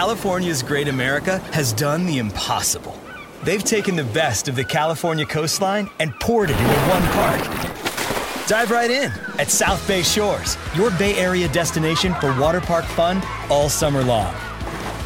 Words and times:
California's 0.00 0.62
Great 0.62 0.88
America 0.88 1.40
has 1.52 1.74
done 1.74 2.06
the 2.06 2.16
impossible. 2.16 2.98
They've 3.44 3.62
taken 3.62 3.96
the 3.96 4.04
best 4.04 4.48
of 4.48 4.56
the 4.56 4.64
California 4.64 5.26
coastline 5.26 5.90
and 5.98 6.18
poured 6.20 6.48
it 6.48 6.58
into 6.58 6.80
one 6.88 7.02
park. 7.12 8.46
Dive 8.48 8.70
right 8.70 8.90
in 8.90 9.12
at 9.38 9.50
South 9.50 9.86
Bay 9.86 10.02
Shores, 10.02 10.56
your 10.74 10.90
Bay 10.92 11.18
Area 11.18 11.48
destination 11.48 12.14
for 12.14 12.34
water 12.40 12.62
park 12.62 12.86
fun 12.86 13.22
all 13.50 13.68
summer 13.68 14.02
long. 14.02 14.32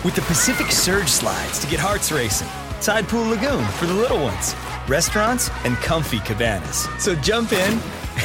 With 0.04 0.14
the 0.14 0.22
Pacific 0.22 0.70
Surge 0.70 1.08
slides 1.08 1.58
to 1.58 1.66
get 1.66 1.80
hearts 1.80 2.12
racing, 2.12 2.46
Tide 2.80 3.08
Pool 3.08 3.26
Lagoon 3.28 3.66
for 3.72 3.86
the 3.86 3.94
little 3.94 4.22
ones, 4.22 4.54
restaurants, 4.86 5.50
and 5.64 5.74
comfy 5.78 6.20
cabanas. 6.20 6.86
So 7.00 7.16
jump 7.16 7.52
in 7.52 7.80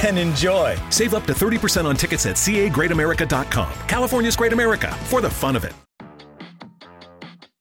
and 0.05 0.19
enjoy. 0.19 0.77
Save 0.91 1.15
up 1.15 1.25
to 1.25 1.33
30% 1.33 1.85
on 1.85 1.95
tickets 1.95 2.27
at 2.27 2.35
cagreatamerica.com. 2.35 3.73
California's 3.87 4.35
Great 4.35 4.53
America 4.53 4.93
for 5.05 5.19
the 5.19 5.31
fun 5.31 5.55
of 5.55 5.63
it. 5.63 5.73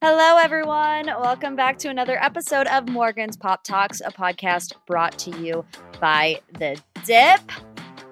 Hello, 0.01 0.39
everyone. 0.39 1.07
Welcome 1.07 1.57
back 1.57 1.77
to 1.79 1.89
another 1.89 2.23
episode 2.23 2.69
of 2.69 2.89
Morgan's 2.89 3.37
Pop 3.37 3.65
Talks, 3.65 4.01
a 4.01 4.13
podcast 4.13 4.75
brought 4.87 5.19
to 5.19 5.37
you 5.41 5.65
by 6.01 6.41
The 6.57 6.81
Dipp. 7.05 7.41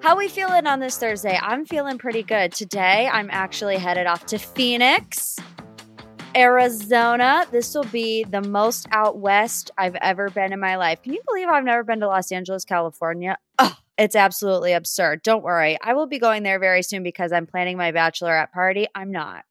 How 0.01 0.17
we 0.17 0.27
feeling 0.27 0.67
on 0.67 0.81
this 0.81 0.97
Thursday? 0.97 1.39
I'm 1.41 1.65
feeling 1.65 1.97
pretty 1.97 2.23
good. 2.23 2.51
Today, 2.51 3.07
I'm 3.09 3.29
actually 3.31 3.77
headed 3.77 4.05
off 4.05 4.25
to 4.25 4.37
Phoenix, 4.37 5.37
Arizona. 6.35 7.45
This 7.51 7.73
will 7.73 7.85
be 7.85 8.25
the 8.25 8.41
most 8.41 8.85
out 8.91 9.19
west 9.19 9.71
I've 9.77 9.95
ever 9.95 10.29
been 10.29 10.51
in 10.51 10.59
my 10.59 10.75
life. 10.75 11.01
Can 11.01 11.13
you 11.13 11.21
believe 11.25 11.47
I've 11.47 11.63
never 11.63 11.85
been 11.85 12.01
to 12.01 12.07
Los 12.07 12.33
Angeles, 12.33 12.65
California? 12.65 13.37
Oh, 13.59 13.77
it's 13.97 14.17
absolutely 14.17 14.73
absurd. 14.73 15.21
Don't 15.21 15.41
worry. 15.41 15.77
I 15.81 15.93
will 15.93 16.07
be 16.07 16.19
going 16.19 16.43
there 16.43 16.59
very 16.59 16.83
soon 16.83 17.01
because 17.01 17.31
I'm 17.31 17.47
planning 17.47 17.77
my 17.77 17.93
bachelorette 17.93 18.51
party. 18.51 18.87
I'm 18.93 19.11
not. 19.11 19.45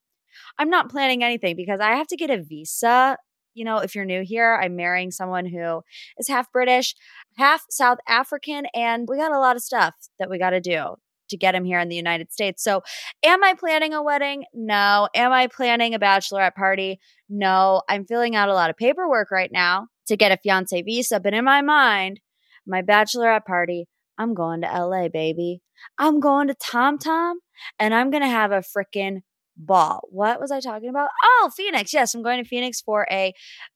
I'm 0.58 0.70
not 0.70 0.90
planning 0.90 1.22
anything 1.22 1.56
because 1.56 1.80
I 1.80 1.94
have 1.94 2.06
to 2.08 2.16
get 2.16 2.30
a 2.30 2.42
visa. 2.42 3.16
You 3.54 3.64
know, 3.64 3.78
if 3.78 3.94
you're 3.94 4.04
new 4.04 4.22
here, 4.24 4.58
I'm 4.62 4.76
marrying 4.76 5.10
someone 5.10 5.46
who 5.46 5.82
is 6.18 6.28
half 6.28 6.52
British, 6.52 6.94
half 7.38 7.64
South 7.70 7.98
African, 8.06 8.66
and 8.74 9.06
we 9.08 9.16
got 9.16 9.32
a 9.32 9.38
lot 9.38 9.56
of 9.56 9.62
stuff 9.62 9.94
that 10.18 10.28
we 10.28 10.38
got 10.38 10.50
to 10.50 10.60
do 10.60 10.96
to 11.30 11.36
get 11.36 11.54
him 11.54 11.64
here 11.64 11.80
in 11.80 11.88
the 11.88 11.96
United 11.96 12.32
States. 12.32 12.62
So, 12.62 12.82
am 13.24 13.42
I 13.42 13.54
planning 13.54 13.94
a 13.94 14.02
wedding? 14.02 14.44
No. 14.54 15.08
Am 15.14 15.32
I 15.32 15.48
planning 15.48 15.94
a 15.94 15.98
bachelorette 15.98 16.54
party? 16.54 17.00
No. 17.28 17.82
I'm 17.88 18.04
filling 18.04 18.36
out 18.36 18.48
a 18.48 18.54
lot 18.54 18.70
of 18.70 18.76
paperwork 18.76 19.30
right 19.30 19.50
now 19.52 19.88
to 20.06 20.16
get 20.16 20.32
a 20.32 20.36
fiance 20.36 20.82
visa, 20.82 21.18
but 21.18 21.34
in 21.34 21.44
my 21.44 21.62
mind, 21.62 22.20
my 22.66 22.82
bachelorette 22.82 23.44
party, 23.44 23.86
I'm 24.18 24.34
going 24.34 24.62
to 24.62 24.68
LA, 24.68 25.08
baby. 25.08 25.62
I'm 25.98 26.20
going 26.20 26.48
to 26.48 26.54
Tom 26.54 26.98
Tom 26.98 27.40
and 27.78 27.94
I'm 27.94 28.10
going 28.10 28.22
to 28.22 28.28
have 28.28 28.52
a 28.52 28.62
freaking 28.62 29.22
ball. 29.56 30.00
What 30.10 30.40
was 30.40 30.50
I 30.50 30.60
talking 30.60 30.88
about? 30.88 31.10
Oh, 31.22 31.50
Phoenix. 31.56 31.92
Yes, 31.92 32.14
I'm 32.14 32.22
going 32.22 32.42
to 32.42 32.48
Phoenix 32.48 32.80
for 32.80 33.06
a 33.10 33.32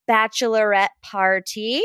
bachelorette 0.08 0.88
party. 1.02 1.82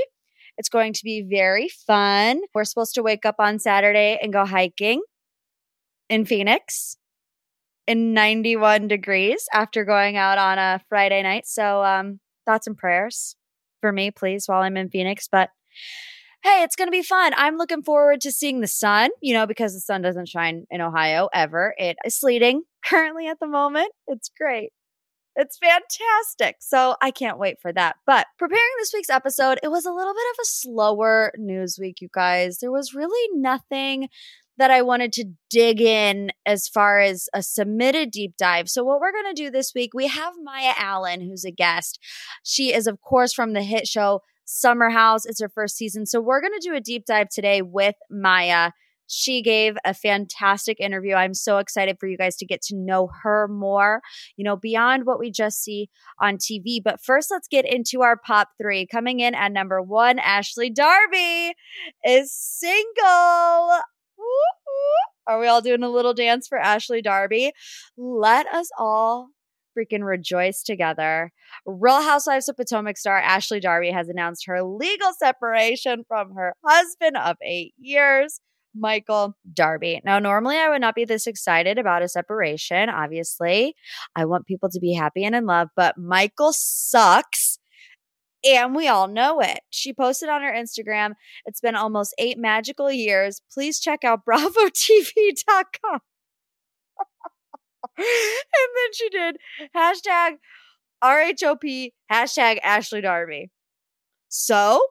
It's 0.58 0.70
going 0.70 0.94
to 0.94 1.02
be 1.04 1.26
very 1.30 1.70
fun. 1.70 2.42
We're 2.54 2.64
supposed 2.64 2.96
to 2.96 3.04
wake 3.04 3.26
up 3.26 3.36
on 3.40 3.60
Saturday 3.60 4.18
and 4.22 4.32
go 4.32 4.46
hiking 4.46 5.02
in 6.10 6.26
Phoenix 6.26 6.98
in 7.88 8.14
91 8.14 8.88
degrees 8.88 9.46
after 9.54 9.84
going 9.86 10.18
out 10.18 10.38
on 10.38 10.58
a 10.58 10.82
Friday 10.90 11.22
night. 11.24 11.46
So, 11.46 11.84
um, 11.84 12.20
thoughts 12.46 12.68
and 12.68 12.78
prayers 12.78 13.36
for 13.82 13.92
me, 13.92 14.12
please, 14.12 14.48
while 14.48 14.62
I'm 14.62 14.78
in 14.78 14.90
Phoenix. 14.90 15.28
But 15.32 15.50
hey, 16.44 16.62
it's 16.64 16.76
going 16.76 16.88
to 16.88 16.92
be 16.92 17.02
fun. 17.02 17.34
I'm 17.38 17.58
looking 17.58 17.82
forward 17.82 18.22
to 18.22 18.32
seeing 18.32 18.62
the 18.62 18.68
sun, 18.68 19.10
you 19.22 19.34
know, 19.34 19.48
because 19.48 19.74
the 19.74 19.80
sun 19.80 20.04
doesn't 20.04 20.30
shine 20.30 20.66
in 20.70 20.80
Ohio 20.80 21.28
ever. 21.34 21.74
It 21.78 21.98
is 22.06 22.20
sleeting 22.20 22.62
currently 22.86 23.28
at 23.28 23.40
the 23.40 23.48
moment. 23.48 23.92
It's 24.08 24.30
great. 24.30 24.72
It's 25.36 25.58
fantastic. 25.58 26.58
So 26.62 26.96
I 27.02 27.12
can't 27.12 27.38
wait 27.38 27.58
for 27.62 27.74
that. 27.74 27.98
But 28.06 28.28
preparing 28.40 28.62
this 28.80 28.94
week's 28.94 29.10
episode, 29.10 29.60
it 29.64 29.68
was 29.68 29.86
a 29.86 29.92
little 29.92 30.14
bit 30.14 30.26
of 30.34 30.38
a 30.42 30.46
slower 30.46 31.34
news 31.38 31.78
week, 31.80 32.00
you 32.00 32.08
guys. 32.14 32.60
There 32.60 32.72
was 32.72 32.94
really 32.94 33.38
nothing 33.38 34.08
that 34.58 34.72
I 34.72 34.82
wanted 34.82 35.12
to 35.14 35.26
dig 35.50 35.82
in 35.82 36.32
as 36.46 36.70
far 36.70 37.02
as 37.02 37.28
a 37.34 37.44
submitted 37.44 38.12
deep 38.12 38.36
dive. 38.38 38.70
So, 38.70 38.84
what 38.84 39.02
we're 39.02 39.12
going 39.12 39.36
to 39.36 39.44
do 39.44 39.52
this 39.52 39.74
week, 39.76 39.92
we 39.94 40.08
have 40.08 40.34
Mya 40.42 40.74
Allen, 40.78 41.22
who's 41.22 41.44
a 41.44 41.52
guest. 41.52 42.00
She 42.44 42.74
is, 42.74 42.88
of 42.88 43.02
course, 43.02 43.34
from 43.34 43.52
the 43.52 43.64
hit 43.64 43.88
show 43.88 44.22
Summer 44.46 44.90
House. 44.90 45.26
It's 45.26 45.42
her 45.42 45.50
first 45.50 45.76
season. 45.76 46.06
So, 46.06 46.22
we're 46.22 46.40
going 46.42 46.58
to 46.58 46.66
do 46.66 46.76
a 46.76 46.80
deep 46.80 47.06
dive 47.06 47.28
today 47.30 47.62
with 47.62 47.96
Mya. 48.10 48.72
She 49.08 49.42
gave 49.42 49.76
a 49.86 49.94
fantastic 49.94 50.80
interview. 50.80 51.14
I'm 51.14 51.34
so 51.34 51.58
excited 51.58 51.98
for 52.00 52.08
you 52.08 52.18
guys 52.18 52.36
to 52.38 52.46
get 52.46 52.62
to 52.64 52.76
know 52.76 53.10
her 53.24 53.48
more, 53.48 54.02
you 54.38 54.44
know, 54.44 54.56
beyond 54.56 55.06
what 55.06 55.20
we 55.20 55.32
just 55.32 55.64
see 55.64 55.90
on 56.20 56.38
TV. 56.38 56.80
But 56.84 57.02
first, 57.02 57.30
let's 57.32 57.48
get 57.48 57.66
into 57.66 58.02
our 58.02 58.18
pop 58.18 58.50
three. 58.62 58.88
Coming 58.88 59.20
in 59.20 59.36
at 59.36 59.52
number 59.52 59.82
one, 59.82 60.20
Ashley 60.20 60.70
Darby 60.70 61.54
is 62.06 62.34
single. 62.34 63.80
Are 65.28 65.40
we 65.40 65.48
all 65.48 65.62
doing 65.62 65.84
a 65.84 65.90
little 65.90 66.14
dance 66.14 66.48
for 66.48 66.58
Ashley 66.58 67.02
Darby? 67.02 67.52
Let 67.98 68.48
us 68.48 68.70
all 68.78 69.30
freaking 69.78 70.06
rejoice 70.06 70.64
together. 70.64 71.32
Real 71.66 72.02
Housewives 72.02 72.48
of 72.48 72.56
Potomac 72.56 72.98
star 72.98 73.18
Ashley 73.18 73.60
Darby 73.60 73.92
has 73.92 74.08
announced 74.08 74.46
her 74.46 74.64
legal 74.64 75.12
separation 75.18 76.04
from 76.08 76.34
her 76.36 76.54
husband 76.64 77.18
of 77.18 77.36
eight 77.44 77.74
years. 77.78 78.40
Michael 78.78 79.36
Darby. 79.54 80.02
Now, 80.04 80.20
normally 80.20 80.58
I 80.58 80.70
would 80.70 80.82
not 80.82 80.96
be 80.96 81.06
this 81.06 81.28
excited 81.28 81.78
about 81.78 82.04
a 82.04 82.10
separation. 82.10 82.90
Obviously, 82.90 83.76
I 84.16 84.26
want 84.26 84.46
people 84.46 84.70
to 84.70 84.80
be 84.80 84.94
happy 84.94 85.24
and 85.24 85.36
in 85.36 85.46
love, 85.46 85.70
but 85.76 85.98
Michael 85.98 86.54
sucks. 86.54 87.60
And 88.44 88.76
we 88.76 88.88
all 88.88 89.08
know 89.08 89.40
it. 89.40 89.62
She 89.72 89.92
posted 89.92 90.30
on 90.30 90.44
her 90.44 90.54
Instagram, 90.54 91.14
it's 91.46 91.62
been 91.62 91.76
almost 91.76 92.14
eight 92.20 92.38
magical 92.38 92.92
years. 92.92 93.42
Please 93.52 93.80
check 93.80 94.04
out 94.04 94.20
bravotv.com. 94.30 96.00
and 97.98 98.06
then 98.06 98.94
she 98.94 99.10
did 99.10 99.38
hashtag 99.76 100.38
RHOP, 101.04 101.92
hashtag 102.12 102.60
Ashley 102.64 103.02
Darby. 103.02 103.52
So 104.30 104.82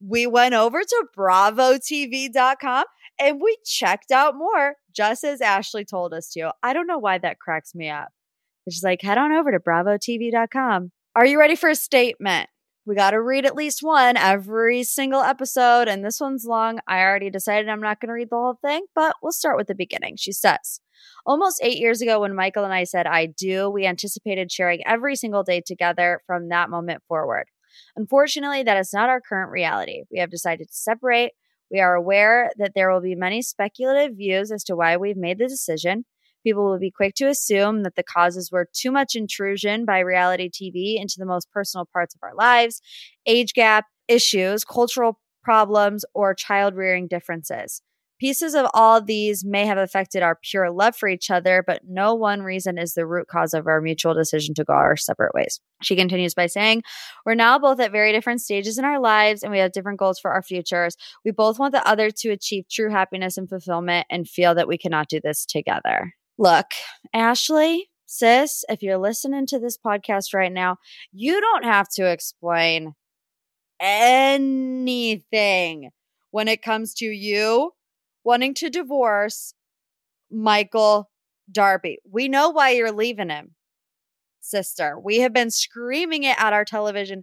we 0.00 0.26
went 0.26 0.54
over 0.54 0.82
to 0.82 1.06
bravotv.com 1.16 2.84
and 3.20 3.40
we 3.40 3.56
checked 3.64 4.10
out 4.10 4.36
more, 4.36 4.76
just 4.94 5.24
as 5.24 5.40
Ashley 5.40 5.84
told 5.84 6.14
us 6.14 6.30
to. 6.30 6.52
I 6.62 6.72
don't 6.72 6.86
know 6.86 6.98
why 6.98 7.18
that 7.18 7.40
cracks 7.40 7.74
me 7.74 7.88
up. 7.88 8.08
She's 8.70 8.84
like, 8.84 9.02
head 9.02 9.18
on 9.18 9.32
over 9.32 9.50
to 9.50 9.58
bravotv.com. 9.58 10.92
Are 11.16 11.26
you 11.26 11.38
ready 11.38 11.56
for 11.56 11.68
a 11.68 11.74
statement? 11.74 12.48
We 12.86 12.94
got 12.94 13.10
to 13.10 13.20
read 13.20 13.44
at 13.44 13.54
least 13.54 13.80
one 13.82 14.16
every 14.16 14.82
single 14.82 15.20
episode, 15.20 15.88
and 15.88 16.02
this 16.02 16.20
one's 16.20 16.46
long. 16.46 16.78
I 16.86 17.00
already 17.00 17.28
decided 17.28 17.68
I'm 17.68 17.82
not 17.82 18.00
going 18.00 18.08
to 18.08 18.14
read 18.14 18.30
the 18.30 18.36
whole 18.36 18.58
thing, 18.64 18.86
but 18.94 19.16
we'll 19.22 19.32
start 19.32 19.58
with 19.58 19.66
the 19.66 19.74
beginning. 19.74 20.16
She 20.16 20.32
says, 20.32 20.80
Almost 21.26 21.60
eight 21.62 21.78
years 21.78 22.00
ago, 22.00 22.20
when 22.20 22.34
Michael 22.34 22.64
and 22.64 22.72
I 22.72 22.84
said 22.84 23.06
I 23.06 23.26
do, 23.26 23.68
we 23.68 23.84
anticipated 23.84 24.50
sharing 24.50 24.86
every 24.86 25.16
single 25.16 25.42
day 25.42 25.60
together 25.60 26.22
from 26.26 26.48
that 26.48 26.70
moment 26.70 27.02
forward. 27.06 27.48
Unfortunately, 27.96 28.62
that 28.62 28.78
is 28.78 28.92
not 28.92 29.08
our 29.08 29.20
current 29.20 29.50
reality. 29.50 30.02
We 30.10 30.18
have 30.18 30.30
decided 30.30 30.68
to 30.68 30.74
separate. 30.74 31.32
We 31.70 31.80
are 31.80 31.94
aware 31.94 32.50
that 32.58 32.72
there 32.74 32.90
will 32.90 33.00
be 33.00 33.14
many 33.14 33.42
speculative 33.42 34.16
views 34.16 34.50
as 34.50 34.64
to 34.64 34.76
why 34.76 34.96
we've 34.96 35.16
made 35.16 35.38
the 35.38 35.48
decision. 35.48 36.04
People 36.44 36.64
will 36.64 36.78
be 36.78 36.90
quick 36.90 37.14
to 37.16 37.28
assume 37.28 37.82
that 37.82 37.96
the 37.96 38.02
causes 38.02 38.50
were 38.50 38.68
too 38.72 38.90
much 38.90 39.14
intrusion 39.14 39.84
by 39.84 39.98
reality 39.98 40.48
TV 40.48 41.00
into 41.00 41.16
the 41.18 41.26
most 41.26 41.50
personal 41.50 41.86
parts 41.92 42.14
of 42.14 42.20
our 42.22 42.34
lives, 42.34 42.80
age 43.26 43.52
gap 43.52 43.86
issues, 44.06 44.64
cultural 44.64 45.18
problems, 45.42 46.04
or 46.14 46.34
child 46.34 46.74
rearing 46.74 47.06
differences. 47.08 47.82
Pieces 48.18 48.54
of 48.54 48.66
all 48.74 49.00
these 49.00 49.44
may 49.44 49.64
have 49.64 49.78
affected 49.78 50.24
our 50.24 50.36
pure 50.42 50.72
love 50.72 50.96
for 50.96 51.08
each 51.08 51.30
other, 51.30 51.62
but 51.64 51.82
no 51.88 52.14
one 52.14 52.42
reason 52.42 52.76
is 52.76 52.94
the 52.94 53.06
root 53.06 53.28
cause 53.28 53.54
of 53.54 53.68
our 53.68 53.80
mutual 53.80 54.12
decision 54.12 54.56
to 54.56 54.64
go 54.64 54.72
our 54.72 54.96
separate 54.96 55.32
ways. 55.34 55.60
She 55.82 55.94
continues 55.94 56.34
by 56.34 56.46
saying, 56.46 56.82
We're 57.24 57.36
now 57.36 57.60
both 57.60 57.78
at 57.78 57.92
very 57.92 58.10
different 58.10 58.40
stages 58.40 58.76
in 58.76 58.84
our 58.84 58.98
lives 58.98 59.44
and 59.44 59.52
we 59.52 59.60
have 59.60 59.70
different 59.70 60.00
goals 60.00 60.18
for 60.18 60.32
our 60.32 60.42
futures. 60.42 60.96
We 61.24 61.30
both 61.30 61.60
want 61.60 61.72
the 61.72 61.86
other 61.86 62.10
to 62.10 62.30
achieve 62.30 62.64
true 62.68 62.90
happiness 62.90 63.38
and 63.38 63.48
fulfillment 63.48 64.08
and 64.10 64.28
feel 64.28 64.52
that 64.56 64.66
we 64.66 64.78
cannot 64.78 65.08
do 65.08 65.20
this 65.22 65.46
together. 65.46 66.14
Look, 66.38 66.72
Ashley, 67.14 67.88
sis, 68.06 68.64
if 68.68 68.82
you're 68.82 68.98
listening 68.98 69.46
to 69.46 69.60
this 69.60 69.78
podcast 69.78 70.34
right 70.34 70.52
now, 70.52 70.78
you 71.12 71.40
don't 71.40 71.64
have 71.64 71.88
to 71.90 72.10
explain 72.10 72.94
anything 73.80 75.90
when 76.30 76.48
it 76.48 76.62
comes 76.62 76.94
to 76.94 77.06
you 77.06 77.72
wanting 78.28 78.52
to 78.52 78.68
divorce 78.68 79.54
Michael 80.30 81.08
Darby. 81.50 81.96
We 82.04 82.28
know 82.28 82.50
why 82.50 82.72
you're 82.72 82.92
leaving 82.92 83.30
him, 83.30 83.54
sister. 84.42 85.00
We 85.02 85.20
have 85.20 85.32
been 85.32 85.50
screaming 85.50 86.24
it 86.24 86.38
at 86.38 86.52
our 86.52 86.66
television 86.66 87.22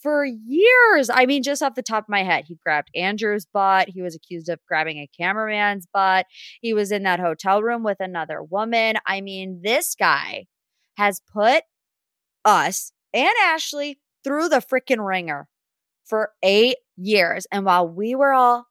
for 0.00 0.24
years. 0.24 1.10
I 1.12 1.26
mean, 1.26 1.42
just 1.42 1.64
off 1.64 1.74
the 1.74 1.82
top 1.82 2.04
of 2.04 2.08
my 2.08 2.22
head, 2.22 2.44
he 2.46 2.60
grabbed 2.62 2.90
Andrew's 2.94 3.44
butt. 3.44 3.88
He 3.88 4.02
was 4.02 4.14
accused 4.14 4.48
of 4.48 4.60
grabbing 4.68 4.98
a 4.98 5.10
cameraman's 5.20 5.88
butt. 5.92 6.26
He 6.60 6.72
was 6.72 6.92
in 6.92 7.02
that 7.02 7.18
hotel 7.18 7.60
room 7.60 7.82
with 7.82 7.98
another 7.98 8.40
woman. 8.40 8.98
I 9.04 9.22
mean, 9.22 9.62
this 9.64 9.96
guy 9.98 10.46
has 10.96 11.20
put 11.32 11.64
us 12.44 12.92
and 13.12 13.34
Ashley 13.42 13.98
through 14.22 14.50
the 14.50 14.62
freaking 14.62 15.04
ringer 15.04 15.48
for 16.04 16.30
eight 16.40 16.76
years. 16.96 17.48
And 17.50 17.64
while 17.64 17.88
we 17.88 18.14
were 18.14 18.32
all 18.32 18.66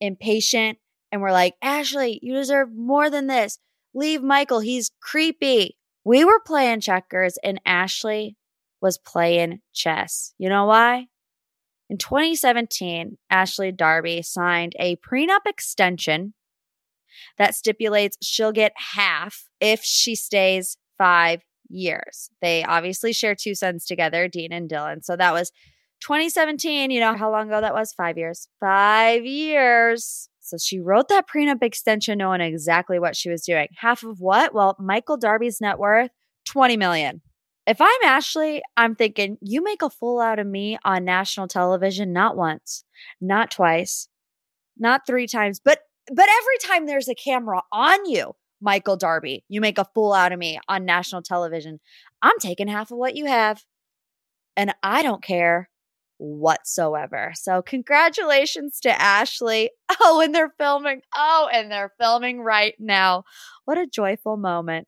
impatient 0.00 0.78
and 1.10 1.22
we're 1.22 1.32
like, 1.32 1.54
Ashley, 1.62 2.18
you 2.22 2.34
deserve 2.34 2.74
more 2.74 3.10
than 3.10 3.26
this. 3.26 3.58
Leave 3.94 4.22
Michael. 4.22 4.60
He's 4.60 4.90
creepy. 5.00 5.76
We 6.04 6.24
were 6.24 6.40
playing 6.40 6.80
checkers 6.80 7.38
and 7.42 7.60
Ashley 7.64 8.36
was 8.80 8.98
playing 8.98 9.60
chess. 9.72 10.34
You 10.38 10.48
know 10.48 10.66
why? 10.66 11.06
In 11.90 11.96
2017, 11.96 13.16
Ashley 13.30 13.72
Darby 13.72 14.22
signed 14.22 14.74
a 14.78 14.96
prenup 14.96 15.46
extension 15.46 16.34
that 17.38 17.54
stipulates 17.54 18.18
she'll 18.22 18.52
get 18.52 18.72
half 18.76 19.46
if 19.60 19.82
she 19.82 20.14
stays 20.14 20.76
five 20.98 21.42
years. 21.68 22.30
They 22.42 22.64
obviously 22.64 23.12
share 23.12 23.34
two 23.34 23.54
sons 23.54 23.86
together, 23.86 24.28
Dean 24.28 24.52
and 24.52 24.68
Dylan. 24.68 25.04
So 25.04 25.16
that 25.16 25.32
was 25.32 25.50
2017. 26.02 26.90
You 26.90 27.00
know 27.00 27.16
how 27.16 27.30
long 27.30 27.48
ago 27.48 27.60
that 27.60 27.74
was? 27.74 27.92
Five 27.92 28.18
years. 28.18 28.48
Five 28.60 29.24
years. 29.24 30.28
So 30.48 30.56
she 30.58 30.80
wrote 30.80 31.08
that 31.08 31.26
prenup 31.28 31.62
extension 31.62 32.18
knowing 32.18 32.40
exactly 32.40 32.98
what 32.98 33.16
she 33.16 33.30
was 33.30 33.42
doing. 33.42 33.68
Half 33.76 34.02
of 34.02 34.20
what? 34.20 34.54
Well, 34.54 34.76
Michael 34.78 35.16
Darby's 35.16 35.60
net 35.60 35.78
worth, 35.78 36.10
20 36.46 36.76
million. 36.76 37.22
If 37.66 37.80
I'm 37.80 37.88
Ashley, 38.04 38.62
I'm 38.78 38.94
thinking 38.94 39.36
you 39.42 39.62
make 39.62 39.82
a 39.82 39.90
fool 39.90 40.20
out 40.20 40.38
of 40.38 40.46
me 40.46 40.78
on 40.84 41.04
national 41.04 41.48
television 41.48 42.14
not 42.14 42.34
once, 42.34 42.84
not 43.20 43.50
twice, 43.50 44.08
not 44.78 45.02
three 45.06 45.26
times, 45.26 45.60
but 45.62 45.80
but 46.10 46.26
every 46.26 46.58
time 46.64 46.86
there's 46.86 47.08
a 47.08 47.14
camera 47.14 47.60
on 47.70 48.06
you, 48.06 48.32
Michael 48.62 48.96
Darby, 48.96 49.44
you 49.48 49.60
make 49.60 49.76
a 49.76 49.86
fool 49.94 50.14
out 50.14 50.32
of 50.32 50.38
me 50.38 50.58
on 50.66 50.86
national 50.86 51.20
television. 51.20 51.80
I'm 52.22 52.38
taking 52.40 52.68
half 52.68 52.90
of 52.90 52.96
what 52.96 53.14
you 53.14 53.26
have. 53.26 53.62
And 54.56 54.74
I 54.82 55.02
don't 55.02 55.22
care 55.22 55.68
whatsoever. 56.18 57.32
So, 57.34 57.62
congratulations 57.62 58.80
to 58.80 59.00
Ashley. 59.00 59.70
Oh, 60.00 60.20
and 60.20 60.34
they're 60.34 60.52
filming. 60.58 61.00
Oh, 61.16 61.48
and 61.52 61.72
they're 61.72 61.92
filming 61.98 62.40
right 62.42 62.74
now. 62.78 63.24
What 63.64 63.78
a 63.78 63.86
joyful 63.86 64.36
moment. 64.36 64.86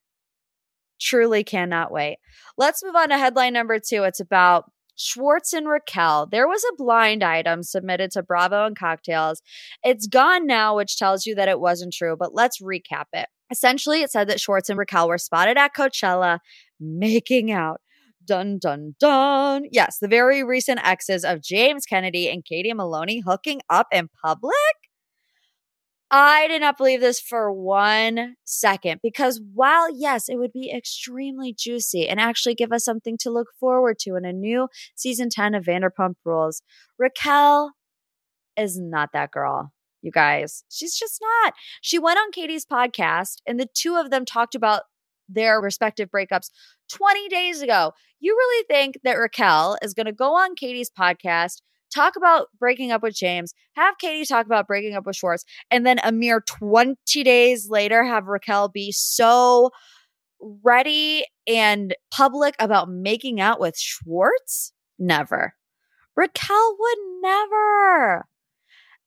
Truly 1.01 1.43
cannot 1.43 1.91
wait. 1.91 2.19
Let's 2.59 2.85
move 2.85 2.95
on 2.95 3.09
to 3.09 3.19
headline 3.19 3.55
number 3.55 3.79
two. 3.79 4.05
It's 4.05 4.21
about 4.21 4.71
Schwartz 5.01 5.55
and 5.55 5.67
Raquel. 5.67 6.27
There 6.31 6.47
was 6.47 6.63
a 6.63 6.77
blind 6.77 7.25
item 7.25 7.63
submitted 7.63 8.11
to 8.13 8.23
Bravo 8.23 8.67
and 8.67 8.79
Cocktails. 8.79 9.41
It's 9.83 10.07
gone 10.07 10.47
now, 10.47 10.77
which 10.77 10.99
tells 10.99 11.25
you 11.25 11.35
that 11.37 11.49
it 11.49 11.59
wasn't 11.59 11.95
true, 11.95 12.17
but 12.19 12.35
let's 12.35 12.61
recap 12.61 13.07
it. 13.15 13.27
Essentially, 13.51 14.03
it 14.03 14.11
said 14.13 14.29
that 14.29 14.41
Schwartz 14.41 14.69
and 14.69 14.79
Raquel 14.79 15.09
were 15.09 15.19
spotted 15.19 15.57
at 15.57 15.75
Coachella 15.75 16.39
making 16.79 17.51
out. 17.51 17.81
Dun, 18.31 18.61
dun, 18.61 18.95
dun. 19.01 19.65
Yes, 19.73 19.99
the 20.01 20.07
very 20.07 20.45
recent 20.45 20.79
exes 20.85 21.25
of 21.25 21.43
James 21.43 21.85
Kennedy 21.85 22.31
and 22.31 22.45
Katie 22.45 22.73
Maloney 22.73 23.25
hooking 23.27 23.61
up 23.69 23.89
in 23.91 24.09
public. 24.25 24.55
I 26.13 26.47
did 26.47 26.61
not 26.61 26.79
believe 26.79 27.01
this 27.01 27.21
for 27.21 27.53
one 27.53 28.37
second 28.45 29.01
because 29.03 29.41
while, 29.53 29.89
yes, 29.93 30.29
it 30.29 30.37
would 30.37 30.53
be 30.53 30.71
extremely 30.71 31.53
juicy 31.53 32.09
and 32.09 32.21
actually 32.21 32.55
give 32.55 32.71
us 32.71 32.85
something 32.85 33.17
to 33.19 33.31
look 33.31 33.49
forward 33.59 33.99
to 34.03 34.15
in 34.15 34.25
a 34.25 34.33
new 34.33 34.69
season 34.95 35.29
10 35.29 35.57
of 35.57 35.65
Vanderpump 35.65 36.15
Rules, 36.25 36.63
Raquel 37.01 37.73
is 38.57 38.79
not 38.79 39.11
that 39.13 39.33
girl, 39.33 39.73
you 40.03 40.13
guys. 40.13 40.63
She's 40.71 40.97
just 40.97 41.21
not. 41.21 41.55
She 41.83 41.99
went 41.99 42.21
on 42.21 42.31
Katie's 42.31 42.65
podcast 42.65 43.39
and 43.45 43.59
the 43.59 43.67
two 43.75 43.97
of 43.97 44.11
them 44.11 44.25
talked 44.25 44.55
about 44.55 44.83
their 45.31 45.61
respective 45.61 46.11
breakups 46.11 46.51
20 46.93 47.29
days 47.29 47.63
ago. 47.63 47.93
You 48.21 48.35
really 48.35 48.65
think 48.69 48.99
that 49.05 49.15
Raquel 49.15 49.77
is 49.83 49.95
going 49.95 50.07
to 50.07 50.13
go 50.13 50.35
on 50.35 50.55
Katie's 50.55 50.91
podcast, 50.91 51.63
talk 51.95 52.17
about 52.17 52.49
breaking 52.59 52.93
up 52.93 53.03
with 53.03 53.15
James, 53.15 53.55
have 53.75 53.99
Katie 53.99 54.27
talk 54.27 54.47
about 54.47 54.67
breaking 54.67 54.95
up 54.95 55.07
with 55.07 55.17
Schwartz, 55.17 55.45
and 55.71 55.87
then 55.87 55.99
a 56.05 56.13
mere 56.13 56.41
20 56.41 56.97
days 57.23 57.69
later 57.71 58.05
have 58.05 58.27
Raquel 58.27 58.69
be 58.69 58.93
so 58.93 59.71
ready 60.63 61.25
and 61.47 61.95
public 62.11 62.55
about 62.59 62.89
making 62.89 63.41
out 63.41 63.61
with 63.61 63.79
Schwartz? 63.79 64.73
Never. 64.99 65.55
Raquel 66.17 66.77
would 66.79 66.99
never. 67.23 68.27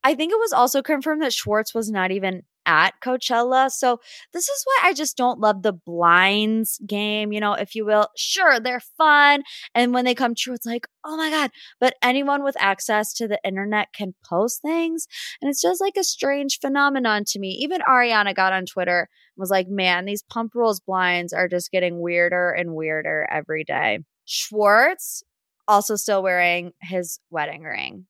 I 0.03 0.15
think 0.15 0.33
it 0.33 0.39
was 0.39 0.53
also 0.53 0.81
confirmed 0.81 1.21
that 1.21 1.33
Schwartz 1.33 1.73
was 1.73 1.89
not 1.89 2.11
even 2.11 2.43
at 2.65 2.93
Coachella. 3.01 3.69
So 3.69 3.99
this 4.33 4.47
is 4.47 4.63
why 4.65 4.89
I 4.89 4.93
just 4.93 5.17
don't 5.17 5.39
love 5.39 5.61
the 5.61 5.73
blinds 5.73 6.79
game, 6.85 7.31
you 7.31 7.39
know, 7.39 7.53
if 7.53 7.75
you 7.75 7.85
will. 7.85 8.07
Sure, 8.15 8.59
they're 8.59 8.81
fun. 8.97 9.43
And 9.75 9.93
when 9.93 10.05
they 10.05 10.15
come 10.15 10.33
true, 10.35 10.53
it's 10.53 10.65
like, 10.65 10.87
oh 11.03 11.17
my 11.17 11.29
God. 11.29 11.51
But 11.79 11.95
anyone 12.01 12.43
with 12.43 12.55
access 12.59 13.13
to 13.15 13.27
the 13.27 13.39
internet 13.43 13.89
can 13.93 14.15
post 14.25 14.61
things. 14.61 15.07
And 15.41 15.49
it's 15.49 15.61
just 15.61 15.81
like 15.81 15.97
a 15.97 16.03
strange 16.03 16.59
phenomenon 16.59 17.23
to 17.27 17.39
me. 17.39 17.49
Even 17.61 17.81
Ariana 17.81 18.35
got 18.35 18.53
on 18.53 18.65
Twitter 18.65 18.99
and 18.99 19.41
was 19.41 19.51
like, 19.51 19.67
man, 19.67 20.05
these 20.05 20.23
pump 20.23 20.53
rules 20.55 20.79
blinds 20.79 21.33
are 21.33 21.47
just 21.47 21.71
getting 21.71 21.99
weirder 21.99 22.51
and 22.51 22.73
weirder 22.73 23.27
every 23.29 23.63
day. 23.63 23.99
Schwartz 24.25 25.23
also 25.67 25.95
still 25.95 26.23
wearing 26.23 26.71
his 26.81 27.19
wedding 27.29 27.63
ring 27.63 28.05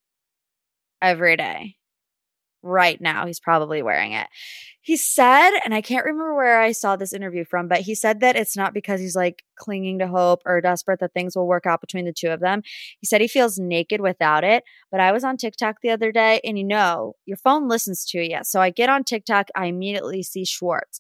every 1.02 1.36
day 1.36 1.76
right 2.64 3.00
now. 3.00 3.26
He's 3.26 3.40
probably 3.40 3.84
wearing 3.84 4.14
it. 4.14 4.28
He 4.82 4.98
said, 4.98 5.52
and 5.64 5.74
I 5.74 5.82
can't 5.82 6.04
remember 6.04 6.36
where 6.36 6.60
I 6.60 6.74
saw 6.74 6.98
this 6.98 7.14
interview 7.14 7.46
from, 7.46 7.70
but 7.70 7.82
he 7.82 7.96
said 7.96 8.20
that 8.20 8.36
it's 8.36 8.58
not 8.58 8.74
because 8.74 9.00
he's 9.00 9.16
like 9.16 9.44
clinging 9.56 10.00
to 10.00 10.08
hope 10.08 10.42
or 10.46 10.60
desperate 10.60 11.00
that 11.00 11.14
things 11.14 11.38
will 11.38 11.48
work 11.48 11.66
out 11.66 11.80
between 11.80 12.04
the 12.04 12.12
two 12.12 12.28
of 12.28 12.42
them. 12.42 12.64
He 13.00 13.06
said 13.06 13.22
he 13.22 13.30
feels 13.30 13.58
naked 13.58 14.02
without 14.02 14.44
it. 14.44 14.66
But 14.92 15.00
I 15.00 15.14
was 15.14 15.24
on 15.24 15.38
TikTok 15.38 15.78
the 15.82 15.92
other 15.92 16.12
day, 16.12 16.42
and 16.44 16.58
you 16.58 16.66
know, 16.66 17.14
your 17.26 17.38
phone 17.38 17.70
listens 17.70 18.04
to 18.08 18.20
you. 18.20 18.40
So 18.44 18.60
I 18.60 18.72
get 18.72 18.90
on 18.90 19.06
TikTok, 19.06 19.48
I 19.56 19.68
immediately 19.68 20.22
see 20.22 20.44
Schwartz. 20.44 21.00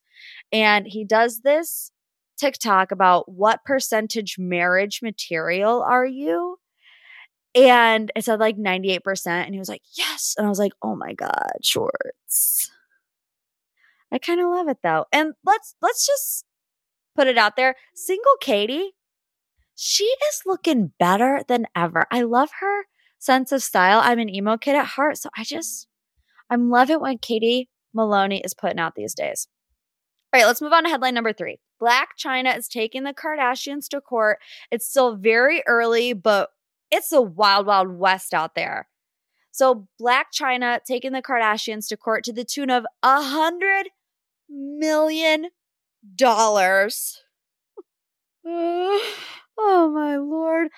And 0.53 0.87
he 0.87 1.03
does 1.03 1.41
this 1.41 1.91
TikTok 2.37 2.91
about 2.91 3.29
what 3.29 3.65
percentage 3.65 4.37
marriage 4.39 5.01
material 5.01 5.83
are 5.83 6.05
you? 6.05 6.57
And 7.55 8.11
it 8.15 8.25
said 8.25 8.39
like 8.39 8.57
98%. 8.57 9.27
And 9.27 9.53
he 9.53 9.59
was 9.59 9.69
like, 9.69 9.83
yes. 9.95 10.35
And 10.37 10.45
I 10.45 10.49
was 10.49 10.59
like, 10.59 10.73
oh 10.81 10.95
my 10.95 11.13
God, 11.13 11.51
Schwartz. 11.61 12.71
I 14.11 14.17
kind 14.17 14.39
of 14.39 14.49
love 14.49 14.67
it 14.67 14.77
though. 14.83 15.05
And 15.11 15.33
let's 15.43 15.75
let's 15.81 16.05
just 16.05 16.45
put 17.15 17.27
it 17.27 17.37
out 17.37 17.55
there. 17.55 17.75
Single 17.95 18.37
Katie, 18.39 18.91
she 19.75 20.03
is 20.03 20.43
looking 20.45 20.91
better 20.99 21.41
than 21.47 21.65
ever. 21.75 22.05
I 22.11 22.21
love 22.21 22.49
her 22.59 22.83
sense 23.17 23.51
of 23.51 23.63
style. 23.63 24.01
I'm 24.03 24.19
an 24.19 24.29
emo 24.29 24.57
kid 24.57 24.75
at 24.75 24.85
heart. 24.85 25.17
So 25.17 25.29
I 25.35 25.43
just 25.43 25.87
I'm 26.49 26.69
loving 26.69 26.99
what 26.99 27.21
Katie 27.21 27.69
Maloney 27.93 28.41
is 28.41 28.53
putting 28.53 28.79
out 28.79 28.93
these 28.95 29.15
days. 29.15 29.47
All 30.31 30.39
right, 30.39 30.47
let's 30.47 30.61
move 30.61 30.73
on 30.73 30.83
to 30.83 30.89
headline 30.89 31.13
number 31.13 31.33
three. 31.33 31.59
Blac 31.81 32.07
Chyna 32.23 32.57
is 32.57 32.67
taking 32.67 33.03
the 33.03 33.13
Kardashians 33.13 33.87
to 33.89 34.01
court. 34.01 34.39
It's 34.71 34.87
still 34.87 35.15
very 35.15 35.63
early, 35.67 36.13
but 36.13 36.49
it's 36.93 37.11
a 37.11 37.21
wild, 37.21 37.65
wild 37.65 37.97
west 37.97 38.35
out 38.35 38.53
there. 38.53 38.87
So 39.51 39.87
Blac 39.99 40.25
Chyna 40.33 40.79
taking 40.83 41.11
the 41.11 41.23
Kardashians 41.23 41.87
to 41.87 41.97
court 41.97 42.23
to 42.25 42.33
the 42.33 42.45
tune 42.45 42.69
of 42.69 42.85
a 43.01 43.21
hundred 43.21 43.89
million 44.47 45.49
dollars. 46.15 47.23
oh 48.45 49.01
my 49.57 50.17
lord. 50.17 50.69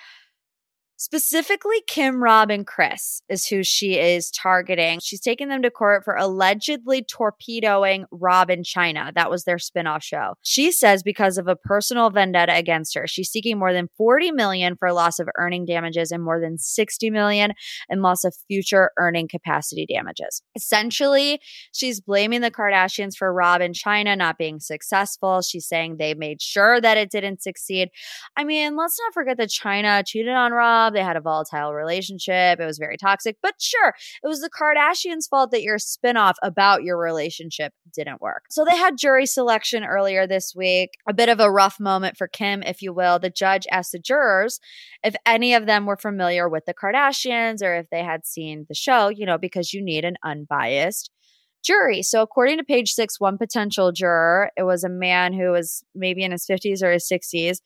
Specifically, 0.98 1.82
Kim, 1.86 2.22
Rob, 2.22 2.50
and 2.50 2.66
Kris 2.66 3.20
is 3.28 3.46
who 3.46 3.62
she 3.62 3.98
is 3.98 4.30
targeting. 4.30 4.98
She's 5.02 5.20
taking 5.20 5.48
them 5.48 5.60
to 5.60 5.70
court 5.70 6.04
for 6.04 6.14
allegedly 6.14 7.02
torpedoing 7.02 8.06
Rob 8.10 8.48
in 8.48 8.62
Chyna. 8.62 9.12
That 9.14 9.30
was 9.30 9.44
their 9.44 9.58
spinoff 9.58 10.02
show. 10.02 10.36
She 10.42 10.72
says 10.72 11.02
because 11.02 11.36
of 11.36 11.48
a 11.48 11.56
personal 11.56 12.08
vendetta 12.08 12.56
against 12.56 12.94
her, 12.94 13.06
she's 13.06 13.28
seeking 13.28 13.58
more 13.58 13.74
than 13.74 13.90
40 13.98 14.32
million 14.32 14.74
for 14.74 14.90
loss 14.90 15.18
of 15.18 15.28
earning 15.36 15.66
damages 15.66 16.10
and 16.10 16.22
more 16.22 16.40
than 16.40 16.56
60 16.56 17.10
million 17.10 17.52
in 17.90 18.00
loss 18.00 18.24
of 18.24 18.34
future 18.48 18.90
earning 18.96 19.28
capacity 19.28 19.84
damages. 19.84 20.42
Essentially, 20.54 21.40
she's 21.72 22.00
blaming 22.00 22.40
the 22.40 22.50
Kardashians 22.50 23.16
for 23.18 23.34
Rob 23.34 23.60
in 23.60 23.72
Chyna 23.72 24.16
not 24.16 24.38
being 24.38 24.60
successful. 24.60 25.42
She's 25.42 25.68
saying 25.68 25.96
they 25.98 26.14
made 26.14 26.40
sure 26.40 26.80
that 26.80 26.96
it 26.96 27.10
didn't 27.10 27.42
succeed. 27.42 27.90
I 28.34 28.44
mean, 28.44 28.76
let's 28.76 28.98
not 28.98 29.12
forget 29.12 29.36
that 29.36 29.50
Chyna 29.50 30.02
cheated 30.06 30.32
on 30.32 30.52
Rob 30.52 30.85
They 30.92 31.02
had 31.02 31.16
a 31.16 31.20
volatile 31.20 31.72
relationship. 31.72 32.60
It 32.60 32.66
was 32.66 32.78
very 32.78 32.96
toxic. 32.96 33.36
But 33.42 33.54
sure, 33.58 33.94
it 34.22 34.26
was 34.26 34.40
the 34.40 34.50
Kardashians' 34.50 35.28
fault 35.28 35.50
that 35.50 35.62
your 35.62 35.78
spinoff 35.78 36.34
about 36.42 36.82
your 36.82 36.98
relationship 36.98 37.72
didn't 37.94 38.20
work. 38.20 38.44
So 38.50 38.64
they 38.64 38.76
had 38.76 38.98
jury 38.98 39.26
selection 39.26 39.84
earlier 39.84 40.26
this 40.26 40.54
week. 40.54 40.90
A 41.08 41.14
bit 41.14 41.28
of 41.28 41.40
a 41.40 41.50
rough 41.50 41.78
moment 41.80 42.16
for 42.16 42.28
Kim, 42.28 42.62
if 42.62 42.82
you 42.82 42.92
will. 42.92 43.18
The 43.18 43.30
judge 43.30 43.66
asked 43.70 43.92
the 43.92 43.98
jurors 43.98 44.60
if 45.02 45.14
any 45.24 45.54
of 45.54 45.66
them 45.66 45.86
were 45.86 45.96
familiar 45.96 46.48
with 46.48 46.64
the 46.66 46.74
Kardashians 46.74 47.62
or 47.62 47.74
if 47.74 47.86
they 47.90 48.02
had 48.02 48.26
seen 48.26 48.66
the 48.68 48.74
show, 48.74 49.08
you 49.08 49.26
know, 49.26 49.38
because 49.38 49.72
you 49.72 49.82
need 49.82 50.04
an 50.04 50.16
unbiased 50.24 51.10
jury. 51.66 52.02
So, 52.02 52.22
according 52.22 52.58
to 52.58 52.64
page 52.64 52.92
six, 52.92 53.20
one 53.20 53.36
potential 53.36 53.92
juror, 53.92 54.50
it 54.56 54.62
was 54.62 54.84
a 54.84 54.88
man 54.88 55.32
who 55.32 55.50
was 55.50 55.84
maybe 55.94 56.22
in 56.22 56.30
his 56.30 56.46
50s 56.46 56.82
or 56.82 56.92
his 56.92 57.08
60s, 57.12 57.58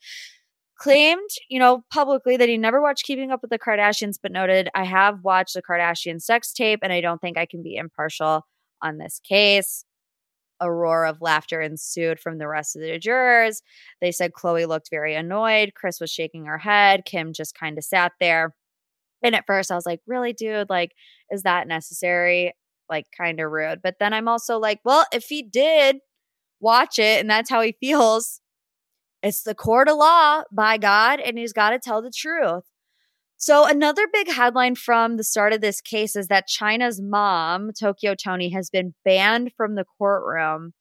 claimed, 0.81 1.29
you 1.47 1.59
know, 1.59 1.83
publicly 1.93 2.37
that 2.37 2.49
he 2.49 2.57
never 2.57 2.81
watched 2.81 3.05
Keeping 3.05 3.29
Up 3.29 3.43
with 3.43 3.51
the 3.51 3.59
Kardashians, 3.59 4.17
but 4.21 4.31
noted, 4.31 4.67
I 4.73 4.83
have 4.83 5.23
watched 5.23 5.53
the 5.53 5.61
Kardashian 5.61 6.19
sex 6.19 6.51
tape 6.51 6.79
and 6.81 6.91
I 6.91 7.01
don't 7.01 7.21
think 7.21 7.37
I 7.37 7.45
can 7.45 7.61
be 7.61 7.75
impartial 7.75 8.47
on 8.81 8.97
this 8.97 9.19
case. 9.23 9.85
A 10.59 10.71
roar 10.71 11.05
of 11.05 11.21
laughter 11.21 11.61
ensued 11.61 12.19
from 12.19 12.39
the 12.39 12.47
rest 12.47 12.75
of 12.75 12.81
the 12.81 12.97
jurors. 12.97 13.61
They 14.01 14.11
said 14.11 14.31
Khloé 14.31 14.67
looked 14.67 14.89
very 14.89 15.13
annoyed. 15.13 15.73
Kris 15.75 15.99
was 15.99 16.09
shaking 16.11 16.45
her 16.45 16.57
head. 16.57 17.05
Kim 17.05 17.31
just 17.31 17.53
kind 17.53 17.77
of 17.77 17.83
sat 17.83 18.13
there. 18.19 18.55
And 19.23 19.35
at 19.35 19.45
first, 19.45 19.71
I 19.71 19.75
was 19.75 19.85
like, 19.85 19.99
really, 20.07 20.33
dude? 20.33 20.69
Like, 20.69 20.93
is 21.29 21.43
that 21.43 21.67
necessary? 21.67 22.53
Like, 22.89 23.05
kind 23.15 23.39
of 23.39 23.51
rude. 23.51 23.81
But 23.83 23.97
then 23.99 24.13
I'm 24.13 24.27
also 24.27 24.57
like, 24.57 24.79
well, 24.83 25.05
if 25.13 25.25
he 25.25 25.43
did 25.43 25.97
watch 26.59 26.97
it 26.97 27.19
and 27.19 27.29
that's 27.29 27.51
how 27.51 27.61
he 27.61 27.75
feels, 27.79 28.41
it's 29.23 29.43
the 29.43 29.55
court 29.55 29.87
of 29.87 29.97
law 29.97 30.43
by 30.51 30.77
God, 30.77 31.19
and 31.19 31.37
he's 31.37 31.53
got 31.53 31.71
to 31.71 31.79
tell 31.79 32.01
the 32.01 32.11
truth. 32.15 32.63
So, 33.37 33.65
another 33.65 34.07
big 34.11 34.29
headline 34.29 34.75
from 34.75 35.17
the 35.17 35.23
start 35.23 35.51
of 35.53 35.61
this 35.61 35.81
case 35.81 36.15
is 36.15 36.27
that 36.27 36.47
Chyna's 36.47 37.01
mom, 37.01 37.71
Tokyo 37.79 38.13
Toni, 38.13 38.49
has 38.51 38.69
been 38.69 38.93
banned 39.03 39.51
from 39.57 39.75
the 39.75 39.85
courtroom 39.97 40.73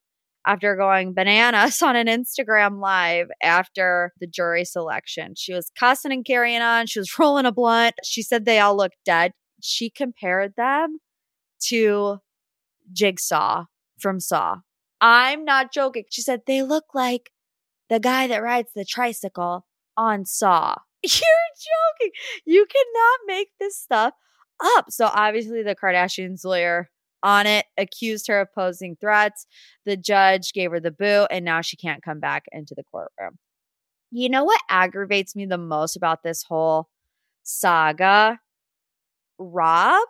after 0.46 0.76
going 0.76 1.14
bananas 1.14 1.80
on 1.82 1.96
an 1.96 2.06
Instagram 2.06 2.80
live 2.80 3.28
after 3.42 4.12
the 4.20 4.26
jury 4.26 4.64
selection. 4.64 5.34
She 5.36 5.54
was 5.54 5.70
cussing 5.78 6.12
and 6.12 6.24
carrying 6.24 6.62
on. 6.62 6.86
She 6.86 6.98
was 6.98 7.10
rolling 7.18 7.46
a 7.46 7.52
blunt. 7.52 7.94
She 8.04 8.22
said 8.22 8.44
they 8.44 8.60
all 8.60 8.76
looked 8.76 8.98
dead. 9.04 9.32
She 9.62 9.90
compared 9.90 10.54
them 10.56 10.98
to 11.68 12.18
Jigsaw 12.92 13.64
from 13.98 14.20
Saw. 14.20 14.56
I'm 15.00 15.44
not 15.44 15.72
joking. 15.72 16.04
She 16.10 16.22
said 16.22 16.42
they 16.46 16.62
look 16.62 16.84
like 16.94 17.30
the 17.90 18.00
guy 18.00 18.28
that 18.28 18.42
rides 18.42 18.70
the 18.74 18.84
tricycle 18.84 19.66
on 19.96 20.24
Saw. 20.24 20.76
You're 21.02 21.10
joking. 22.00 22.12
You 22.46 22.64
cannot 22.64 23.18
make 23.26 23.48
this 23.58 23.76
stuff 23.76 24.14
up. 24.76 24.86
So 24.90 25.10
obviously 25.12 25.62
the 25.62 25.76
Kardashians 25.76 26.44
lawyer 26.44 26.88
on 27.22 27.46
it 27.46 27.66
accused 27.76 28.28
her 28.28 28.40
of 28.40 28.54
posing 28.54 28.96
threats. 28.98 29.46
The 29.84 29.96
judge 29.96 30.52
gave 30.52 30.70
her 30.70 30.80
the 30.80 30.90
boot 30.90 31.26
and 31.30 31.44
now 31.44 31.60
she 31.60 31.76
can't 31.76 32.02
come 32.02 32.20
back 32.20 32.44
into 32.52 32.74
the 32.74 32.84
courtroom. 32.84 33.38
You 34.10 34.28
know 34.28 34.44
what 34.44 34.60
aggravates 34.68 35.36
me 35.36 35.44
the 35.44 35.58
most 35.58 35.96
about 35.96 36.22
this 36.22 36.44
whole 36.44 36.88
saga? 37.42 38.38
Rob, 39.38 40.06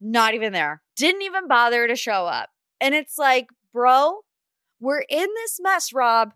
not 0.00 0.34
even 0.34 0.52
there. 0.52 0.82
Didn't 0.96 1.22
even 1.22 1.48
bother 1.48 1.86
to 1.86 1.96
show 1.96 2.26
up. 2.26 2.48
And 2.80 2.94
it's 2.94 3.18
like, 3.18 3.48
bro, 3.72 4.20
we're 4.80 5.04
in 5.08 5.28
this 5.34 5.58
mess, 5.60 5.92
Rob 5.92 6.32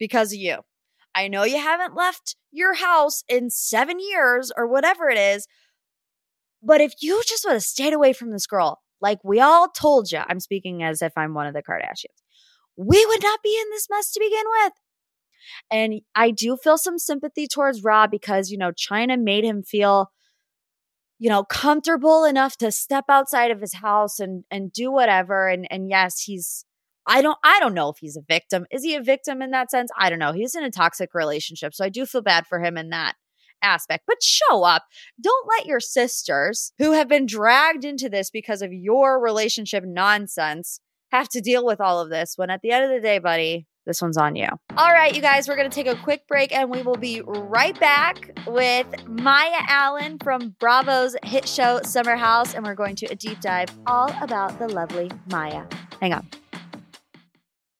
because 0.00 0.32
of 0.32 0.40
you. 0.40 0.58
I 1.14 1.28
know 1.28 1.44
you 1.44 1.58
haven't 1.58 1.94
left 1.94 2.34
your 2.50 2.74
house 2.74 3.22
in 3.28 3.50
seven 3.50 3.98
years 4.00 4.50
or 4.56 4.66
whatever 4.66 5.08
it 5.08 5.18
is, 5.18 5.46
but 6.62 6.80
if 6.80 6.94
you 7.00 7.22
just 7.26 7.44
would 7.44 7.54
have 7.54 7.62
stayed 7.62 7.92
away 7.92 8.12
from 8.12 8.30
this 8.30 8.46
girl, 8.46 8.80
like 9.00 9.18
we 9.24 9.40
all 9.40 9.68
told 9.68 10.10
you, 10.10 10.20
I'm 10.28 10.40
speaking 10.40 10.82
as 10.82 11.02
if 11.02 11.12
I'm 11.16 11.34
one 11.34 11.46
of 11.46 11.54
the 11.54 11.62
Kardashians, 11.62 12.22
we 12.76 13.04
would 13.06 13.22
not 13.22 13.40
be 13.42 13.58
in 13.60 13.70
this 13.70 13.86
mess 13.90 14.10
to 14.12 14.20
begin 14.20 14.44
with. 14.62 14.72
And 15.70 16.00
I 16.14 16.30
do 16.30 16.56
feel 16.56 16.78
some 16.78 16.98
sympathy 16.98 17.46
towards 17.46 17.82
Rob 17.82 18.10
because, 18.10 18.50
you 18.50 18.58
know, 18.58 18.72
Chyna 18.72 19.20
made 19.20 19.44
him 19.44 19.62
feel, 19.62 20.10
you 21.18 21.28
know, 21.28 21.44
comfortable 21.44 22.24
enough 22.24 22.56
to 22.58 22.70
step 22.70 23.06
outside 23.08 23.50
of 23.50 23.60
his 23.60 23.74
house 23.74 24.20
and 24.20 24.44
and 24.50 24.72
do 24.72 24.92
whatever. 24.92 25.48
And 25.48 25.66
and 25.70 25.88
yes, 25.88 26.20
he's 26.20 26.64
I 27.06 27.22
don't 27.22 27.38
I 27.42 27.60
don't 27.60 27.74
know 27.74 27.88
if 27.88 27.98
he's 27.98 28.16
a 28.16 28.22
victim. 28.26 28.66
Is 28.70 28.84
he 28.84 28.94
a 28.94 29.02
victim 29.02 29.42
in 29.42 29.50
that 29.50 29.70
sense? 29.70 29.90
I 29.98 30.10
don't 30.10 30.18
know. 30.18 30.32
He's 30.32 30.54
in 30.54 30.64
a 30.64 30.70
toxic 30.70 31.14
relationship, 31.14 31.74
so 31.74 31.84
I 31.84 31.88
do 31.88 32.06
feel 32.06 32.22
bad 32.22 32.46
for 32.46 32.60
him 32.60 32.76
in 32.76 32.90
that 32.90 33.14
aspect. 33.62 34.04
But 34.06 34.22
show 34.22 34.64
up. 34.64 34.84
Don't 35.20 35.48
let 35.56 35.66
your 35.66 35.80
sisters 35.80 36.72
who 36.78 36.92
have 36.92 37.08
been 37.08 37.26
dragged 37.26 37.84
into 37.84 38.08
this 38.08 38.30
because 38.30 38.62
of 38.62 38.72
your 38.72 39.20
relationship 39.20 39.84
nonsense 39.86 40.80
have 41.10 41.28
to 41.30 41.40
deal 41.40 41.64
with 41.64 41.80
all 41.80 42.00
of 42.00 42.10
this 42.10 42.34
when 42.36 42.50
at 42.50 42.60
the 42.62 42.70
end 42.70 42.84
of 42.84 42.90
the 42.90 43.00
day, 43.00 43.18
buddy, 43.18 43.66
this 43.86 44.00
one's 44.00 44.16
on 44.16 44.36
you. 44.36 44.46
All 44.76 44.92
right, 44.92 45.14
you 45.14 45.20
guys, 45.20 45.48
we're 45.48 45.56
going 45.56 45.70
to 45.70 45.74
take 45.74 45.86
a 45.86 46.00
quick 46.02 46.26
break 46.28 46.54
and 46.54 46.70
we 46.70 46.82
will 46.82 46.96
be 46.96 47.22
right 47.22 47.78
back 47.80 48.30
with 48.46 48.86
Mya 49.08 49.64
Allen 49.68 50.18
from 50.22 50.54
Bravo's 50.60 51.16
hit 51.24 51.48
show 51.48 51.80
Summer 51.82 52.16
House. 52.16 52.54
And 52.54 52.64
we're 52.64 52.74
going 52.74 52.94
to 52.96 53.06
a 53.06 53.16
deep 53.16 53.40
dive 53.40 53.70
all 53.86 54.14
about 54.22 54.58
the 54.58 54.68
lovely 54.68 55.10
Mya. 55.28 55.66
Hang 56.00 56.12
on. 56.12 56.28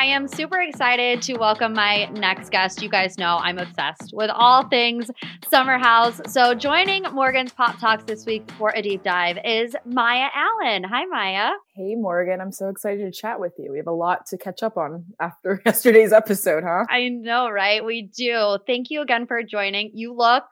I 0.00 0.04
am 0.04 0.28
super 0.28 0.58
excited 0.58 1.20
to 1.24 1.36
welcome 1.36 1.74
my 1.74 2.06
next 2.06 2.50
guest. 2.50 2.80
You 2.80 2.88
guys 2.88 3.18
know 3.18 3.36
I'm 3.36 3.58
obsessed 3.58 4.14
with 4.14 4.30
all 4.30 4.66
things 4.66 5.10
Summer 5.50 5.76
House. 5.76 6.22
So, 6.26 6.54
joining 6.54 7.02
Morgan's 7.12 7.52
Pop 7.52 7.78
Talks 7.78 8.04
this 8.04 8.24
week 8.24 8.50
for 8.52 8.72
a 8.74 8.80
deep 8.80 9.02
dive 9.02 9.36
is 9.44 9.76
Mya 9.84 10.30
Allen. 10.34 10.84
Hi, 10.84 11.04
Mya. 11.04 11.52
Hey, 11.76 11.96
Morgan. 11.96 12.40
I'm 12.40 12.50
so 12.50 12.70
excited 12.70 13.04
to 13.04 13.12
chat 13.12 13.40
with 13.40 13.52
you. 13.58 13.70
We 13.72 13.76
have 13.76 13.88
a 13.88 13.92
lot 13.92 14.24
to 14.28 14.38
catch 14.38 14.62
up 14.62 14.78
on 14.78 15.04
after 15.20 15.60
yesterday's 15.66 16.14
episode, 16.14 16.64
huh? 16.64 16.86
I 16.88 17.10
know, 17.10 17.50
right? 17.50 17.84
We 17.84 18.00
do. 18.00 18.56
Thank 18.66 18.88
you 18.88 19.02
again 19.02 19.26
for 19.26 19.42
joining. 19.42 19.90
You 19.92 20.14
look 20.14 20.44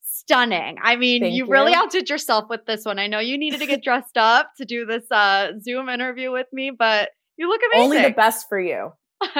stunning. 0.00 0.78
I 0.82 0.96
mean, 0.96 1.22
you, 1.22 1.44
you, 1.44 1.46
really 1.46 1.74
outdid 1.74 2.08
yourself 2.08 2.46
with 2.48 2.64
this 2.64 2.86
one. 2.86 2.98
I 2.98 3.08
know 3.08 3.18
you 3.18 3.36
needed 3.36 3.60
to 3.60 3.66
get 3.66 3.84
dressed 3.84 4.16
up 4.16 4.52
to 4.56 4.64
do 4.64 4.86
this 4.86 5.04
uh, 5.10 5.52
Zoom 5.60 5.90
interview 5.90 6.32
with 6.32 6.46
me, 6.50 6.70
but 6.70 7.10
you 7.36 7.48
look 7.48 7.60
amazing. 7.72 7.84
Only 7.84 8.02
the 8.02 8.14
best 8.14 8.48
for 8.48 8.60
you. 8.60 8.92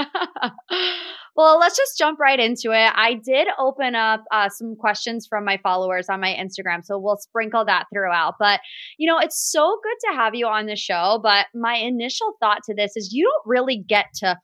well, 1.36 1.58
let's 1.58 1.76
just 1.76 1.98
jump 1.98 2.18
right 2.18 2.40
into 2.40 2.70
it. 2.72 2.92
I 2.94 3.14
did 3.14 3.48
open 3.58 3.94
up 3.94 4.24
uh, 4.32 4.48
some 4.48 4.74
questions 4.76 5.26
from 5.28 5.44
my 5.44 5.58
followers 5.62 6.08
on 6.08 6.20
my 6.20 6.34
Instagram, 6.34 6.84
so 6.84 6.98
we'll 6.98 7.18
sprinkle 7.18 7.64
that 7.66 7.84
throughout. 7.92 8.34
But, 8.38 8.60
you 8.98 9.08
know, 9.10 9.18
it's 9.18 9.38
so 9.50 9.78
good 9.82 10.10
to 10.10 10.16
have 10.16 10.34
you 10.34 10.46
on 10.46 10.66
the 10.66 10.76
show. 10.76 11.20
But 11.22 11.46
my 11.54 11.74
initial 11.74 12.32
thought 12.40 12.62
to 12.64 12.74
this 12.74 12.96
is 12.96 13.12
you 13.12 13.24
don't 13.24 13.50
really 13.50 13.82
get 13.86 14.06
to 14.16 14.38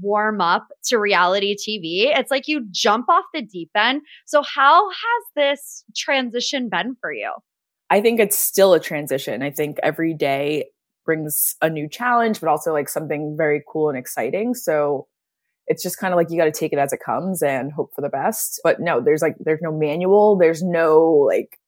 warm 0.00 0.40
up 0.40 0.66
to 0.84 0.98
reality 0.98 1.54
TV. 1.54 2.16
It's 2.16 2.30
like 2.30 2.46
you 2.46 2.66
jump 2.70 3.08
off 3.08 3.24
the 3.32 3.42
deep 3.42 3.70
end. 3.76 4.02
So, 4.26 4.42
how 4.42 4.88
has 4.88 5.24
this 5.36 5.84
transition 5.96 6.68
been 6.68 6.96
for 7.00 7.12
you? 7.12 7.32
I 7.90 8.00
think 8.00 8.20
it's 8.20 8.38
still 8.38 8.74
a 8.74 8.80
transition. 8.80 9.42
I 9.42 9.50
think 9.50 9.78
every 9.82 10.12
day 10.12 10.66
brings 11.08 11.56
a 11.62 11.70
new 11.70 11.88
challenge, 11.88 12.38
but 12.38 12.50
also 12.50 12.74
like 12.74 12.86
something 12.86 13.34
very 13.34 13.62
cool 13.66 13.88
and 13.88 13.96
exciting. 13.96 14.52
So 14.54 15.06
it's 15.66 15.82
just 15.82 15.98
kind 15.98 16.12
of 16.12 16.18
like 16.18 16.30
you 16.30 16.36
got 16.36 16.44
to 16.44 16.52
take 16.52 16.74
it 16.74 16.78
as 16.78 16.92
it 16.92 17.00
comes 17.00 17.42
and 17.42 17.72
hope 17.72 17.92
for 17.94 18.02
the 18.02 18.10
best. 18.10 18.60
But 18.62 18.78
no, 18.78 19.00
there's 19.00 19.22
like, 19.22 19.34
there's 19.40 19.62
no 19.62 19.72
manual. 19.72 20.36
There's 20.36 20.62
no 20.62 21.26
like, 21.26 21.58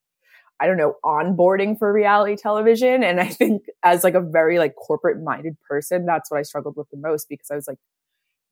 I 0.61 0.67
don't 0.67 0.77
know, 0.77 0.97
onboarding 1.03 1.79
for 1.79 1.91
reality 1.91 2.37
television. 2.37 3.03
And 3.03 3.19
I 3.19 3.29
think 3.29 3.63
as 3.83 4.05
like 4.05 4.13
a 4.13 4.21
very 4.21 4.59
like 4.59 4.75
corporate 4.75 5.23
minded 5.25 5.57
person, 5.67 6.05
that's 6.05 6.31
what 6.31 6.37
I 6.37 6.43
struggled 6.43 6.77
with 6.77 6.91
the 6.91 6.99
most 6.99 7.27
because 7.27 7.51
I 7.51 7.55
was 7.55 7.67
like, 7.67 7.79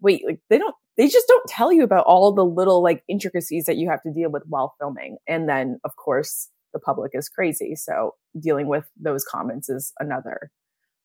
wait, 0.01 0.23
like 0.27 0.41
they 0.49 0.57
don't, 0.57 0.75
they 0.97 1.07
just 1.07 1.29
don't 1.29 1.51
tell 1.51 1.71
you 1.71 1.83
about 1.83 2.07
all 2.07 2.33
the 2.33 2.47
little 2.47 2.83
like 2.83 3.03
intricacies 3.09 3.67
that 3.67 3.77
you 3.77 3.91
have 3.91 4.03
to 4.05 4.11
deal 4.15 4.31
with 4.31 4.45
while 4.47 4.75
filming. 4.81 5.19
And 5.29 5.51
then 5.51 5.81
of 5.85 5.97
course 5.97 6.49
the 6.73 6.81
public 6.81 7.11
is 7.13 7.29
crazy. 7.29 7.75
So 7.75 8.15
dealing 8.41 8.69
with 8.69 8.87
those 8.99 9.23
comments 9.23 9.69
is 9.69 9.93
another, 10.01 10.51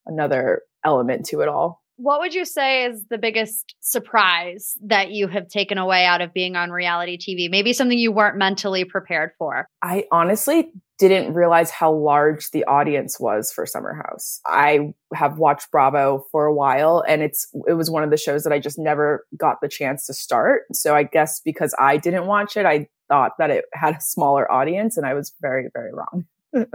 another 0.05 0.61
element 0.85 1.25
to 1.27 1.41
it 1.41 1.47
all. 1.47 1.83
What 1.97 2.21
would 2.21 2.33
you 2.33 2.43
say 2.43 2.85
is 2.85 3.05
the 3.09 3.19
biggest 3.19 3.75
surprise 3.81 4.75
that 4.83 5.11
you 5.11 5.27
have 5.27 5.47
taken 5.47 5.77
away 5.77 6.05
out 6.05 6.21
of 6.21 6.33
being 6.33 6.55
on 6.55 6.71
reality 6.71 7.17
TV? 7.17 7.51
Maybe 7.51 7.71
something 7.71 7.97
you 7.97 8.11
weren't 8.11 8.35
mentally 8.35 8.83
prepared 8.83 9.31
for. 9.37 9.67
I 9.83 10.05
honestly 10.11 10.71
didn't 10.97 11.33
realize 11.33 11.69
how 11.69 11.93
large 11.93 12.49
the 12.51 12.63
audience 12.65 13.19
was 13.19 13.51
for 13.51 13.65
Summer 13.67 13.93
House. 13.93 14.41
I 14.45 14.93
have 15.13 15.37
watched 15.37 15.69
Bravo 15.71 16.25
for 16.31 16.45
a 16.45 16.53
while 16.53 17.03
and 17.07 17.21
it's 17.21 17.47
it 17.67 17.73
was 17.73 17.91
one 17.91 18.03
of 18.03 18.09
the 18.09 18.17
shows 18.17 18.43
that 18.43 18.53
I 18.53 18.59
just 18.59 18.79
never 18.79 19.25
got 19.37 19.57
the 19.61 19.67
chance 19.67 20.07
to 20.07 20.13
start. 20.13 20.63
So 20.73 20.95
I 20.95 21.03
guess 21.03 21.41
because 21.45 21.75
I 21.77 21.97
didn't 21.97 22.25
watch 22.25 22.57
it, 22.57 22.65
I 22.65 22.87
thought 23.07 23.33
that 23.37 23.51
it 23.51 23.65
had 23.73 23.97
a 23.97 24.01
smaller 24.01 24.51
audience 24.51 24.97
and 24.97 25.05
I 25.05 25.13
was 25.13 25.33
very 25.41 25.69
very 25.73 25.91
wrong. 25.93 26.25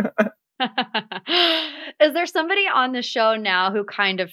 Is 2.00 2.12
there 2.14 2.26
somebody 2.26 2.66
on 2.72 2.92
the 2.92 3.02
show 3.02 3.34
now 3.34 3.72
who 3.72 3.84
kind 3.84 4.20
of 4.20 4.30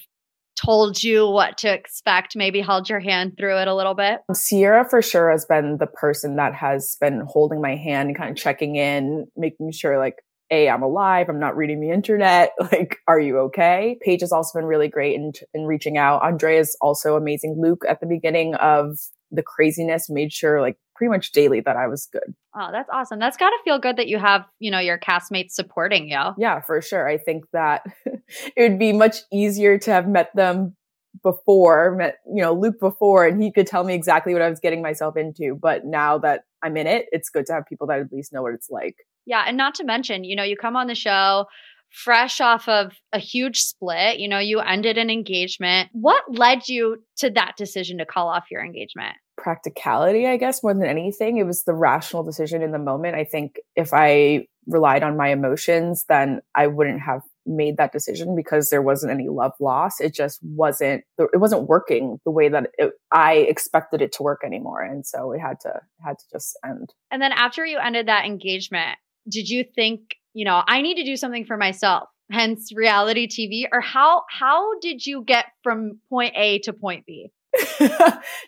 told 0.55 1.03
you 1.03 1.27
what 1.27 1.57
to 1.59 1.73
expect, 1.73 2.35
maybe 2.35 2.61
held 2.61 2.89
your 2.89 2.99
hand 2.99 3.33
through 3.37 3.57
it 3.57 3.67
a 3.67 3.75
little 3.75 3.95
bit? 3.95 4.19
Ciara 4.33 4.87
for 4.87 5.01
sure 5.01 5.31
has 5.31 5.45
been 5.45 5.77
the 5.79 5.87
person 5.87 6.35
that 6.37 6.53
has 6.53 6.95
been 7.01 7.23
holding 7.27 7.61
my 7.61 7.75
hand 7.75 8.09
and 8.09 8.17
kind 8.17 8.31
of 8.31 8.37
checking 8.37 8.75
in, 8.75 9.25
making 9.35 9.71
sure 9.71 9.97
like, 9.97 10.15
A, 10.51 10.69
I'm 10.69 10.83
alive. 10.83 11.27
I'm 11.27 11.39
not 11.39 11.57
reading 11.57 11.81
the 11.81 11.91
internet. 11.91 12.51
Like, 12.71 12.97
are 13.07 13.19
you 13.19 13.39
okay? 13.39 13.97
Paige 14.01 14.21
has 14.21 14.31
also 14.31 14.59
been 14.59 14.67
really 14.67 14.87
great 14.87 15.15
in, 15.15 15.33
in 15.53 15.65
reaching 15.65 15.97
out. 15.97 16.23
Andrea 16.23 16.59
is 16.59 16.77
also 16.81 17.15
amazing. 17.15 17.57
Luke 17.59 17.83
at 17.87 17.99
the 17.99 18.07
beginning 18.07 18.55
of 18.55 18.97
the 19.31 19.43
craziness 19.43 20.09
made 20.09 20.31
sure 20.31 20.61
like 20.61 20.77
pretty 20.95 21.11
much 21.11 21.31
daily 21.31 21.59
that 21.61 21.75
I 21.75 21.87
was 21.87 22.07
good. 22.11 22.33
Oh, 22.57 22.69
that's 22.71 22.89
awesome. 22.91 23.19
That's 23.19 23.37
got 23.37 23.49
to 23.49 23.57
feel 23.63 23.79
good 23.79 23.97
that 23.97 24.07
you 24.07 24.17
have, 24.17 24.45
you 24.59 24.71
know, 24.71 24.79
your 24.79 24.97
castmates 24.97 25.51
supporting 25.51 26.09
you. 26.09 26.21
Yeah, 26.37 26.61
for 26.61 26.81
sure. 26.81 27.07
I 27.07 27.17
think 27.17 27.43
that 27.51 27.83
it 28.05 28.69
would 28.69 28.79
be 28.79 28.93
much 28.93 29.17
easier 29.31 29.77
to 29.79 29.91
have 29.91 30.07
met 30.07 30.33
them 30.35 30.75
before, 31.21 31.95
met, 31.95 32.17
you 32.33 32.41
know, 32.41 32.53
Luke 32.53 32.79
before, 32.79 33.25
and 33.25 33.41
he 33.41 33.51
could 33.51 33.67
tell 33.67 33.83
me 33.83 33.93
exactly 33.93 34.33
what 34.33 34.41
I 34.41 34.49
was 34.49 34.59
getting 34.59 34.81
myself 34.81 35.17
into. 35.17 35.57
But 35.61 35.85
now 35.85 36.17
that 36.19 36.43
I'm 36.63 36.77
in 36.77 36.87
it, 36.87 37.07
it's 37.11 37.29
good 37.29 37.45
to 37.47 37.53
have 37.53 37.65
people 37.67 37.87
that 37.87 37.99
at 37.99 38.11
least 38.11 38.33
know 38.33 38.41
what 38.41 38.53
it's 38.53 38.69
like. 38.69 38.95
Yeah. 39.25 39.43
And 39.47 39.57
not 39.57 39.75
to 39.75 39.83
mention, 39.83 40.23
you 40.23 40.35
know, 40.35 40.43
you 40.43 40.55
come 40.55 40.75
on 40.75 40.87
the 40.87 40.95
show 40.95 41.45
fresh 41.95 42.41
off 42.41 42.67
of 42.67 42.93
a 43.13 43.19
huge 43.19 43.61
split, 43.61 44.19
you 44.19 44.27
know, 44.27 44.39
you 44.39 44.59
ended 44.59 44.97
an 44.97 45.09
engagement. 45.09 45.89
What 45.93 46.23
led 46.29 46.67
you 46.67 47.03
to 47.17 47.29
that 47.31 47.53
decision 47.57 47.97
to 47.99 48.05
call 48.05 48.27
off 48.27 48.45
your 48.51 48.63
engagement? 48.63 49.15
practicality, 49.37 50.27
I 50.27 50.37
guess, 50.37 50.63
more 50.63 50.73
than 50.73 50.85
anything. 50.85 51.37
It 51.37 51.45
was 51.45 51.63
the 51.63 51.73
rational 51.73 52.23
decision 52.23 52.61
in 52.61 52.71
the 52.71 52.79
moment. 52.79 53.15
I 53.15 53.23
think 53.23 53.57
if 53.75 53.89
I 53.93 54.47
relied 54.67 55.03
on 55.03 55.17
my 55.17 55.29
emotions, 55.29 56.05
then 56.09 56.41
I 56.55 56.67
wouldn't 56.67 57.01
have 57.01 57.21
made 57.45 57.77
that 57.77 57.91
decision 57.91 58.35
because 58.35 58.69
there 58.69 58.81
wasn't 58.81 59.11
any 59.11 59.27
love 59.29 59.51
loss. 59.59 59.99
It 59.99 60.15
just 60.15 60.39
wasn't, 60.41 61.03
it 61.19 61.39
wasn't 61.39 61.67
working 61.67 62.19
the 62.25 62.31
way 62.31 62.49
that 62.49 62.71
it, 62.77 62.93
I 63.11 63.33
expected 63.33 64.01
it 64.01 64.11
to 64.13 64.23
work 64.23 64.41
anymore. 64.43 64.81
And 64.81 65.05
so 65.05 65.31
it 65.31 65.39
had 65.39 65.59
to, 65.61 65.81
had 66.03 66.17
to 66.17 66.25
just 66.31 66.57
end. 66.65 66.93
And 67.11 67.21
then 67.21 67.31
after 67.31 67.65
you 67.65 67.77
ended 67.77 68.07
that 68.07 68.25
engagement, 68.25 68.97
did 69.29 69.47
you 69.47 69.63
think, 69.63 70.15
you 70.35 70.45
know, 70.45 70.61
I 70.67 70.81
need 70.81 70.95
to 70.95 71.05
do 71.05 71.15
something 71.15 71.45
for 71.45 71.57
myself? 71.57 72.09
Hence 72.29 72.71
reality 72.75 73.27
TV 73.27 73.67
or 73.71 73.81
how, 73.81 74.23
how 74.29 74.77
did 74.79 75.05
you 75.05 75.23
get 75.23 75.45
from 75.63 75.99
point 76.09 76.33
A 76.35 76.59
to 76.59 76.73
point 76.73 77.05
B? 77.05 77.31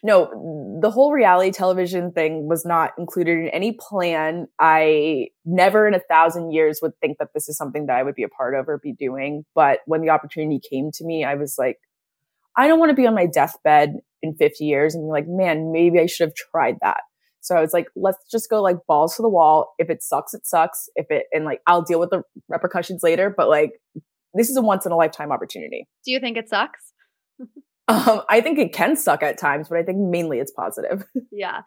no, 0.04 0.80
the 0.82 0.92
whole 0.92 1.14
reality 1.14 1.52
television 1.52 2.12
thing 2.12 2.48
was 2.48 2.66
not 2.66 2.92
included 2.98 3.38
in 3.38 3.48
any 3.50 3.78
plan. 3.80 4.48
I 4.60 5.28
never 5.46 5.88
in 5.88 5.94
a 5.94 6.02
thousand 6.10 6.52
years 6.52 6.80
would 6.82 6.92
think 7.00 7.20
that 7.20 7.30
this 7.34 7.48
is 7.48 7.56
something 7.56 7.86
that 7.86 7.96
I 7.96 8.04
would 8.04 8.16
be 8.16 8.24
a 8.24 8.30
part 8.30 8.54
of 8.54 8.68
or 8.68 8.80
be 8.80 8.92
doing. 8.92 9.46
But 9.56 9.80
when 9.86 10.02
the 10.02 10.10
opportunity 10.10 10.60
came 10.60 10.92
to 10.96 11.06
me, 11.06 11.24
I 11.24 11.36
was 11.36 11.56
like, 11.58 11.78
I 12.58 12.68
don't 12.68 12.80
want 12.80 12.90
to 12.90 12.96
be 12.96 13.08
on 13.08 13.16
my 13.16 13.28
deathbed 13.28 13.94
in 14.22 14.36
50 14.36 14.66
years 14.66 14.94
and 14.94 15.06
be 15.06 15.10
like, 15.10 15.28
man, 15.28 15.72
maybe 15.72 16.00
I 16.00 16.08
should 16.08 16.28
have 16.28 16.36
tried 16.36 16.76
that. 16.82 17.02
So 17.42 17.56
I 17.56 17.62
was 17.62 17.74
like, 17.74 17.88
let's 17.96 18.18
just 18.30 18.50
go 18.50 18.62
like 18.62 18.78
balls 18.88 19.16
to 19.16 19.22
the 19.22 19.30
wall. 19.30 19.74
If 19.80 19.90
it 19.90 20.04
sucks, 20.04 20.34
it 20.34 20.46
sucks. 20.46 20.90
If 20.96 21.08
it, 21.10 21.26
and 21.32 21.46
like, 21.46 21.62
I'll 21.68 21.82
deal 21.82 22.00
with 22.00 22.10
the 22.10 22.24
repercussions 22.50 23.04
later. 23.04 23.34
But 23.36 23.50
like, 23.50 23.72
this 24.34 24.50
is 24.50 24.58
a 24.58 24.62
once 24.62 24.86
in 24.86 24.92
a 24.92 24.96
lifetime 24.96 25.32
opportunity. 25.32 25.88
Do 26.06 26.12
you 26.12 26.20
think 26.20 26.38
it 26.38 26.50
sucks? 26.50 26.94
Um, 27.90 28.22
I 28.28 28.42
think 28.42 28.60
it 28.60 28.74
can 28.74 28.98
suck 28.98 29.24
at 29.24 29.40
times, 29.40 29.70
but 29.70 29.78
I 29.78 29.84
think 29.84 29.98
mainly 29.98 30.40
it's 30.40 30.52
positive. 30.52 31.06
yeah. 31.32 31.62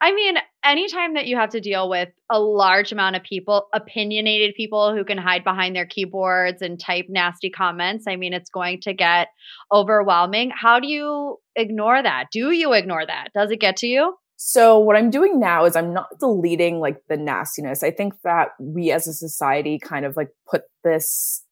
I 0.00 0.14
mean, 0.14 0.36
anytime 0.64 1.14
that 1.14 1.26
you 1.26 1.36
have 1.36 1.50
to 1.50 1.60
deal 1.60 1.90
with 1.90 2.10
a 2.30 2.38
large 2.38 2.92
amount 2.92 3.16
of 3.16 3.24
people, 3.24 3.66
opinionated 3.74 4.54
people 4.54 4.94
who 4.94 5.04
can 5.04 5.18
hide 5.18 5.42
behind 5.42 5.74
their 5.74 5.86
keyboards 5.86 6.62
and 6.62 6.78
type 6.78 7.06
nasty 7.08 7.50
comments, 7.50 8.04
I 8.06 8.14
mean, 8.14 8.34
it's 8.34 8.50
going 8.50 8.82
to 8.82 8.94
get 8.94 9.28
overwhelming. 9.72 10.52
How 10.54 10.78
do 10.78 10.86
you 10.86 11.38
ignore 11.56 12.00
that? 12.00 12.26
Do 12.30 12.52
you 12.52 12.72
ignore 12.72 13.04
that? 13.04 13.30
Does 13.34 13.50
it 13.50 13.58
get 13.58 13.78
to 13.78 13.88
you? 13.88 14.14
So 14.36 14.78
what 14.78 14.96
I'm 14.96 15.10
doing 15.10 15.38
now 15.38 15.64
is 15.64 15.76
I'm 15.76 15.92
not 15.94 16.18
deleting 16.18 16.80
like 16.80 17.02
the 17.08 17.16
nastiness. 17.16 17.82
I 17.82 17.90
think 17.90 18.14
that 18.24 18.48
we 18.58 18.90
as 18.90 19.06
a 19.06 19.12
society 19.12 19.78
kind 19.78 20.04
of 20.04 20.16
like 20.16 20.30
put 20.50 20.62
this 20.82 21.44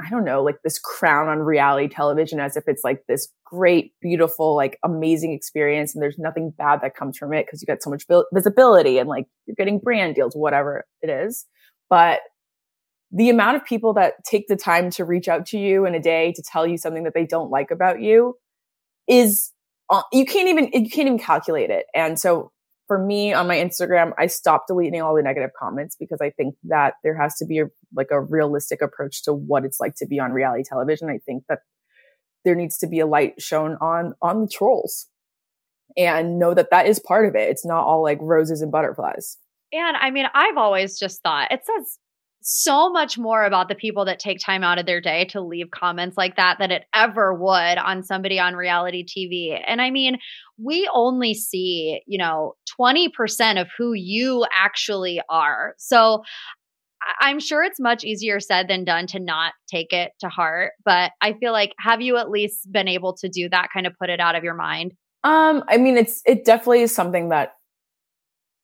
I 0.00 0.10
don't 0.10 0.24
know, 0.24 0.44
like 0.44 0.62
this 0.62 0.78
crown 0.78 1.28
on 1.28 1.40
reality 1.40 1.88
television 1.88 2.38
as 2.38 2.56
if 2.56 2.64
it's 2.68 2.84
like 2.84 3.02
this 3.08 3.28
great, 3.44 3.92
beautiful, 4.00 4.54
like 4.54 4.78
amazing 4.84 5.32
experience. 5.32 5.92
And 5.92 6.00
there's 6.00 6.18
nothing 6.18 6.52
bad 6.56 6.82
that 6.82 6.94
comes 6.94 7.18
from 7.18 7.32
it 7.32 7.46
because 7.46 7.60
you 7.60 7.66
get 7.66 7.82
so 7.82 7.90
much 7.90 8.04
visibility 8.32 8.98
and 8.98 9.08
like 9.08 9.26
you're 9.46 9.56
getting 9.56 9.80
brand 9.80 10.14
deals, 10.14 10.34
whatever 10.36 10.84
it 11.02 11.10
is. 11.10 11.46
But 11.90 12.20
the 13.10 13.28
amount 13.28 13.56
of 13.56 13.64
people 13.64 13.94
that 13.94 14.24
take 14.24 14.46
the 14.46 14.56
time 14.56 14.90
to 14.90 15.04
reach 15.04 15.26
out 15.26 15.46
to 15.46 15.58
you 15.58 15.84
in 15.84 15.94
a 15.96 16.00
day 16.00 16.32
to 16.36 16.42
tell 16.42 16.66
you 16.66 16.78
something 16.78 17.02
that 17.04 17.14
they 17.14 17.26
don't 17.26 17.50
like 17.50 17.72
about 17.72 18.00
you 18.00 18.36
is 19.08 19.52
uh, 19.90 20.02
you 20.12 20.24
can't 20.24 20.48
even 20.48 20.70
you 20.72 20.90
can't 20.90 21.06
even 21.06 21.18
calculate 21.18 21.70
it. 21.70 21.86
And 21.94 22.18
so 22.18 22.52
for 22.88 22.98
me 22.98 23.32
on 23.32 23.46
my 23.46 23.56
Instagram, 23.56 24.12
I 24.18 24.26
stopped 24.26 24.68
deleting 24.68 25.02
all 25.02 25.14
the 25.14 25.22
negative 25.22 25.50
comments 25.58 25.94
because 25.98 26.20
I 26.20 26.30
think 26.30 26.56
that 26.64 26.94
there 27.04 27.16
has 27.20 27.36
to 27.36 27.46
be 27.46 27.60
a, 27.60 27.66
like 27.94 28.08
a 28.10 28.20
realistic 28.20 28.80
approach 28.82 29.22
to 29.24 29.32
what 29.32 29.64
it's 29.64 29.78
like 29.78 29.94
to 29.96 30.06
be 30.06 30.18
on 30.18 30.32
reality 30.32 30.64
television. 30.66 31.08
I 31.10 31.18
think 31.18 31.44
that 31.48 31.60
there 32.44 32.54
needs 32.54 32.78
to 32.78 32.86
be 32.86 33.00
a 33.00 33.06
light 33.06 33.40
shown 33.40 33.76
on, 33.80 34.14
on 34.22 34.40
the 34.40 34.48
trolls 34.48 35.06
and 35.96 36.38
know 36.38 36.54
that 36.54 36.70
that 36.70 36.86
is 36.86 36.98
part 36.98 37.28
of 37.28 37.34
it. 37.34 37.50
It's 37.50 37.66
not 37.66 37.84
all 37.84 38.02
like 38.02 38.18
roses 38.22 38.62
and 38.62 38.72
butterflies. 38.72 39.36
And 39.72 39.96
I 39.96 40.10
mean, 40.10 40.26
I've 40.32 40.56
always 40.56 40.98
just 40.98 41.22
thought 41.22 41.52
it 41.52 41.60
says 41.66 41.98
so 42.40 42.90
much 42.90 43.18
more 43.18 43.44
about 43.44 43.68
the 43.68 43.74
people 43.74 44.04
that 44.04 44.18
take 44.18 44.38
time 44.38 44.62
out 44.62 44.78
of 44.78 44.86
their 44.86 45.00
day 45.00 45.24
to 45.26 45.40
leave 45.40 45.70
comments 45.70 46.16
like 46.16 46.36
that 46.36 46.56
than 46.58 46.70
it 46.70 46.84
ever 46.94 47.34
would 47.34 47.78
on 47.78 48.02
somebody 48.02 48.38
on 48.38 48.54
reality 48.54 49.04
TV. 49.04 49.60
And 49.66 49.80
I 49.82 49.90
mean, 49.90 50.18
we 50.56 50.88
only 50.92 51.34
see, 51.34 52.00
you 52.06 52.18
know, 52.18 52.54
20% 52.80 53.60
of 53.60 53.68
who 53.76 53.92
you 53.92 54.46
actually 54.54 55.20
are. 55.28 55.74
So 55.78 56.22
I'm 57.20 57.40
sure 57.40 57.62
it's 57.62 57.80
much 57.80 58.04
easier 58.04 58.40
said 58.40 58.68
than 58.68 58.84
done 58.84 59.06
to 59.08 59.20
not 59.20 59.52
take 59.68 59.92
it 59.92 60.12
to 60.20 60.28
heart, 60.28 60.72
but 60.84 61.12
I 61.20 61.34
feel 61.34 61.52
like 61.52 61.72
have 61.78 62.00
you 62.00 62.16
at 62.16 62.30
least 62.30 62.70
been 62.70 62.88
able 62.88 63.14
to 63.18 63.28
do 63.28 63.48
that 63.50 63.68
kind 63.72 63.86
of 63.86 63.94
put 63.98 64.10
it 64.10 64.20
out 64.20 64.34
of 64.34 64.44
your 64.44 64.54
mind? 64.54 64.92
Um 65.24 65.64
I 65.68 65.76
mean 65.76 65.96
it's 65.96 66.22
it 66.26 66.44
definitely 66.44 66.82
is 66.82 66.94
something 66.94 67.28
that 67.30 67.54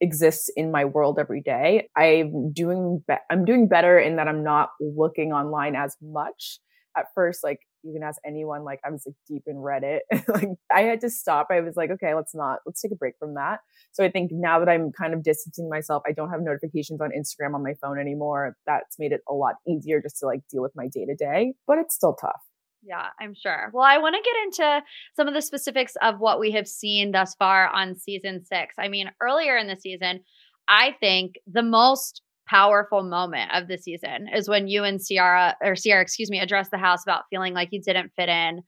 exists 0.05 0.51
in 0.57 0.71
my 0.71 0.85
world 0.85 1.19
every 1.19 1.40
day. 1.40 1.88
I'm 1.97 2.53
doing 2.53 3.03
be- 3.09 3.27
I'm 3.31 3.45
doing 3.45 3.67
better 3.69 3.99
in 3.99 4.17
that 4.17 4.29
I'm 4.29 4.45
not 4.45 4.71
looking 4.81 5.33
online 5.33 5.75
as 5.75 5.97
much. 6.01 6.61
At 6.97 7.07
first, 7.14 7.43
like 7.43 7.59
you 7.83 7.93
can 7.93 8.03
ask 8.03 8.21
anyone, 8.25 8.64
like 8.64 8.81
I 8.85 8.90
was 8.90 9.03
like 9.07 9.17
deep 9.29 9.43
in 9.47 9.57
Reddit. 9.57 10.01
like 10.29 10.49
I 10.73 10.83
had 10.83 11.01
to 11.01 11.11
stop. 11.11 11.49
I 11.51 11.61
was 11.61 11.75
like, 11.77 11.90
okay, 11.90 12.14
let's 12.14 12.35
not, 12.35 12.61
let's 12.67 12.81
take 12.81 12.93
a 12.93 12.97
break 12.97 13.14
from 13.19 13.35
that. 13.35 13.61
So 13.93 14.05
I 14.05 14.11
think 14.11 14.31
now 14.33 14.59
that 14.59 14.69
I'm 14.69 14.93
kind 14.93 15.12
of 15.12 15.23
distancing 15.23 15.69
myself, 15.69 16.03
I 16.07 16.12
don't 16.12 16.31
have 16.31 16.40
notifications 16.40 17.01
on 17.01 17.11
Instagram 17.11 17.55
on 17.55 17.62
my 17.62 17.75
phone 17.83 17.99
anymore. 17.99 18.57
That's 18.67 18.99
made 18.99 19.12
it 19.12 19.21
a 19.29 19.35
lot 19.35 19.57
easier 19.69 20.01
just 20.01 20.19
to 20.21 20.27
like 20.27 20.40
deal 20.51 20.62
with 20.62 20.73
my 20.75 20.88
day 20.88 21.05
to 21.05 21.14
day, 21.14 21.55
but 21.67 21.79
it's 21.79 21.95
still 21.95 22.14
tough. 22.14 22.40
Yeah, 22.87 23.07
I'm 23.20 23.35
sure. 23.35 23.70
Well, 23.73 23.85
I 23.85 23.99
want 23.99 24.14
to 24.14 24.23
get 24.23 24.44
into 24.44 24.83
some 25.16 25.27
of 25.27 25.35
the 25.35 25.42
specifics 25.42 25.94
of 26.03 26.18
what 26.18 26.38
we 26.38 26.53
have 26.53 26.68
seen 26.68 27.12
thus 27.12 27.35
far 27.35 27.68
on 27.68 27.97
season 27.97 28.44
six. 28.44 28.75
I 28.79 28.88
mean, 28.88 29.11
earlier 29.23 29.57
in 29.57 29.68
the 29.68 29.77
season, 29.77 30.20
I 30.68 30.94
think 31.01 31.37
the 31.47 31.62
most 31.62 32.20
powerful 32.47 33.03
moment 33.03 33.53
of 33.55 33.68
the 33.68 33.79
season 33.79 34.29
is 34.35 34.49
when 34.49 34.68
you 34.68 34.85
and 34.85 35.01
Ciara, 35.01 35.57
or 35.62 35.75
Ciara, 35.75 36.03
excuse 36.03 36.31
me, 36.31 36.40
addressed 36.40 36.70
the 36.70 36.79
house 36.79 37.03
about 37.03 37.25
feeling 37.31 37.55
like 37.55 37.68
you 37.73 37.81
didn't 37.81 38.12
fit 38.16 38.29
in. 38.29 38.62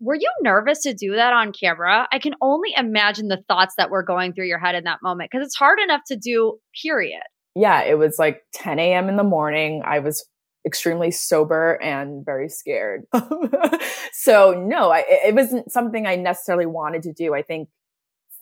Were 0.00 0.16
you 0.16 0.30
nervous 0.42 0.82
to 0.82 0.94
do 0.94 1.14
that 1.14 1.32
on 1.32 1.52
camera? 1.52 2.08
I 2.10 2.18
can 2.18 2.34
only 2.40 2.70
imagine 2.76 3.28
the 3.28 3.44
thoughts 3.46 3.74
that 3.78 3.90
were 3.90 4.02
going 4.02 4.32
through 4.32 4.48
your 4.48 4.58
head 4.58 4.74
in 4.74 4.84
that 4.84 4.98
moment 5.00 5.30
because 5.30 5.46
it's 5.46 5.54
hard 5.54 5.78
enough 5.78 6.00
to 6.08 6.16
do, 6.16 6.58
period. 6.82 7.22
yeah, 7.54 7.82
it 7.82 7.98
was 7.98 8.16
like 8.18 8.40
10 8.54 8.78
a.m. 8.78 9.08
in 9.08 9.16
the 9.16 9.22
morning. 9.22 9.82
I 9.84 10.00
was 10.00 10.26
extremely 10.64 11.10
sober 11.10 11.80
and 11.82 12.24
very 12.24 12.48
scared. 12.48 13.04
so 14.12 14.52
no, 14.52 14.90
I, 14.90 15.04
it 15.08 15.34
wasn't 15.34 15.72
something 15.72 16.06
I 16.06 16.16
necessarily 16.16 16.66
wanted 16.66 17.02
to 17.02 17.12
do. 17.12 17.34
I 17.34 17.42
think 17.42 17.68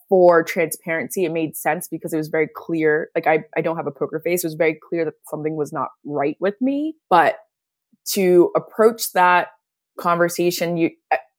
for 0.08 0.42
transparency, 0.42 1.24
it 1.24 1.32
made 1.32 1.56
sense 1.56 1.88
because 1.88 2.12
it 2.12 2.16
was 2.16 2.28
very 2.28 2.48
clear. 2.54 3.10
Like 3.14 3.26
I, 3.26 3.44
I 3.56 3.60
don't 3.60 3.76
have 3.76 3.86
a 3.86 3.92
poker 3.92 4.20
face. 4.20 4.42
It 4.42 4.48
was 4.48 4.54
very 4.54 4.78
clear 4.88 5.04
that 5.04 5.14
something 5.28 5.56
was 5.56 5.72
not 5.72 5.88
right 6.04 6.36
with 6.40 6.60
me, 6.60 6.96
but 7.08 7.36
to 8.08 8.50
approach 8.56 9.12
that 9.12 9.48
conversation, 9.98 10.76
you, 10.76 10.90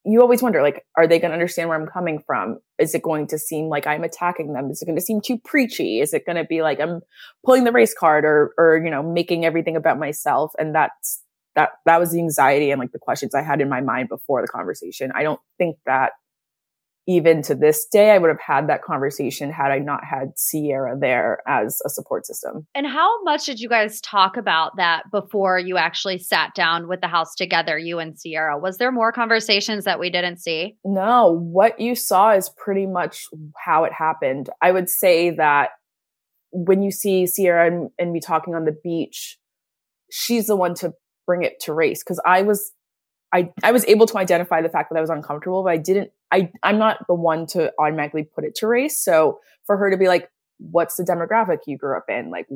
you 0.04 0.20
always 0.20 0.42
wonder, 0.42 0.62
like, 0.62 0.84
are 0.96 1.06
they 1.06 1.18
going 1.18 1.30
to 1.30 1.34
understand 1.34 1.68
where 1.68 1.80
I'm 1.80 1.86
coming 1.86 2.22
from? 2.26 2.58
Is 2.78 2.94
it 2.94 3.02
going 3.02 3.28
to 3.28 3.38
seem 3.38 3.68
like 3.68 3.86
I'm 3.86 4.02
attacking 4.02 4.52
them? 4.52 4.70
Is 4.70 4.82
it 4.82 4.86
going 4.86 4.96
to 4.96 5.02
seem 5.02 5.20
too 5.20 5.38
preachy? 5.38 6.00
Is 6.00 6.12
it 6.12 6.26
going 6.26 6.36
to 6.36 6.44
be 6.44 6.62
like 6.62 6.80
I'm 6.80 7.02
pulling 7.44 7.64
the 7.64 7.72
race 7.72 7.94
card 7.94 8.24
or, 8.24 8.52
or, 8.58 8.82
you 8.84 8.90
know, 8.90 9.02
making 9.02 9.44
everything 9.44 9.76
about 9.76 9.98
myself? 9.98 10.52
And 10.58 10.74
that's, 10.74 11.22
that, 11.54 11.70
that 11.86 12.00
was 12.00 12.12
the 12.12 12.18
anxiety 12.18 12.70
and 12.70 12.80
like 12.80 12.92
the 12.92 12.98
questions 12.98 13.34
I 13.34 13.42
had 13.42 13.60
in 13.60 13.68
my 13.68 13.80
mind 13.80 14.08
before 14.08 14.42
the 14.42 14.48
conversation. 14.48 15.12
I 15.14 15.22
don't 15.22 15.40
think 15.58 15.76
that 15.86 16.12
even 17.06 17.42
to 17.42 17.54
this 17.54 17.86
day, 17.86 18.12
I 18.12 18.18
would 18.18 18.28
have 18.28 18.40
had 18.40 18.68
that 18.68 18.82
conversation 18.82 19.50
had 19.50 19.72
I 19.72 19.78
not 19.78 20.04
had 20.04 20.32
Ciara 20.36 20.96
there 20.98 21.42
as 21.48 21.80
a 21.84 21.88
support 21.88 22.26
system. 22.26 22.66
And 22.74 22.86
how 22.86 23.22
much 23.24 23.46
did 23.46 23.60
you 23.60 23.68
guys 23.68 24.00
talk 24.00 24.36
about 24.36 24.76
that 24.76 25.10
before 25.10 25.58
you 25.58 25.76
actually 25.76 26.18
sat 26.18 26.54
down 26.54 26.86
with 26.86 27.00
the 27.00 27.08
house 27.08 27.34
together, 27.34 27.76
you 27.76 27.98
and 27.98 28.16
Ciara? 28.16 28.56
Was 28.58 28.78
there 28.78 28.92
more 28.92 29.10
conversations 29.10 29.84
that 29.84 29.98
we 29.98 30.10
didn't 30.10 30.38
see? 30.38 30.76
No, 30.84 31.32
what 31.32 31.80
you 31.80 31.94
saw 31.96 32.32
is 32.32 32.50
pretty 32.56 32.86
much 32.86 33.26
how 33.56 33.84
it 33.84 33.92
happened. 33.92 34.48
I 34.60 34.70
would 34.70 34.88
say 34.88 35.30
that 35.30 35.70
when 36.52 36.82
you 36.82 36.92
see 36.92 37.26
Ciara 37.26 37.66
and, 37.66 37.90
and 37.98 38.12
me 38.12 38.20
talking 38.20 38.54
on 38.54 38.64
the 38.64 38.76
beach, 38.84 39.38
she's 40.10 40.46
the 40.46 40.56
one 40.56 40.74
to 40.74 40.92
bring 41.26 41.42
it 41.42 41.58
to 41.60 41.72
race 41.72 42.02
because 42.04 42.20
I 42.24 42.42
was 42.42 42.72
I, 43.32 43.50
I 43.62 43.72
was 43.72 43.84
able 43.86 44.06
to 44.06 44.18
identify 44.18 44.60
the 44.60 44.68
fact 44.68 44.90
that 44.90 44.98
I 44.98 45.00
was 45.00 45.08
uncomfortable, 45.08 45.62
but 45.62 45.70
I 45.70 45.78
didn't, 45.78 46.10
I, 46.32 46.50
I'm 46.62 46.78
not 46.78 47.06
the 47.06 47.14
one 47.14 47.46
to 47.48 47.72
automatically 47.78 48.24
put 48.24 48.44
it 48.44 48.54
to 48.56 48.66
race. 48.66 48.98
So 48.98 49.38
for 49.66 49.76
her 49.76 49.90
to 49.90 49.96
be 49.96 50.08
like, 50.08 50.28
what's 50.58 50.96
the 50.96 51.04
demographic 51.04 51.58
you 51.66 51.76
grew 51.76 51.96
up 51.96 52.06
in? 52.08 52.30
Like, 52.30 52.46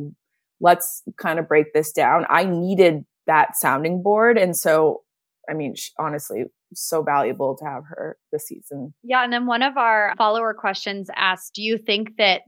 let's 0.61 1.03
kind 1.19 1.39
of 1.39 1.47
break 1.47 1.75
this 1.75 1.93
down. 1.93 2.25
I 2.31 2.45
needed 2.45 3.05
that 3.27 3.57
sounding 3.57 4.03
board. 4.03 4.39
And 4.39 4.57
so, 4.57 5.03
I 5.49 5.55
mean, 5.55 5.75
honestly, 5.99 6.45
so 6.75 7.03
valuable 7.03 7.57
to 7.59 7.65
have 7.65 7.85
her 7.89 8.17
this 8.33 8.47
season. 8.47 8.95
Yeah. 9.03 9.23
And 9.23 9.33
then 9.33 9.47
one 9.47 9.63
of 9.63 9.77
our 9.77 10.15
follower 10.17 10.55
questions 10.55 11.11
asked, 11.15 11.55
do 11.55 11.63
you 11.63 11.79
think 11.79 12.17
that 12.17 12.43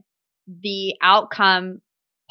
the 0.47 0.95
outcome 1.01 1.81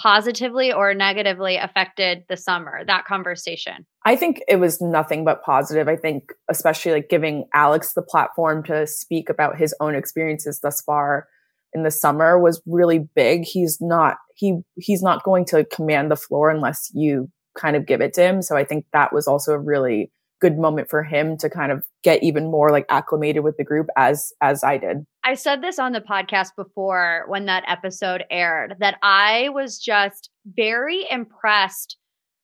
positively 0.00 0.72
or 0.72 0.94
negatively 0.94 1.56
affected 1.56 2.24
the 2.28 2.36
summer, 2.36 2.84
that 2.86 3.04
conversation? 3.04 3.86
I 4.04 4.16
think 4.16 4.40
it 4.48 4.56
was 4.56 4.80
nothing 4.80 5.24
but 5.24 5.42
positive. 5.42 5.88
I 5.88 5.96
think, 5.96 6.32
especially 6.48 6.92
like 6.92 7.08
giving 7.08 7.46
Alex 7.52 7.92
the 7.94 8.02
platform 8.02 8.62
to 8.64 8.86
speak 8.86 9.28
about 9.28 9.58
his 9.58 9.74
own 9.80 9.94
experiences 9.94 10.60
thus 10.60 10.80
far 10.82 11.26
in 11.74 11.82
the 11.82 11.90
summer 11.90 12.38
was 12.38 12.62
really 12.66 13.00
big. 13.14 13.44
He's 13.44 13.78
not, 13.80 14.16
he, 14.34 14.60
he's 14.76 15.02
not 15.02 15.24
going 15.24 15.44
to 15.46 15.64
command 15.64 16.10
the 16.10 16.16
floor 16.16 16.50
unless 16.50 16.90
you 16.94 17.30
kind 17.58 17.76
of 17.76 17.86
give 17.86 18.00
it 18.00 18.14
to 18.14 18.22
him. 18.22 18.40
So 18.40 18.56
I 18.56 18.64
think 18.64 18.86
that 18.92 19.12
was 19.12 19.26
also 19.26 19.52
a 19.52 19.58
really 19.58 20.10
good 20.40 20.58
moment 20.58 20.88
for 20.88 21.02
him 21.02 21.36
to 21.38 21.50
kind 21.50 21.72
of 21.72 21.84
get 22.02 22.22
even 22.22 22.50
more 22.50 22.70
like 22.70 22.86
acclimated 22.88 23.42
with 23.42 23.56
the 23.56 23.64
group 23.64 23.88
as 23.96 24.32
as 24.40 24.62
I 24.64 24.78
did. 24.78 24.98
I 25.24 25.34
said 25.34 25.62
this 25.62 25.78
on 25.78 25.92
the 25.92 26.00
podcast 26.00 26.50
before 26.56 27.24
when 27.28 27.46
that 27.46 27.64
episode 27.66 28.24
aired 28.30 28.76
that 28.80 28.98
I 29.02 29.48
was 29.50 29.78
just 29.78 30.30
very 30.46 31.06
impressed 31.10 31.96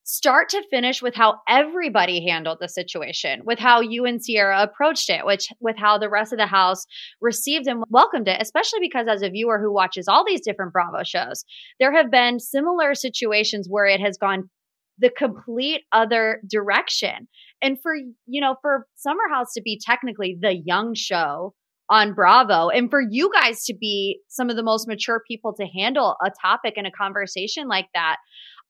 start 0.04 0.50
to 0.50 0.62
finish 0.70 1.00
with 1.00 1.14
how 1.14 1.40
everybody 1.48 2.26
handled 2.26 2.59
the 2.61 2.68
situation, 2.68 3.40
with 3.44 3.59
how 3.59 3.80
you 3.80 4.04
and 4.04 4.22
Ciara 4.22 4.62
approached 4.62 5.09
it, 5.09 5.24
which 5.24 5.48
with 5.61 5.76
how 5.78 5.98
the 5.98 6.11
rest 6.11 6.33
of 6.33 6.38
the 6.38 6.46
house 6.46 6.85
received 7.20 7.66
and 7.66 7.83
welcomed 7.88 8.28
it, 8.28 8.40
especially 8.40 8.80
because 8.80 9.09
as 9.09 9.22
a 9.22 9.30
viewer 9.30 9.59
who 9.59 9.72
watches 9.72 10.07
all 10.07 10.24
these 10.24 10.42
different 10.42 10.72
Bravo 10.72 11.02
shows, 11.04 11.44
there 11.80 11.94
have 11.94 12.11
been 12.11 12.38
similar 12.38 12.94
situations 12.94 13.66
where 13.68 13.87
it 13.87 14.00
has 14.00 14.18
gone 14.18 14.50
the 14.98 15.11
complete 15.11 15.83
other 15.90 16.40
direction. 16.48 17.26
And 17.64 17.81
for, 17.81 17.94
you 18.27 18.42
know, 18.42 18.57
for 18.61 18.87
Summer 18.94 19.22
House 19.33 19.55
to 19.55 19.62
be 19.62 19.81
technically 19.83 20.37
the 20.38 20.55
young 20.55 20.94
show 20.94 21.55
on 21.88 22.12
Bravo 22.12 22.68
and 22.68 22.90
for 22.90 23.00
you 23.00 23.31
guys 23.33 23.64
to 23.64 23.74
be 23.74 24.20
some 24.29 24.50
of 24.50 24.57
the 24.57 24.62
most 24.62 24.87
mature 24.87 25.22
people 25.27 25.55
to 25.55 25.66
handle 25.66 26.16
a 26.22 26.31
topic 26.42 26.74
and 26.77 26.87
a 26.87 26.90
conversation 26.90 27.66
like 27.66 27.87
that, 27.94 28.16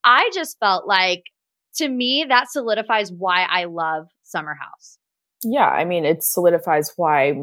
I 0.04 0.30
just 0.32 0.58
felt 0.60 0.86
like 0.86 1.24
to 1.76 1.88
me 1.88 2.24
that 2.28 2.52
solidifies 2.52 3.10
why 3.10 3.46
I 3.50 3.64
love 3.64 4.06
Summer 4.22 4.54
House. 4.54 4.98
Yeah, 5.42 5.66
I 5.66 5.84
mean, 5.84 6.04
it 6.04 6.22
solidifies 6.22 6.92
why 6.96 7.34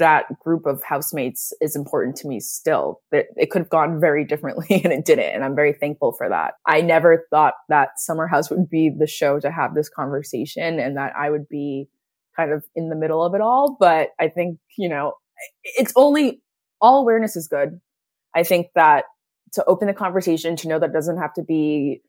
that 0.00 0.26
group 0.40 0.66
of 0.66 0.82
housemates 0.82 1.52
is 1.60 1.76
important 1.76 2.16
to 2.16 2.26
me 2.26 2.40
still. 2.40 3.00
That 3.12 3.26
it 3.36 3.50
could 3.50 3.60
have 3.60 3.70
gone 3.70 4.00
very 4.00 4.24
differently 4.24 4.66
and 4.84 4.92
it 4.92 5.04
didn't. 5.04 5.32
And 5.32 5.44
I'm 5.44 5.54
very 5.54 5.72
thankful 5.72 6.12
for 6.12 6.28
that. 6.28 6.54
I 6.66 6.80
never 6.80 7.26
thought 7.30 7.54
that 7.68 7.90
Summer 7.98 8.26
House 8.26 8.50
would 8.50 8.68
be 8.68 8.90
the 8.90 9.06
show 9.06 9.38
to 9.38 9.50
have 9.50 9.74
this 9.74 9.88
conversation 9.88 10.80
and 10.80 10.96
that 10.96 11.12
I 11.16 11.30
would 11.30 11.48
be 11.48 11.88
kind 12.36 12.52
of 12.52 12.64
in 12.74 12.88
the 12.88 12.96
middle 12.96 13.24
of 13.24 13.34
it 13.34 13.40
all. 13.40 13.76
But 13.78 14.08
I 14.18 14.28
think, 14.28 14.58
you 14.76 14.88
know, 14.88 15.14
it's 15.62 15.92
only 15.94 16.42
all 16.80 17.00
awareness 17.00 17.36
is 17.36 17.46
good. 17.46 17.80
I 18.34 18.42
think 18.42 18.68
that 18.74 19.04
to 19.52 19.64
open 19.66 19.88
the 19.88 19.94
conversation, 19.94 20.56
to 20.56 20.68
know 20.68 20.78
that 20.78 20.92
doesn't 20.92 21.18
have 21.18 21.34
to 21.34 21.42
be 21.42 22.02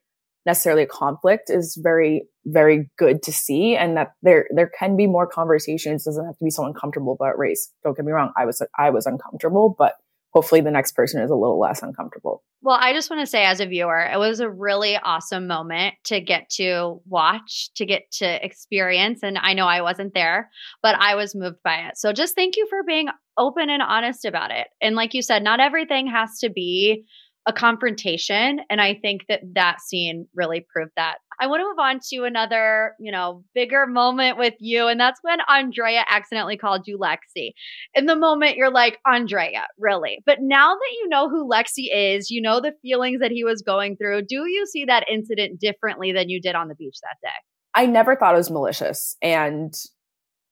necessarily 0.46 0.84
a 0.84 0.88
conflict 0.88 1.50
is 1.50 1.78
very 1.82 2.28
very 2.46 2.90
good 2.98 3.22
to 3.24 3.32
see 3.32 3.76
and 3.76 3.98
that 3.98 4.14
there 4.24 4.48
there 4.56 4.72
can 4.80 4.98
be 4.98 5.08
more 5.08 5.28
conversations. 5.28 6.06
Doesn't 6.06 6.26
have 6.26 6.38
to 6.38 6.44
be 6.44 6.50
so 6.50 6.66
uncomfortable 6.66 7.14
about 7.14 7.38
race 7.38 7.72
don't 7.84 7.96
get 7.96 8.06
me 8.06 8.12
wrong 8.12 8.32
i 8.38 8.46
was 8.46 8.62
i 8.78 8.90
was 8.90 9.06
uncomfortable 9.06 9.76
but 9.78 9.94
hopefully 10.34 10.62
the 10.62 10.72
next 10.72 10.94
person 10.94 11.22
is 11.22 11.30
a 11.30 11.36
little 11.36 11.60
less 11.60 11.84
uncomfortable. 11.84 12.44
Well 12.62 12.78
i 12.80 12.94
just 12.94 13.10
want 13.10 13.22
to 13.22 13.28
say 13.28 13.44
as 13.44 13.60
a 13.60 13.66
viewer 13.66 14.00
it 14.00 14.18
was 14.18 14.40
a 14.40 14.50
really 14.50 14.98
awesome 14.98 15.48
moment 15.48 15.96
to 16.06 16.22
get 16.22 16.50
to 16.52 17.02
watch 17.06 17.70
to 17.76 17.86
get 17.86 18.12
to 18.14 18.46
experience 18.46 19.22
and 19.24 19.38
i 19.38 19.54
know 19.54 19.68
i 19.68 19.82
wasn't 19.82 20.14
there 20.14 20.50
but 20.82 20.96
i 20.96 21.16
was 21.16 21.36
moved 21.36 21.62
by 21.64 21.88
it. 21.88 21.98
So 21.98 22.14
just 22.14 22.36
thank 22.36 22.58
you 22.58 22.68
for 22.70 22.84
being 22.86 23.08
open 23.38 23.70
and 23.70 23.82
honest 23.82 24.26
about 24.26 24.52
it. 24.52 24.68
And 24.82 24.96
like 24.96 25.14
you 25.14 25.22
said 25.22 25.44
not 25.44 25.60
everything 25.60 26.08
has 26.08 26.40
to 26.40 26.50
be 26.50 27.06
a 27.48 27.54
confrontation. 27.54 28.60
And 28.70 28.80
I 28.80 28.94
think 28.94 29.26
that 29.28 29.42
that 29.56 29.82
scene 29.82 30.28
really 30.36 30.66
proved 30.72 30.92
that. 30.96 31.16
I 31.40 31.48
want 31.48 31.62
to 31.62 31.66
move 31.66 31.80
on 31.80 32.00
to 32.12 32.26
another, 32.26 32.94
you 33.00 33.12
know, 33.12 33.44
bigger 33.56 33.88
moment 33.88 34.38
with 34.38 34.54
you. 34.60 34.88
And 34.88 35.00
that's 35.00 35.20
when 35.24 35.40
Andrea 35.50 36.04
accidentally 36.08 36.56
called 36.56 36.84
you 36.86 37.00
Lexi. 37.00 37.54
In 37.96 38.06
the 38.06 38.16
moment, 38.16 38.58
you're 38.58 38.72
like, 38.72 39.00
Andrea, 39.08 39.66
really? 39.80 40.20
But 40.24 40.38
now 40.40 40.76
that 40.76 40.96
you 41.02 41.10
know 41.10 41.30
who 41.30 41.50
Lexi 41.50 41.88
is, 41.92 42.30
you 42.30 42.42
know 42.42 42.62
the 42.62 42.74
feelings 42.84 43.22
that 43.22 43.32
he 43.32 43.44
was 43.44 43.64
going 43.64 43.98
through, 43.98 44.22
do 44.24 44.48
you 44.48 44.68
see 44.68 44.86
that 44.86 45.10
incident 45.10 45.60
differently 45.60 46.12
than 46.12 46.30
you 46.30 46.40
did 46.40 46.54
on 46.54 46.68
the 46.68 46.76
beach 46.76 46.98
that 47.02 47.18
day? 47.24 47.34
I 47.74 47.88
never 47.88 48.16
thought 48.16 48.36
it 48.36 48.38
was 48.38 48.52
malicious. 48.52 49.18
And 49.22 49.74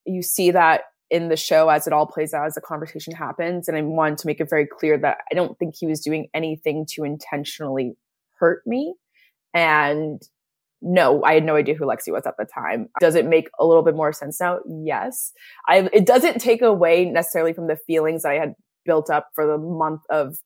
you 0.05 0.23
see 0.23 0.49
that 0.51 0.85
in 1.09 1.29
the 1.29 1.37
show 1.37 1.69
as 1.69 1.87
it 1.87 1.93
all 1.93 2.05
plays 2.05 2.33
out 2.33 2.45
as 2.45 2.53
the 2.53 2.61
conversation 2.61 3.13
happens. 3.13 3.67
And 3.67 3.77
I 3.77 3.81
wanted 3.81 4.19
to 4.19 4.27
make 4.27 4.39
it 4.39 4.49
very 4.49 4.67
clear 4.67 4.97
that 4.97 5.17
I 5.31 5.35
don't 5.35 5.57
think 5.57 5.75
he 5.77 5.87
was 5.87 6.01
doing 6.01 6.27
anything 6.33 6.85
to 6.95 7.03
intentionally 7.03 7.95
hurt 8.39 8.61
me. 8.65 8.95
And 9.53 10.21
no, 10.81 11.23
I 11.23 11.33
had 11.33 11.43
no 11.43 11.55
idea 11.55 11.75
who 11.75 11.85
Lexi 11.85 12.11
was 12.11 12.25
at 12.25 12.35
the 12.37 12.45
time. 12.45 12.89
Does 12.99 13.15
it 13.15 13.25
make 13.25 13.49
a 13.59 13.65
little 13.65 13.83
bit 13.83 13.95
more 13.95 14.13
sense 14.13 14.39
now? 14.39 14.59
Yes. 14.67 15.33
I, 15.67 15.89
it 15.91 16.05
doesn't 16.05 16.39
take 16.39 16.61
away 16.61 17.05
necessarily 17.05 17.53
from 17.53 17.67
the 17.67 17.77
feelings 17.87 18.23
I 18.23 18.35
had 18.35 18.53
built 18.85 19.09
up 19.09 19.27
for 19.35 19.45
the 19.45 19.57
month 19.57 20.01
of 20.09 20.37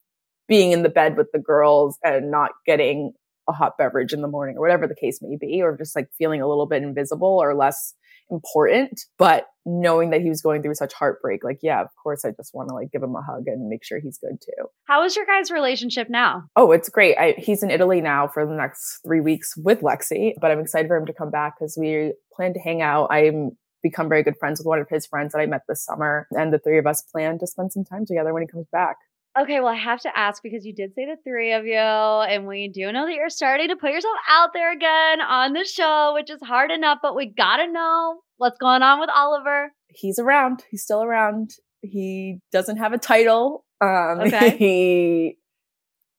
being 0.47 0.71
in 0.71 0.84
the 0.84 0.89
bed 0.89 1.17
with 1.17 1.28
the 1.32 1.39
girls 1.39 1.97
and 2.04 2.32
not 2.32 2.52
getting 2.65 3.13
a 3.47 3.52
hot 3.52 3.78
beverage 3.78 4.13
in 4.13 4.21
the 4.21 4.28
morning 4.28 4.58
or 4.58 4.62
whatever 4.62 4.88
the 4.88 4.95
case 4.95 5.19
may 5.21 5.38
be, 5.39 5.62
or 5.62 5.78
just 5.78 5.95
like 5.95 6.08
feeling 6.17 6.41
a 6.41 6.47
little 6.47 6.65
bit 6.65 6.82
invisible 6.82 7.39
or 7.41 7.54
less 7.54 7.93
important. 8.32 9.02
But 9.17 9.45
knowing 9.65 10.10
that 10.10 10.21
he 10.21 10.30
was 10.30 10.41
going 10.41 10.62
through 10.62 10.76
such 10.76 10.93
heartbreak, 10.93 11.43
like, 11.43 11.60
yeah, 11.62 11.82
of 11.82 11.88
course, 12.02 12.26
I 12.26 12.32
just 12.32 12.54
want 12.54 12.69
to 12.69 12.76
like 12.76 12.91
give 12.91 13.04
him 13.04 13.15
a 13.15 13.21
hug 13.21 13.47
and 13.47 13.69
make 13.69 13.84
sure 13.84 13.99
he's 13.99 14.17
good 14.17 14.39
too. 14.41 14.65
How 14.86 15.04
is 15.04 15.15
your 15.15 15.26
guys' 15.26 15.52
relationship 15.52 16.10
now? 16.10 16.43
Oh, 16.56 16.71
it's 16.71 16.89
great. 16.89 17.17
I, 17.17 17.36
he's 17.38 17.63
in 17.63 17.71
Italy 17.71 18.02
now 18.02 18.28
for 18.28 18.45
the 18.45 18.54
next 18.54 18.99
three 19.06 19.21
weeks 19.21 19.56
with 19.58 19.82
Lexi, 19.82 20.34
but 20.39 20.52
I'm 20.52 20.60
excited 20.60 20.88
for 20.88 20.97
him 20.97 21.06
to 21.06 21.13
come 21.13 21.32
back 21.32 21.56
because 21.58 21.78
we 21.80 22.13
plan 22.36 22.54
to 22.54 22.60
hang 22.60 22.82
out. 22.82 23.08
I'm 23.12 23.58
become 23.84 24.08
very 24.08 24.23
good 24.23 24.38
friends 24.39 24.60
with 24.60 24.65
one 24.65 24.80
of 24.80 24.88
his 24.89 25.06
friends 25.06 25.34
that 25.34 25.39
I 25.39 25.45
met 25.45 25.63
this 25.67 25.84
summer, 25.84 26.28
and 26.32 26.54
the 26.54 26.58
three 26.58 26.78
of 26.78 26.88
us 26.88 27.02
plan 27.02 27.38
to 27.39 27.45
spend 27.45 27.73
some 27.73 27.84
time 27.84 28.06
together 28.06 28.34
when 28.34 28.41
he 28.41 28.47
comes 28.47 28.67
back. 28.71 28.95
Okay, 29.39 29.60
well, 29.60 29.69
I 29.69 29.76
have 29.76 30.02
to 30.02 30.15
ask 30.15 30.43
because 30.43 30.63
you 30.63 30.76
did 30.76 30.93
say 30.93 31.06
the 31.06 31.17
three 31.24 31.54
of 31.54 31.65
you, 31.65 31.74
and 31.76 32.46
we 32.46 32.67
do 32.67 32.91
know 32.91 33.08
that 33.08 33.15
you're 33.15 33.30
starting 33.30 33.69
to 33.69 33.76
put 33.76 33.91
yourself 33.91 34.15
out 34.30 34.52
there 34.54 34.72
again 34.72 35.22
on 35.22 35.54
the 35.54 35.65
show, 35.65 36.12
which 36.13 36.30
is 36.30 36.39
hard 36.43 36.69
enough, 36.69 37.00
but 37.02 37.15
we 37.15 37.34
gotta 37.36 37.72
know 37.72 38.22
what's 38.38 38.60
going 38.60 38.84
on 38.84 39.00
with 39.00 39.10
Oliver. 39.13 39.72
He's 39.88 40.19
around. 40.19 40.63
He's 40.69 40.84
still 40.84 41.02
around. 41.02 41.52
He 41.82 42.41
doesn't 42.52 42.78
have 42.78 42.93
a 42.93 43.00
title. 43.00 43.65
Um, 43.82 44.19
okay. 44.22 44.56
he 44.58 45.38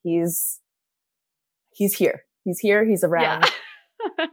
he's 0.02 0.60
he's 1.72 1.94
here. 1.94 2.24
He's 2.44 2.58
here. 2.58 2.84
He's 2.84 3.04
around. 3.04 3.44
Yeah. 4.18 4.26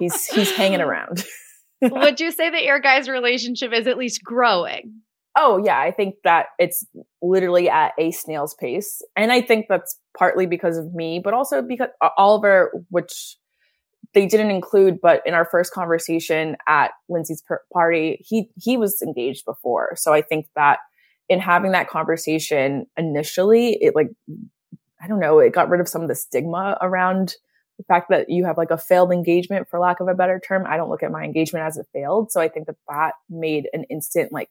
he's 0.00 0.26
he's 0.26 0.50
hanging 0.50 0.80
around. 0.82 1.24
Would 1.82 2.20
you 2.20 2.32
say 2.32 2.50
that 2.50 2.64
your 2.64 2.80
guys' 2.80 3.08
relationship 3.08 3.72
is 3.72 3.86
at 3.86 3.98
least 3.98 4.22
growing? 4.24 5.02
Oh 5.38 5.60
yeah, 5.62 5.78
I 5.78 5.90
think 5.90 6.16
that 6.24 6.46
it's 6.58 6.86
literally 7.20 7.68
at 7.68 7.92
a 7.98 8.10
snail's 8.10 8.54
pace, 8.54 9.02
and 9.16 9.30
I 9.30 9.42
think 9.42 9.66
that's 9.68 9.98
partly 10.16 10.46
because 10.46 10.78
of 10.78 10.94
me, 10.94 11.20
but 11.22 11.34
also 11.34 11.60
because 11.62 11.88
Oliver, 12.16 12.72
which 12.88 13.36
they 14.14 14.26
didn't 14.26 14.50
include, 14.50 14.98
but 15.02 15.20
in 15.26 15.34
our 15.34 15.44
first 15.44 15.74
conversation 15.74 16.56
at 16.66 16.92
Lindsay's 17.10 17.42
party, 17.72 18.24
he 18.26 18.48
he 18.56 18.78
was 18.78 19.02
engaged 19.02 19.44
before, 19.44 19.92
so 19.96 20.12
I 20.14 20.22
think 20.22 20.46
that 20.56 20.78
in 21.28 21.40
having 21.40 21.72
that 21.72 21.88
conversation 21.90 22.86
initially, 22.96 23.76
it 23.80 23.94
like 23.94 24.08
I 25.02 25.08
don't 25.08 25.20
know, 25.20 25.38
it 25.40 25.52
got 25.52 25.68
rid 25.68 25.80
of 25.82 25.88
some 25.88 26.02
of 26.02 26.08
the 26.08 26.14
stigma 26.14 26.78
around 26.80 27.34
the 27.78 27.84
fact 27.84 28.08
that 28.08 28.30
you 28.30 28.46
have 28.46 28.56
like 28.56 28.70
a 28.70 28.78
failed 28.78 29.12
engagement, 29.12 29.68
for 29.68 29.78
lack 29.78 30.00
of 30.00 30.08
a 30.08 30.14
better 30.14 30.40
term. 30.40 30.64
I 30.66 30.78
don't 30.78 30.88
look 30.88 31.02
at 31.02 31.10
my 31.12 31.24
engagement 31.24 31.66
as 31.66 31.76
a 31.76 31.84
failed, 31.92 32.32
so 32.32 32.40
I 32.40 32.48
think 32.48 32.68
that 32.68 32.76
that 32.88 33.12
made 33.28 33.68
an 33.74 33.84
instant 33.90 34.32
like 34.32 34.48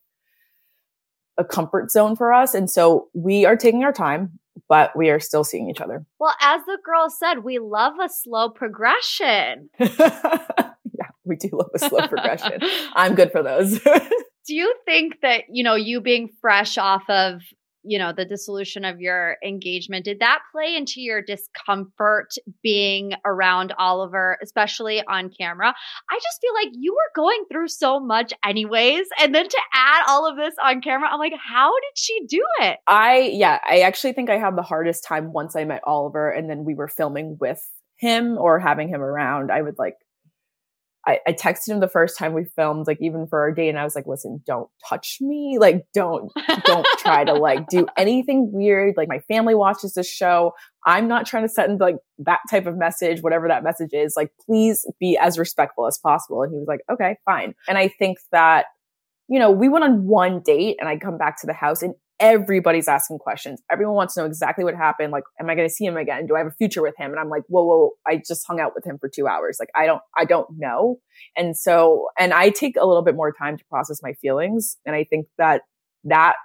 a 1.37 1.43
comfort 1.43 1.91
zone 1.91 2.15
for 2.15 2.33
us. 2.33 2.53
And 2.53 2.69
so 2.69 3.09
we 3.13 3.45
are 3.45 3.55
taking 3.55 3.83
our 3.83 3.93
time, 3.93 4.39
but 4.69 4.95
we 4.95 5.09
are 5.09 5.19
still 5.19 5.43
seeing 5.43 5.69
each 5.69 5.81
other. 5.81 6.05
Well, 6.19 6.35
as 6.41 6.61
the 6.65 6.77
girl 6.83 7.09
said, 7.09 7.43
we 7.43 7.59
love 7.59 7.93
a 8.01 8.09
slow 8.09 8.49
progression. 8.49 9.69
yeah, 9.79 11.09
we 11.23 11.35
do 11.35 11.49
love 11.51 11.71
a 11.73 11.79
slow 11.79 12.07
progression. 12.07 12.59
I'm 12.93 13.15
good 13.15 13.31
for 13.31 13.43
those. 13.43 13.79
do 14.47 14.55
you 14.55 14.73
think 14.85 15.21
that, 15.21 15.43
you 15.49 15.63
know, 15.63 15.75
you 15.75 16.01
being 16.01 16.29
fresh 16.41 16.77
off 16.77 17.03
of 17.09 17.41
you 17.85 17.99
know, 17.99 18.11
the 18.11 18.25
dissolution 18.25 18.85
of 18.85 18.99
your 18.99 19.37
engagement, 19.45 20.05
did 20.05 20.19
that 20.19 20.39
play 20.51 20.75
into 20.75 21.01
your 21.01 21.21
discomfort 21.21 22.33
being 22.61 23.13
around 23.25 23.73
Oliver, 23.77 24.37
especially 24.41 25.03
on 25.03 25.29
camera? 25.29 25.73
I 26.09 26.15
just 26.15 26.41
feel 26.41 26.53
like 26.53 26.73
you 26.73 26.93
were 26.93 27.21
going 27.21 27.45
through 27.51 27.67
so 27.69 27.99
much 27.99 28.33
anyways. 28.43 29.07
And 29.21 29.33
then 29.33 29.47
to 29.47 29.61
add 29.73 30.03
all 30.07 30.29
of 30.29 30.37
this 30.37 30.55
on 30.63 30.81
camera, 30.81 31.09
I'm 31.11 31.19
like, 31.19 31.33
how 31.33 31.71
did 31.71 31.97
she 31.97 32.25
do 32.27 32.43
it? 32.61 32.79
I, 32.87 33.31
yeah, 33.33 33.59
I 33.67 33.81
actually 33.81 34.13
think 34.13 34.29
I 34.29 34.37
had 34.37 34.55
the 34.55 34.61
hardest 34.61 35.03
time 35.03 35.33
once 35.33 35.55
I 35.55 35.63
met 35.65 35.81
Oliver 35.83 36.29
and 36.29 36.49
then 36.49 36.65
we 36.65 36.75
were 36.75 36.87
filming 36.87 37.37
with 37.39 37.65
him 37.97 38.37
or 38.37 38.59
having 38.59 38.89
him 38.89 39.01
around. 39.01 39.51
I 39.51 39.61
would 39.61 39.77
like 39.77 39.95
I, 41.07 41.19
I, 41.27 41.33
texted 41.33 41.69
him 41.69 41.79
the 41.79 41.87
first 41.87 42.17
time 42.17 42.33
we 42.33 42.45
filmed, 42.55 42.87
like 42.87 42.97
even 42.99 43.27
for 43.27 43.39
our 43.39 43.51
date, 43.51 43.69
and 43.69 43.77
I 43.77 43.83
was 43.83 43.95
like, 43.95 44.07
listen, 44.07 44.41
don't 44.45 44.69
touch 44.89 45.17
me. 45.21 45.57
Like, 45.59 45.85
don't, 45.93 46.31
don't 46.65 46.87
try 46.97 47.23
to 47.23 47.33
like 47.33 47.67
do 47.69 47.87
anything 47.97 48.51
weird. 48.51 48.95
Like 48.97 49.07
my 49.07 49.19
family 49.19 49.55
watches 49.55 49.93
this 49.93 50.09
show. 50.09 50.53
I'm 50.85 51.07
not 51.07 51.25
trying 51.25 51.43
to 51.43 51.49
send 51.49 51.79
like 51.79 51.97
that 52.19 52.39
type 52.49 52.65
of 52.65 52.77
message, 52.77 53.21
whatever 53.21 53.47
that 53.47 53.63
message 53.63 53.91
is. 53.93 54.15
Like, 54.15 54.31
please 54.45 54.85
be 54.99 55.17
as 55.17 55.37
respectful 55.37 55.87
as 55.87 55.97
possible. 55.97 56.41
And 56.41 56.51
he 56.51 56.57
was 56.57 56.67
like, 56.67 56.81
okay, 56.91 57.17
fine. 57.25 57.53
And 57.67 57.77
I 57.77 57.87
think 57.87 58.17
that, 58.31 58.65
you 59.27 59.39
know, 59.39 59.51
we 59.51 59.69
went 59.69 59.83
on 59.83 60.05
one 60.05 60.41
date 60.41 60.77
and 60.79 60.89
I 60.89 60.97
come 60.97 61.17
back 61.17 61.39
to 61.41 61.47
the 61.47 61.53
house 61.53 61.81
and 61.81 61.93
everybody's 62.19 62.87
asking 62.87 63.19
questions. 63.19 63.61
Everyone 63.69 63.95
wants 63.95 64.13
to 64.13 64.21
know 64.21 64.25
exactly 64.25 64.63
what 64.63 64.75
happened. 64.75 65.11
Like, 65.11 65.23
am 65.39 65.49
I 65.49 65.55
going 65.55 65.67
to 65.67 65.73
see 65.73 65.85
him 65.85 65.97
again? 65.97 66.25
Do 66.27 66.35
I 66.35 66.39
have 66.39 66.47
a 66.47 66.51
future 66.51 66.81
with 66.81 66.95
him? 66.97 67.11
And 67.11 67.19
I'm 67.19 67.29
like, 67.29 67.43
whoa, 67.47 67.65
whoa, 67.65 67.91
I 68.07 68.21
just 68.25 68.45
hung 68.47 68.59
out 68.59 68.71
with 68.73 68.85
him 68.85 68.97
for 68.99 69.09
two 69.09 69.27
hours. 69.27 69.57
Like, 69.59 69.69
I 69.75 69.85
don't, 69.85 70.01
I 70.17 70.25
don't 70.25 70.47
know. 70.57 70.99
And 71.35 71.57
so, 71.57 72.07
and 72.17 72.33
I 72.33 72.49
take 72.49 72.77
a 72.77 72.85
little 72.85 73.03
bit 73.03 73.15
more 73.15 73.33
time 73.33 73.57
to 73.57 73.65
process 73.65 73.99
my 74.01 74.13
feelings. 74.13 74.77
And 74.85 74.95
I 74.95 75.03
think 75.03 75.27
that 75.37 75.61
that 76.05 76.35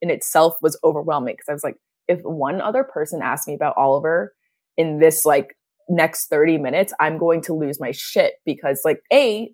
in 0.00 0.10
itself 0.10 0.54
was 0.62 0.78
overwhelming 0.84 1.34
because 1.34 1.48
I 1.48 1.52
was 1.52 1.64
like, 1.64 1.76
if 2.08 2.20
one 2.22 2.60
other 2.60 2.84
person 2.84 3.20
asked 3.22 3.48
me 3.48 3.54
about 3.54 3.74
Oliver 3.76 4.32
in 4.76 5.00
this 5.00 5.24
like 5.24 5.56
next 5.88 6.28
30 6.28 6.58
minutes, 6.58 6.92
I'm 7.00 7.18
going 7.18 7.42
to 7.42 7.54
lose 7.54 7.80
my 7.80 7.90
shit 7.90 8.34
because 8.44 8.82
like, 8.84 9.00
A, 9.12 9.50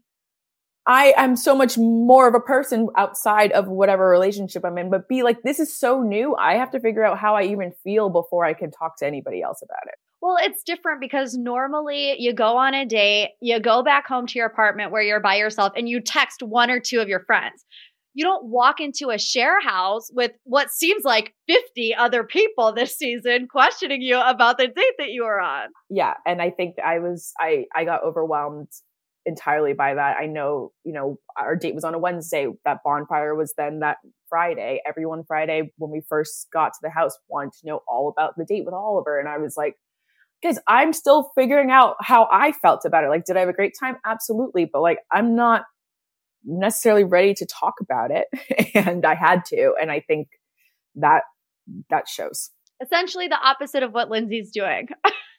I 0.87 1.15
am 1.17 1.37
so 1.37 1.55
much 1.55 1.79
more 1.79 2.27
of 2.27 2.35
a 2.35 2.41
person 2.41 2.89
outside 2.97 3.53
of 3.53 3.69
whatever 3.69 4.09
relationship 4.09 4.65
I'm 4.65 4.79
in. 4.79 4.91
But 4.91 5.09
be 5.09 5.23
like, 5.23 5.43
this 5.43 5.61
is 5.61 5.77
so 5.77 6.03
new. 6.03 6.35
I 6.37 6.55
have 6.55 6.73
to 6.73 6.81
figure 6.81 7.05
out 7.05 7.19
how 7.19 7.37
I 7.37 7.45
even 7.45 7.73
feel 7.85 8.11
before 8.11 8.45
I 8.45 8.55
can 8.55 8.71
talk 8.71 8.97
to 8.99 9.07
anybody 9.07 9.43
else 9.43 9.63
about 9.63 9.87
it. 9.87 9.95
Well, 10.21 10.37
it's 10.41 10.63
different 10.63 11.01
because 11.01 11.37
normally 11.37 12.17
you 12.19 12.33
go 12.33 12.57
on 12.57 12.75
a 12.75 12.87
date, 12.87 13.31
you 13.41 13.59
go 13.59 13.83
back 13.83 14.07
home 14.07 14.27
to 14.29 14.39
your 14.39 14.47
apartment 14.47 14.93
where 14.93 15.03
you're 15.03 15.21
by 15.21 15.37
yourself 15.37 15.73
and 15.77 15.89
you 15.89 16.01
text 16.01 16.43
one 16.43 16.71
or 16.71 16.79
two 16.79 17.01
of 17.01 17.09
your 17.09 17.25
friends. 17.25 17.65
You 18.15 18.25
don't 18.25 18.45
walk 18.45 18.79
into 18.79 19.11
a 19.11 19.19
share 19.19 19.61
house 19.61 20.11
with 20.13 20.33
what 20.45 20.71
seems 20.71 21.03
like 21.03 21.35
50 21.49 21.95
other 21.95 22.25
people 22.25 22.73
this 22.73 22.97
season 22.97 23.49
questioning 23.49 24.03
you 24.03 24.21
about 24.21 24.59
the 24.59 24.67
date 24.67 24.95
that 24.99 25.11
you 25.11 25.25
were 25.25 25.41
on. 25.41 25.69
Yeah. 25.89 26.15
And 26.27 26.43
I 26.43 26.51
think 26.51 26.77
I 26.79 26.99
was, 26.99 27.33
I, 27.41 27.65
I 27.75 27.85
got 27.85 28.05
overwhelmed 28.05 28.69
entirely 29.25 29.73
by 29.73 29.95
that. 29.95 30.17
I 30.21 30.27
know, 30.27 30.73
you 30.85 30.93
know, 30.93 31.19
our 31.37 31.57
date 31.57 31.75
was 31.75 31.85
on 31.85 31.95
a 31.95 31.99
Wednesday. 31.99 32.47
That 32.65 32.79
bonfire 32.85 33.35
was 33.35 33.55
then 33.57 33.81
that 33.81 33.99
Friday. 34.29 34.81
Everyone 34.87 35.25
Friday, 35.25 35.73
when 35.77 35.91
we 35.91 36.03
first 36.09 36.49
got 36.53 36.69
to 36.69 36.79
the 36.83 36.91
house, 36.91 37.17
wanted 37.29 37.53
to 37.61 37.67
know 37.67 37.81
all 37.87 38.09
about 38.09 38.35
the 38.37 38.45
date 38.45 38.65
with 38.65 38.75
Oliver. 38.75 39.19
And 39.19 39.29
I 39.29 39.39
was 39.39 39.55
like, 39.57 39.77
guys, 40.43 40.59
I'm 40.67 40.93
still 40.93 41.31
figuring 41.37 41.71
out 41.71 41.97
how 42.01 42.29
I 42.31 42.53
felt 42.53 42.85
about 42.85 43.05
it. 43.05 43.09
Like, 43.09 43.25
did 43.25 43.37
I 43.37 43.41
have 43.41 43.49
a 43.49 43.55
great 43.55 43.75
time? 43.79 43.97
Absolutely. 44.05 44.69
But 44.71 44.83
like, 44.83 44.99
I'm 45.11 45.37
not 45.37 45.63
necessarily 46.45 47.05
ready 47.05 47.35
to 47.35 47.47
talk 47.47 47.75
about 47.81 48.11
it. 48.11 48.27
and 48.75 49.05
I 49.07 49.15
had 49.15 49.45
to. 49.47 49.75
And 49.81 49.91
I 49.91 50.01
think 50.01 50.29
that 50.97 51.23
that 51.91 52.09
shows. 52.09 52.51
Essentially 52.83 53.29
the 53.29 53.39
opposite 53.39 53.83
of 53.83 53.93
what 53.93 54.11
Lindsay's 54.11 54.51
doing. 54.51 54.89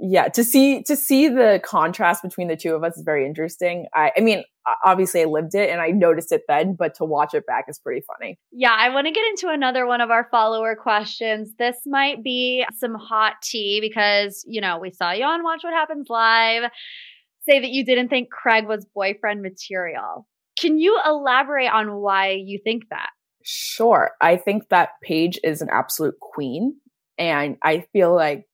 yeah, 0.00 0.28
to 0.28 0.44
see 0.44 0.82
to 0.84 0.96
see 0.96 1.28
the 1.28 1.60
contrast 1.64 2.22
between 2.22 2.48
the 2.48 2.56
two 2.56 2.74
of 2.74 2.84
us 2.84 2.96
is 2.96 3.02
very 3.04 3.26
interesting. 3.26 3.86
I, 3.94 4.12
I 4.16 4.20
mean, 4.20 4.42
obviously 4.84 5.22
I 5.22 5.24
lived 5.24 5.54
it 5.54 5.70
and 5.70 5.80
I 5.80 5.88
noticed 5.88 6.32
it 6.32 6.42
then, 6.48 6.74
but 6.74 6.94
to 6.96 7.04
watch 7.04 7.34
it 7.34 7.46
back 7.46 7.64
is 7.68 7.78
pretty 7.78 8.02
funny. 8.06 8.38
Yeah, 8.52 8.74
I 8.76 8.90
want 8.90 9.06
to 9.06 9.12
get 9.12 9.26
into 9.28 9.48
another 9.48 9.86
one 9.86 10.00
of 10.00 10.10
our 10.10 10.28
follower 10.30 10.76
questions. 10.76 11.52
This 11.58 11.76
might 11.86 12.22
be 12.22 12.64
some 12.76 12.94
hot 12.94 13.34
tea 13.42 13.80
because, 13.80 14.44
you 14.46 14.60
know, 14.60 14.78
we 14.78 14.90
saw 14.92 15.12
you 15.12 15.24
on 15.24 15.42
Watch 15.42 15.64
What 15.64 15.72
Happens 15.72 16.06
Live 16.08 16.70
say 17.48 17.60
that 17.60 17.70
you 17.70 17.84
didn't 17.84 18.08
think 18.08 18.30
Craig 18.30 18.66
was 18.66 18.86
boyfriend 18.94 19.42
material. 19.42 20.26
Can 20.60 20.78
you 20.78 21.00
elaborate 21.06 21.70
on 21.70 21.96
why 21.96 22.30
you 22.32 22.58
think 22.62 22.84
that? 22.90 23.10
Sure. 23.44 24.10
I 24.20 24.36
think 24.36 24.68
that 24.68 24.90
Paige 25.02 25.38
is 25.42 25.62
an 25.62 25.68
absolute 25.70 26.18
queen. 26.20 26.76
And 27.16 27.56
I 27.62 27.84
feel 27.92 28.14
like 28.14 28.44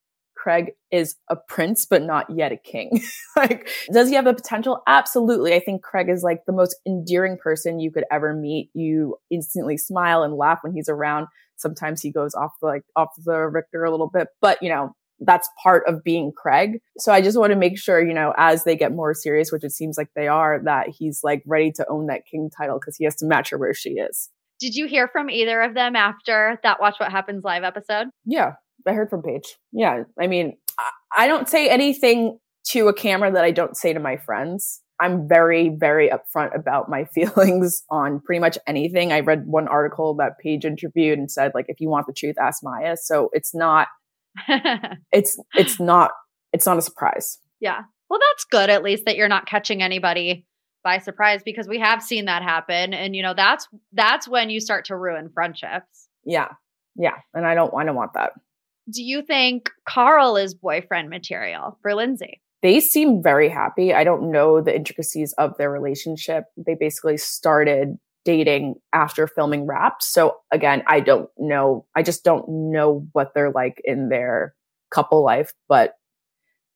Craig 0.44 0.72
is 0.90 1.16
a 1.30 1.36
prince, 1.36 1.86
but 1.86 2.02
not 2.02 2.26
yet 2.28 2.52
a 2.52 2.58
king. 2.58 3.02
like, 3.36 3.66
does 3.90 4.10
he 4.10 4.14
have 4.14 4.26
the 4.26 4.34
potential? 4.34 4.82
Absolutely. 4.86 5.54
I 5.54 5.60
think 5.60 5.82
Craig 5.82 6.10
is 6.10 6.22
like 6.22 6.44
the 6.46 6.52
most 6.52 6.76
endearing 6.86 7.38
person 7.38 7.80
you 7.80 7.90
could 7.90 8.04
ever 8.12 8.34
meet. 8.34 8.68
You 8.74 9.16
instantly 9.30 9.78
smile 9.78 10.22
and 10.22 10.34
laugh 10.34 10.58
when 10.60 10.74
he's 10.74 10.90
around. 10.90 11.28
Sometimes 11.56 12.02
he 12.02 12.12
goes 12.12 12.34
off 12.34 12.50
the, 12.60 12.66
like 12.66 12.82
off 12.94 13.08
the 13.24 13.38
Richter 13.38 13.84
a 13.84 13.90
little 13.90 14.10
bit, 14.12 14.28
but 14.42 14.62
you 14.62 14.68
know, 14.68 14.90
that's 15.18 15.48
part 15.62 15.84
of 15.86 16.04
being 16.04 16.30
Craig. 16.36 16.80
So 16.98 17.10
I 17.10 17.22
just 17.22 17.38
want 17.38 17.52
to 17.52 17.58
make 17.58 17.78
sure, 17.78 18.06
you 18.06 18.12
know, 18.12 18.34
as 18.36 18.64
they 18.64 18.76
get 18.76 18.92
more 18.92 19.14
serious, 19.14 19.50
which 19.50 19.64
it 19.64 19.72
seems 19.72 19.96
like 19.96 20.08
they 20.14 20.28
are, 20.28 20.60
that 20.64 20.88
he's 20.90 21.20
like 21.24 21.42
ready 21.46 21.72
to 21.72 21.86
own 21.88 22.08
that 22.08 22.26
king 22.30 22.50
title 22.54 22.78
because 22.78 22.98
he 22.98 23.04
has 23.04 23.16
to 23.16 23.26
match 23.26 23.48
her 23.48 23.56
where 23.56 23.72
she 23.72 23.92
is. 23.92 24.28
Did 24.60 24.74
you 24.74 24.86
hear 24.86 25.08
from 25.08 25.30
either 25.30 25.62
of 25.62 25.72
them 25.72 25.96
after 25.96 26.60
that 26.62 26.80
Watch 26.80 26.96
What 27.00 27.10
Happens 27.10 27.44
live 27.44 27.64
episode? 27.64 28.08
Yeah. 28.26 28.56
I 28.86 28.92
heard 28.92 29.10
from 29.10 29.22
Paige. 29.22 29.56
Yeah. 29.72 30.04
I 30.20 30.26
mean, 30.26 30.56
I 31.16 31.26
don't 31.26 31.48
say 31.48 31.68
anything 31.68 32.38
to 32.68 32.88
a 32.88 32.94
camera 32.94 33.32
that 33.32 33.44
I 33.44 33.50
don't 33.50 33.76
say 33.76 33.92
to 33.92 34.00
my 34.00 34.16
friends. 34.16 34.80
I'm 35.00 35.28
very, 35.28 35.70
very 35.70 36.10
upfront 36.10 36.56
about 36.58 36.88
my 36.88 37.04
feelings 37.14 37.82
on 37.90 38.20
pretty 38.20 38.40
much 38.40 38.58
anything. 38.66 39.12
I 39.12 39.20
read 39.20 39.44
one 39.46 39.68
article 39.68 40.14
that 40.16 40.38
Paige 40.42 40.64
interviewed 40.64 41.18
and 41.18 41.30
said, 41.30 41.52
like, 41.54 41.66
if 41.68 41.80
you 41.80 41.88
want 41.88 42.06
the 42.06 42.12
truth, 42.12 42.36
ask 42.40 42.62
Mya. 42.62 42.96
So 42.96 43.30
it's 43.32 43.54
not, 43.54 43.88
it's, 45.12 45.38
it's 45.54 45.80
not, 45.80 46.12
it's 46.52 46.66
not 46.66 46.78
a 46.78 46.82
surprise. 46.82 47.38
Yeah. 47.60 47.82
Well, 48.08 48.20
that's 48.32 48.44
good 48.44 48.70
at 48.70 48.82
least 48.82 49.04
that 49.06 49.16
you're 49.16 49.28
not 49.28 49.46
catching 49.46 49.82
anybody 49.82 50.46
by 50.84 50.98
surprise 50.98 51.40
because 51.44 51.66
we 51.66 51.80
have 51.80 52.02
seen 52.02 52.26
that 52.26 52.42
happen. 52.42 52.92
And, 52.92 53.16
you 53.16 53.22
know, 53.22 53.34
that's, 53.34 53.66
that's 53.92 54.28
when 54.28 54.50
you 54.50 54.60
start 54.60 54.84
to 54.86 54.96
ruin 54.96 55.30
friendships. 55.32 56.08
Yeah. 56.24 56.48
Yeah. 56.94 57.16
And 57.32 57.46
I 57.46 57.54
don't, 57.54 57.72
I 57.76 57.84
don't 57.84 57.96
want 57.96 58.12
that 58.14 58.32
do 58.90 59.02
you 59.02 59.22
think 59.22 59.70
Carl 59.88 60.36
is 60.36 60.54
boyfriend 60.54 61.10
material 61.10 61.78
for 61.82 61.94
Lindsay? 61.94 62.40
They 62.62 62.80
seem 62.80 63.22
very 63.22 63.48
happy. 63.48 63.92
I 63.92 64.04
don't 64.04 64.30
know 64.30 64.62
the 64.62 64.74
intricacies 64.74 65.34
of 65.36 65.56
their 65.58 65.70
relationship. 65.70 66.44
They 66.56 66.74
basically 66.74 67.18
started 67.18 67.98
dating 68.24 68.76
after 68.92 69.26
filming 69.26 69.66
Wrapped. 69.66 70.02
So 70.02 70.36
again, 70.50 70.82
I 70.86 71.00
don't 71.00 71.28
know. 71.38 71.86
I 71.94 72.02
just 72.02 72.24
don't 72.24 72.72
know 72.72 73.06
what 73.12 73.34
they're 73.34 73.50
like 73.50 73.82
in 73.84 74.08
their 74.08 74.54
couple 74.90 75.22
life, 75.22 75.52
but 75.68 75.94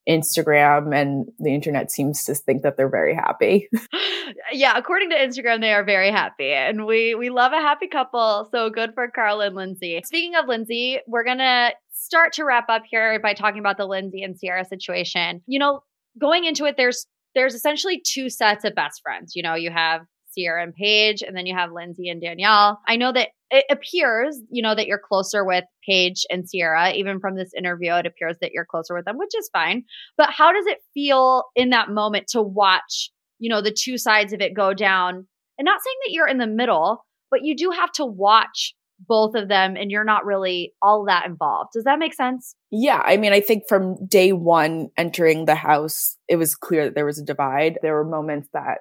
Instagram 0.09 0.95
and 0.95 1.27
the 1.39 1.55
internet 1.55 1.91
seems 1.91 2.25
to 2.25 2.35
think 2.35 2.63
that 2.63 2.77
they're 2.77 2.89
very 2.89 3.15
happy. 3.15 3.69
yeah, 4.53 4.77
according 4.77 5.11
to 5.11 5.17
Instagram, 5.17 5.61
they 5.61 5.73
are 5.73 5.85
very 5.85 6.11
happy, 6.11 6.51
and 6.51 6.87
we 6.87 7.15
we 7.15 7.29
love 7.29 7.53
a 7.53 7.61
happy 7.61 7.89
couple. 7.89 8.49
So 8.51 8.71
good 8.71 8.95
for 8.95 9.09
Carl 9.09 9.43
and 9.43 9.55
Lindsay. 9.55 10.01
Speaking 10.05 10.35
of 10.35 10.49
Lindsay, 10.49 10.99
we're 11.07 11.25
gonna 11.25 11.73
start 11.99 12.33
to 12.35 12.45
wrap 12.45 12.67
up 12.69 12.83
here 12.89 13.19
by 13.21 13.35
talking 13.35 13.59
about 13.59 13.77
the 13.77 13.87
Lindsay 13.87 14.23
and 14.23 14.39
Ciara 14.39 14.65
situation. 14.65 15.43
You 15.47 15.59
know, 15.59 15.81
going 16.19 16.45
into 16.45 16.65
it, 16.65 16.77
there's 16.77 17.07
there's 17.35 17.55
essentially 17.55 18.01
two 18.05 18.31
sets 18.31 18.65
of 18.65 18.75
best 18.75 19.03
friends. 19.03 19.35
You 19.37 19.43
know, 19.43 19.55
you 19.55 19.71
have 19.71 20.03
Ciara 20.37 20.63
and 20.63 20.75
Paige, 20.75 21.23
and 21.23 21.37
then 21.37 21.47
you 21.47 21.55
have 21.55 21.73
Lindsay 21.73 22.09
and 22.09 22.21
Danielle. 22.21 22.81
I 22.87 22.97
know 22.97 23.13
that 23.13 23.31
it 23.51 23.65
appears, 23.71 24.41
you 24.51 24.63
know, 24.63 24.75
that 24.75 24.87
you're 24.87 25.01
closer 25.03 25.45
with 25.45 25.65
Paige 25.87 26.25
and 26.31 26.45
Ciara. 26.49 26.93
Even 26.93 27.21
from 27.21 27.37
this 27.37 27.53
interview, 27.57 27.93
it 27.95 28.07
appears 28.07 28.37
that 28.41 28.53
you're 28.53 28.65
closer 28.65 28.95
with 28.95 29.05
them, 29.05 29.19
which 29.19 29.37
is 29.37 29.51
fine. 29.53 29.85
But 30.17 30.31
how 30.31 30.53
does 30.53 30.67
it 30.67 30.79
feel 30.95 31.45
in 31.57 31.71
that 31.71 31.91
moment 31.91 32.29
to 32.29 32.43
watch, 32.43 33.11
you 33.39 33.49
know, 33.49 33.61
the 33.61 33.77
two 33.77 33.99
sides 33.99 34.33
of 34.33 34.41
it 34.41 34.55
go 34.55 34.75
down? 34.75 35.27
And 35.59 35.65
not 35.65 35.81
saying 35.83 35.97
that 36.05 36.13
you're 36.13 36.29
in 36.29 36.39
the 36.39 36.47
middle, 36.47 37.05
but 37.31 37.43
you 37.43 37.57
do 37.57 37.71
have 37.71 37.91
to 37.93 38.05
watch 38.05 38.75
both 39.07 39.35
of 39.35 39.49
them 39.49 39.77
and 39.77 39.91
you're 39.91 40.05
not 40.05 40.25
really 40.25 40.75
all 40.83 41.05
that 41.07 41.27
involved. 41.27 41.71
Does 41.73 41.85
that 41.85 41.99
make 41.99 42.15
sense? 42.15 42.55
Yeah. 42.71 43.03
I 43.05 43.17
mean, 43.17 43.33
I 43.33 43.41
think 43.41 43.65
from 43.69 44.07
day 44.07 44.33
one 44.33 44.89
entering 44.97 45.45
the 45.45 45.55
house, 45.55 46.17
it 46.29 46.37
was 46.37 46.55
clear 46.55 46.87
that 46.87 46.95
there 46.95 47.07
was 47.07 47.19
a 47.19 47.25
divide. 47.25 47.79
There 47.83 47.95
were 47.95 48.05
moments 48.05 48.49
that 48.53 48.79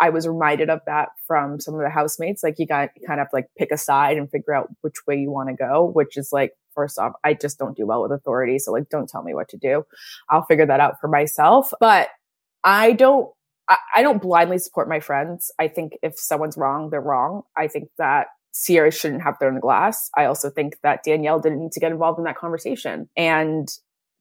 I 0.00 0.10
was 0.10 0.26
reminded 0.26 0.70
of 0.70 0.80
that 0.86 1.10
from 1.26 1.60
some 1.60 1.74
of 1.74 1.80
the 1.80 1.88
housemates. 1.88 2.42
Like 2.42 2.58
you 2.58 2.66
got 2.66 2.90
kind 3.06 3.20
of 3.20 3.28
like 3.32 3.46
pick 3.56 3.70
a 3.72 3.78
side 3.78 4.18
and 4.18 4.30
figure 4.30 4.54
out 4.54 4.68
which 4.82 5.06
way 5.06 5.16
you 5.16 5.30
want 5.30 5.48
to 5.48 5.54
go, 5.54 5.90
which 5.92 6.16
is 6.16 6.30
like, 6.32 6.52
first 6.74 6.98
off, 6.98 7.12
I 7.22 7.34
just 7.34 7.58
don't 7.58 7.76
do 7.76 7.86
well 7.86 8.02
with 8.02 8.12
authority. 8.12 8.58
So 8.58 8.72
like, 8.72 8.88
don't 8.88 9.08
tell 9.08 9.22
me 9.22 9.34
what 9.34 9.48
to 9.50 9.56
do. 9.56 9.84
I'll 10.28 10.44
figure 10.44 10.66
that 10.66 10.80
out 10.80 11.00
for 11.00 11.08
myself. 11.08 11.72
But 11.78 12.08
I 12.64 12.92
don't, 12.92 13.28
I, 13.68 13.76
I 13.96 14.02
don't 14.02 14.20
blindly 14.20 14.58
support 14.58 14.88
my 14.88 15.00
friends. 15.00 15.52
I 15.58 15.68
think 15.68 15.92
if 16.02 16.18
someone's 16.18 16.56
wrong, 16.56 16.90
they're 16.90 17.00
wrong. 17.00 17.42
I 17.56 17.68
think 17.68 17.88
that 17.98 18.26
Ciara 18.54 18.90
shouldn't 18.90 19.22
have 19.22 19.36
thrown 19.38 19.54
the 19.54 19.60
glass. 19.60 20.10
I 20.16 20.26
also 20.26 20.50
think 20.50 20.76
that 20.82 21.02
Danielle 21.04 21.40
didn't 21.40 21.60
need 21.60 21.72
to 21.72 21.80
get 21.80 21.92
involved 21.92 22.18
in 22.18 22.24
that 22.24 22.38
conversation. 22.38 23.08
And 23.16 23.68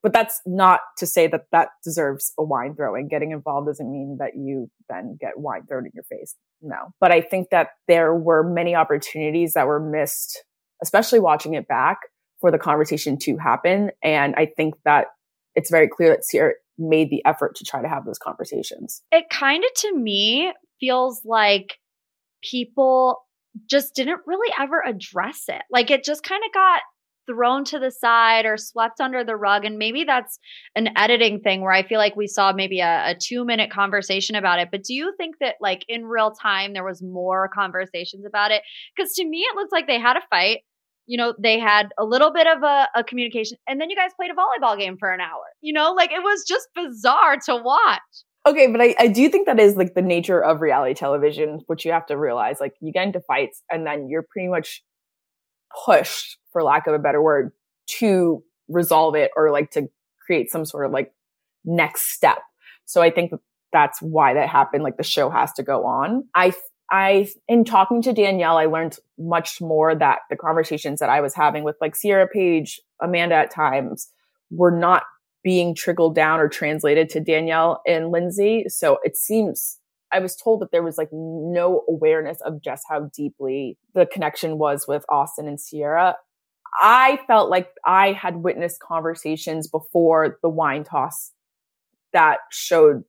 but 0.02 0.12
that's 0.12 0.42
not 0.46 0.82
to 0.98 1.08
say 1.08 1.28
that 1.28 1.46
that 1.54 1.70
deserves 1.84 2.34
a 2.38 2.44
wine 2.44 2.76
throwing. 2.76 3.08
Getting 3.08 3.32
involved 3.32 3.68
doesn't 3.68 3.90
mean 3.90 4.18
that 4.20 4.32
you 4.36 4.70
then 4.90 5.18
get 5.20 5.40
wine 5.40 5.66
thrown 5.66 5.86
in 5.86 5.92
your 5.94 6.04
face. 6.04 6.36
No. 6.62 6.94
But 7.00 7.14
I 7.14 7.22
think 7.22 7.52
that 7.52 7.70
there 7.88 8.14
were 8.14 8.44
many 8.44 8.76
opportunities 8.76 9.54
that 9.54 9.66
were 9.66 9.80
missed, 9.80 10.44
especially 10.82 11.22
watching 11.22 11.54
it 11.54 11.70
back 11.70 12.00
for 12.42 12.52
the 12.52 12.60
conversation 12.60 13.18
to 13.20 13.38
happen. 13.38 13.92
And 14.04 14.36
I 14.36 14.48
think 14.58 14.76
that 14.84 15.08
it's 15.56 15.72
very 15.72 15.88
clear 15.88 16.10
that 16.10 16.26
Ciara 16.30 16.54
made 16.78 17.10
the 17.10 17.24
effort 17.26 17.56
to 17.56 17.64
try 17.64 17.82
to 17.82 17.88
have 17.88 18.06
those 18.06 18.20
conversations. 18.20 19.02
It 19.10 19.30
kind 19.30 19.64
of 19.64 19.74
to 19.82 19.96
me 19.96 20.52
feels 20.82 21.22
like 21.24 21.78
people 22.44 23.20
just 23.70 23.96
didn't 23.96 24.22
really 24.26 24.54
ever 24.60 24.82
address 24.86 25.44
it. 25.48 25.62
Like 25.72 25.92
it 25.92 26.04
just 26.04 26.24
kind 26.24 26.42
of 26.46 26.54
got 26.54 26.82
thrown 27.26 27.64
to 27.66 27.80
the 27.80 27.92
side 27.92 28.46
or 28.46 28.58
swept 28.58 29.00
under 29.00 29.24
the 29.24 29.36
rug. 29.36 29.66
And 29.66 29.78
maybe 29.78 30.04
that's 30.04 30.40
an 30.76 30.90
editing 30.98 31.40
thing 31.40 31.62
where 31.62 31.72
I 31.72 31.84
feel 31.84 32.00
like 32.00 32.16
we 32.16 32.28
saw 32.28 32.52
maybe 32.54 32.80
a, 32.80 33.12
a, 33.12 33.16
two 33.16 33.46
minute 33.46 33.72
conversation 33.72 34.36
about 34.36 34.60
it. 34.60 34.70
But 34.72 34.84
do 34.84 34.94
you 34.94 35.14
think 35.18 35.36
that, 35.40 35.56
like, 35.62 35.86
in 35.88 36.06
real 36.06 36.32
time, 36.32 36.74
there 36.74 36.84
was 36.84 37.02
more 37.02 37.50
conversations 37.54 38.26
about 38.26 38.52
it? 38.52 38.62
Because 38.96 39.14
to 39.14 39.26
me, 39.26 39.40
it 39.40 39.56
looks 39.56 39.72
like 39.72 39.88
they 39.88 40.00
had 40.00 40.18
a 40.18 40.22
fight. 40.30 40.60
You 41.06 41.18
know, 41.18 41.34
they 41.42 41.60
had 41.60 41.90
a 42.00 42.06
little 42.06 42.32
bit 42.32 42.48
of 42.48 42.64
a, 42.64 42.88
a 42.96 43.04
communication, 43.04 43.58
and 43.68 43.80
then 43.80 43.90
you 43.90 43.96
guys 43.96 44.12
played 44.16 44.32
a 44.32 44.34
volleyball 44.34 44.78
game 44.78 44.96
for 44.98 45.12
an 45.12 45.20
hour. 45.20 45.44
You 45.62 45.74
know, 45.74 45.92
like 45.92 46.12
it 46.12 46.24
was 46.24 46.46
just 46.48 46.68
bizarre 46.76 47.38
to 47.46 47.58
watch. 47.58 48.00
Okay, 48.46 48.68
but 48.68 48.82
I, 48.82 48.94
I 49.00 49.08
do 49.08 49.30
think 49.30 49.46
that 49.48 49.60
is 49.60 49.78
like 49.78 49.94
the 49.94 50.02
nature 50.02 50.44
of 50.44 50.60
reality 50.60 50.94
television, 50.94 51.62
which 51.68 51.86
you 51.86 51.94
have 51.94 52.06
to 52.08 52.18
realize. 52.18 52.58
Like 52.60 52.74
you 52.82 52.92
get 52.92 53.08
into 53.08 53.22
fights 53.22 53.64
and 53.72 53.88
then 53.88 54.10
you're 54.10 54.26
pretty 54.30 54.50
much 54.50 54.84
pushed 55.86 56.38
for 56.52 56.62
lack 56.62 56.88
of 56.88 56.94
a 56.94 57.00
better 57.00 57.22
word, 57.22 57.52
to 58.00 58.44
resolve 58.70 59.16
it 59.16 59.32
or 59.36 59.52
like 59.52 59.72
to 59.72 59.88
create 60.26 60.52
some 60.52 60.66
sort 60.66 60.86
of 60.86 60.92
like 60.92 61.12
next 61.66 62.14
step. 62.14 62.40
So 62.86 63.02
I 63.02 63.12
think 63.12 63.32
that's 63.72 64.02
why 64.02 64.34
that 64.36 64.50
happened. 64.50 64.84
Like 64.84 64.98
the 64.98 65.04
show 65.04 65.30
has 65.30 65.52
to 65.54 65.64
go 65.64 65.86
on. 65.86 66.26
I, 66.36 66.54
I, 66.92 67.28
in 67.48 67.66
talking 67.66 68.02
to 68.04 68.14
Danielle, 68.14 68.58
I 68.58 68.66
learned 68.66 68.98
much 69.18 69.60
more 69.62 69.96
that 69.96 70.20
the 70.30 70.36
conversations 70.36 71.00
that 71.00 71.10
I 71.10 71.22
was 71.22 71.34
having 71.34 71.64
with 71.64 71.76
like 71.82 71.96
Ciara 72.00 72.28
Paige, 72.28 72.80
Amanda 73.02 73.36
at 73.36 73.52
times 73.52 74.10
were 74.52 74.72
not 74.72 75.04
being 75.44 75.76
trickled 75.76 76.16
down 76.16 76.40
or 76.40 76.48
translated 76.48 77.10
to 77.10 77.20
Danielle 77.20 77.82
and 77.86 78.12
Lindsay. 78.12 78.66
So 78.68 79.00
it 79.04 79.18
seems 79.18 79.80
I 80.14 80.20
was 80.20 80.36
told 80.36 80.62
that 80.62 80.72
there 80.72 80.84
was 80.84 80.98
like 80.98 81.10
no 81.12 81.84
awareness 81.90 82.40
of 82.42 82.62
just 82.62 82.84
how 82.88 83.10
deeply 83.16 83.78
the 83.96 84.06
connection 84.06 84.60
was 84.60 84.88
with 84.88 85.04
Austin 85.10 85.48
and 85.48 85.60
Ciara. 85.60 86.16
I 86.80 87.20
felt 87.28 87.50
like 87.50 87.70
I 87.84 88.14
had 88.14 88.38
witnessed 88.38 88.80
conversations 88.80 89.68
before 89.68 90.38
the 90.42 90.50
wine 90.50 90.84
toss 90.84 91.32
that 92.14 92.38
showed 92.52 93.04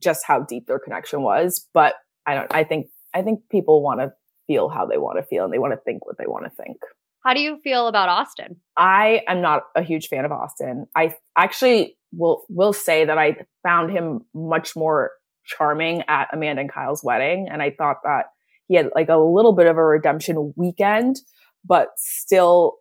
just 0.00 0.24
how 0.26 0.40
deep 0.40 0.66
their 0.66 0.78
connection 0.78 1.22
was. 1.22 1.66
But 1.74 1.94
I 2.26 2.34
don't, 2.34 2.52
I 2.54 2.64
think, 2.64 2.86
I 3.14 3.22
think 3.22 3.40
people 3.50 3.82
want 3.82 4.00
to 4.00 4.12
feel 4.46 4.68
how 4.68 4.86
they 4.86 4.98
want 4.98 5.18
to 5.18 5.24
feel 5.24 5.44
and 5.44 5.52
they 5.52 5.58
want 5.58 5.74
to 5.74 5.80
think 5.80 6.06
what 6.06 6.16
they 6.18 6.26
want 6.26 6.44
to 6.44 6.50
think. 6.50 6.78
How 7.26 7.34
do 7.34 7.40
you 7.40 7.58
feel 7.64 7.88
about 7.88 8.08
Austin? 8.08 8.54
I 8.76 9.22
am 9.26 9.40
not 9.40 9.62
a 9.74 9.82
huge 9.82 10.06
fan 10.06 10.24
of 10.24 10.30
Austin. 10.30 10.86
I 10.94 11.16
actually 11.36 11.96
will, 12.12 12.44
will 12.48 12.72
say 12.72 13.04
that 13.04 13.18
I 13.18 13.38
found 13.64 13.90
him 13.90 14.20
much 14.32 14.76
more 14.76 15.10
charming 15.44 16.04
at 16.06 16.28
Amanda 16.32 16.60
and 16.60 16.72
Kyle's 16.72 17.02
wedding. 17.02 17.48
And 17.50 17.60
I 17.60 17.72
thought 17.76 17.96
that 18.04 18.26
he 18.68 18.76
had 18.76 18.90
like 18.94 19.08
a 19.08 19.16
little 19.16 19.54
bit 19.54 19.66
of 19.66 19.76
a 19.76 19.82
redemption 19.82 20.52
weekend, 20.54 21.16
but 21.64 21.88
still 21.96 22.74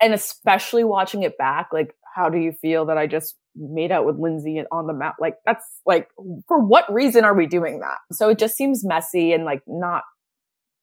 and 0.00 0.14
especially 0.14 0.84
watching 0.84 1.22
it 1.22 1.36
back, 1.36 1.68
like, 1.70 1.94
how 2.14 2.30
do 2.30 2.38
you 2.38 2.52
feel 2.52 2.86
that 2.86 2.96
I 2.96 3.06
just 3.06 3.36
made 3.54 3.92
out 3.92 4.06
with 4.06 4.18
Lindsay 4.18 4.62
on 4.72 4.86
the 4.86 4.94
map? 4.94 5.16
Like, 5.20 5.34
that's 5.44 5.64
like, 5.84 6.08
for 6.48 6.58
what 6.58 6.90
reason 6.90 7.24
are 7.24 7.34
we 7.34 7.46
doing 7.46 7.80
that? 7.80 7.98
So 8.12 8.30
it 8.30 8.38
just 8.38 8.56
seems 8.56 8.82
messy 8.82 9.34
and 9.34 9.44
like 9.44 9.60
not, 9.66 10.04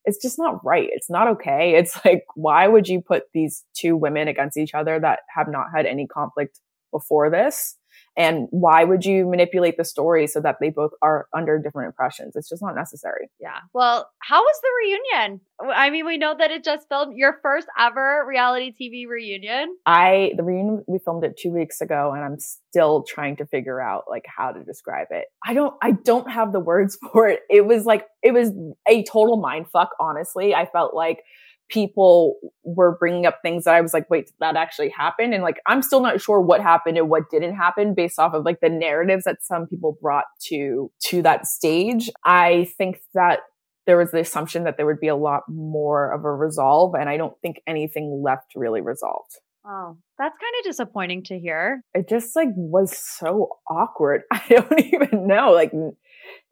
it's 0.05 0.21
just 0.21 0.37
not 0.39 0.63
right. 0.65 0.89
It's 0.91 1.09
not 1.09 1.27
okay. 1.27 1.75
It's 1.81 1.99
like, 2.05 2.23
why 2.35 2.67
would 2.67 2.87
you 2.87 3.01
put 3.01 3.23
these 3.33 3.63
two 3.73 3.95
women 3.95 4.27
against 4.27 4.57
each 4.57 4.73
other 4.73 4.99
that 4.99 5.19
have 5.35 5.47
not 5.47 5.67
had 5.75 5.85
any 5.85 6.07
conflict 6.07 6.59
before 6.91 7.29
this? 7.29 7.77
And 8.17 8.47
why 8.51 8.83
would 8.83 9.05
you 9.05 9.25
manipulate 9.25 9.77
the 9.77 9.85
story 9.85 10.27
so 10.27 10.41
that 10.41 10.57
they 10.59 10.69
both 10.69 10.91
are 11.01 11.27
under 11.35 11.57
different 11.57 11.87
impressions? 11.87 12.35
It's 12.35 12.49
just 12.49 12.61
not 12.61 12.75
necessary. 12.75 13.29
Yeah. 13.39 13.59
Well, 13.73 14.09
how 14.19 14.41
was 14.41 14.61
the 14.61 14.69
reunion? 14.83 15.41
I 15.73 15.89
mean, 15.89 16.05
we 16.05 16.17
know 16.17 16.35
that 16.37 16.51
it 16.51 16.63
just 16.63 16.87
filmed 16.89 17.15
your 17.15 17.39
first 17.41 17.67
ever 17.79 18.25
reality 18.27 18.73
TV 18.79 19.07
reunion. 19.07 19.77
I, 19.85 20.33
the 20.35 20.43
reunion, 20.43 20.83
we 20.87 20.99
filmed 20.99 21.23
it 21.23 21.37
two 21.37 21.51
weeks 21.51 21.79
ago 21.79 22.11
and 22.13 22.23
I'm 22.23 22.37
still 22.39 23.03
trying 23.03 23.37
to 23.37 23.45
figure 23.45 23.79
out 23.79 24.05
like 24.09 24.25
how 24.25 24.51
to 24.51 24.63
describe 24.63 25.07
it. 25.11 25.25
I 25.45 25.53
don't, 25.53 25.73
I 25.81 25.91
don't 25.91 26.29
have 26.29 26.51
the 26.51 26.59
words 26.59 26.97
for 27.13 27.27
it. 27.27 27.41
It 27.49 27.65
was 27.65 27.85
like, 27.85 28.07
it 28.21 28.33
was 28.33 28.51
a 28.87 29.03
total 29.03 29.37
mind 29.37 29.67
fuck, 29.71 29.91
honestly. 29.99 30.53
I 30.53 30.65
felt 30.65 30.93
like 30.93 31.23
people 31.71 32.35
were 32.63 32.97
bringing 32.97 33.25
up 33.25 33.39
things 33.41 33.63
that 33.63 33.73
I 33.73 33.81
was 33.81 33.93
like, 33.93 34.09
wait, 34.09 34.31
that 34.39 34.55
actually 34.55 34.89
happened? 34.89 35.33
And 35.33 35.41
like, 35.41 35.59
I'm 35.65 35.81
still 35.81 36.01
not 36.01 36.21
sure 36.21 36.41
what 36.41 36.61
happened 36.61 36.97
and 36.97 37.09
what 37.09 37.29
didn't 37.31 37.55
happen 37.55 37.93
based 37.95 38.19
off 38.19 38.33
of 38.33 38.45
like 38.45 38.59
the 38.61 38.69
narratives 38.69 39.23
that 39.23 39.41
some 39.41 39.65
people 39.67 39.97
brought 40.01 40.25
to, 40.47 40.91
to 41.05 41.21
that 41.23 41.47
stage. 41.47 42.09
I 42.23 42.71
think 42.77 42.99
that 43.13 43.39
there 43.87 43.97
was 43.97 44.11
the 44.11 44.19
assumption 44.19 44.65
that 44.65 44.77
there 44.77 44.85
would 44.85 44.99
be 44.99 45.07
a 45.07 45.15
lot 45.15 45.43
more 45.47 46.11
of 46.11 46.25
a 46.25 46.31
resolve. 46.31 46.93
And 46.93 47.09
I 47.09 47.17
don't 47.17 47.33
think 47.41 47.61
anything 47.65 48.21
left 48.23 48.53
really 48.55 48.81
resolved. 48.81 49.39
Oh, 49.65 49.95
that's 50.17 50.37
kind 50.37 50.53
of 50.59 50.65
disappointing 50.65 51.23
to 51.25 51.39
hear. 51.39 51.83
It 51.93 52.09
just 52.09 52.35
like 52.35 52.49
was 52.55 52.97
so 52.97 53.49
awkward. 53.69 54.23
I 54.31 54.43
don't 54.49 54.79
even 54.93 55.27
know. 55.27 55.51
Like, 55.51 55.71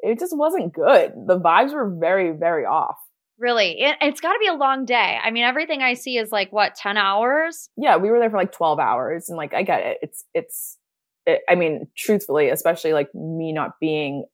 it 0.01 0.19
just 0.19 0.35
wasn't 0.35 0.73
good. 0.73 1.13
The 1.27 1.39
vibes 1.39 1.73
were 1.73 1.93
very, 1.99 2.31
very 2.31 2.65
off. 2.65 2.97
Really? 3.39 3.79
It, 3.79 3.95
has 4.01 4.19
got 4.19 4.33
to 4.33 4.39
be 4.39 4.47
a 4.47 4.53
long 4.53 4.85
day. 4.85 5.17
I 5.23 5.31
mean, 5.31 5.45
everything 5.45 5.81
I 5.81 5.93
see 5.93 6.17
is 6.17 6.31
like 6.31 6.51
what, 6.51 6.75
10 6.75 6.97
hours? 6.97 7.69
Yeah, 7.77 7.95
we 7.95 8.09
were 8.09 8.19
there 8.19 8.29
for 8.29 8.37
like 8.37 8.51
12 8.51 8.79
hours 8.79 9.29
and 9.29 9.37
like 9.37 9.53
I 9.53 9.63
get 9.63 9.79
it. 9.85 9.97
It's 10.01 10.25
it's 10.33 10.77
it, 11.25 11.41
I 11.49 11.55
mean, 11.55 11.87
truthfully, 11.97 12.49
especially 12.49 12.93
like 12.93 13.13
me 13.15 13.53
not 13.53 13.79
being 13.79 14.25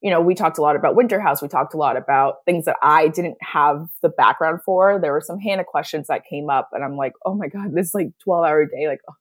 you 0.00 0.10
know, 0.10 0.20
we 0.20 0.34
talked 0.34 0.58
a 0.58 0.60
lot 0.60 0.76
about 0.76 0.96
Winter 0.96 1.18
House. 1.18 1.40
We 1.40 1.48
talked 1.48 1.72
a 1.72 1.78
lot 1.78 1.96
about 1.96 2.44
things 2.44 2.66
that 2.66 2.76
I 2.82 3.08
didn't 3.08 3.38
have 3.40 3.88
the 4.02 4.10
background 4.10 4.60
for. 4.62 5.00
There 5.00 5.12
were 5.12 5.22
some 5.22 5.38
Hannah 5.40 5.64
questions 5.64 6.08
that 6.08 6.26
came 6.28 6.50
up 6.50 6.68
and 6.72 6.84
I'm 6.84 6.96
like, 6.96 7.14
"Oh 7.24 7.34
my 7.34 7.48
god, 7.48 7.74
this 7.74 7.94
like 7.94 8.10
12 8.22 8.44
hour 8.44 8.66
day 8.66 8.86
like 8.86 9.00
oh, 9.08 9.14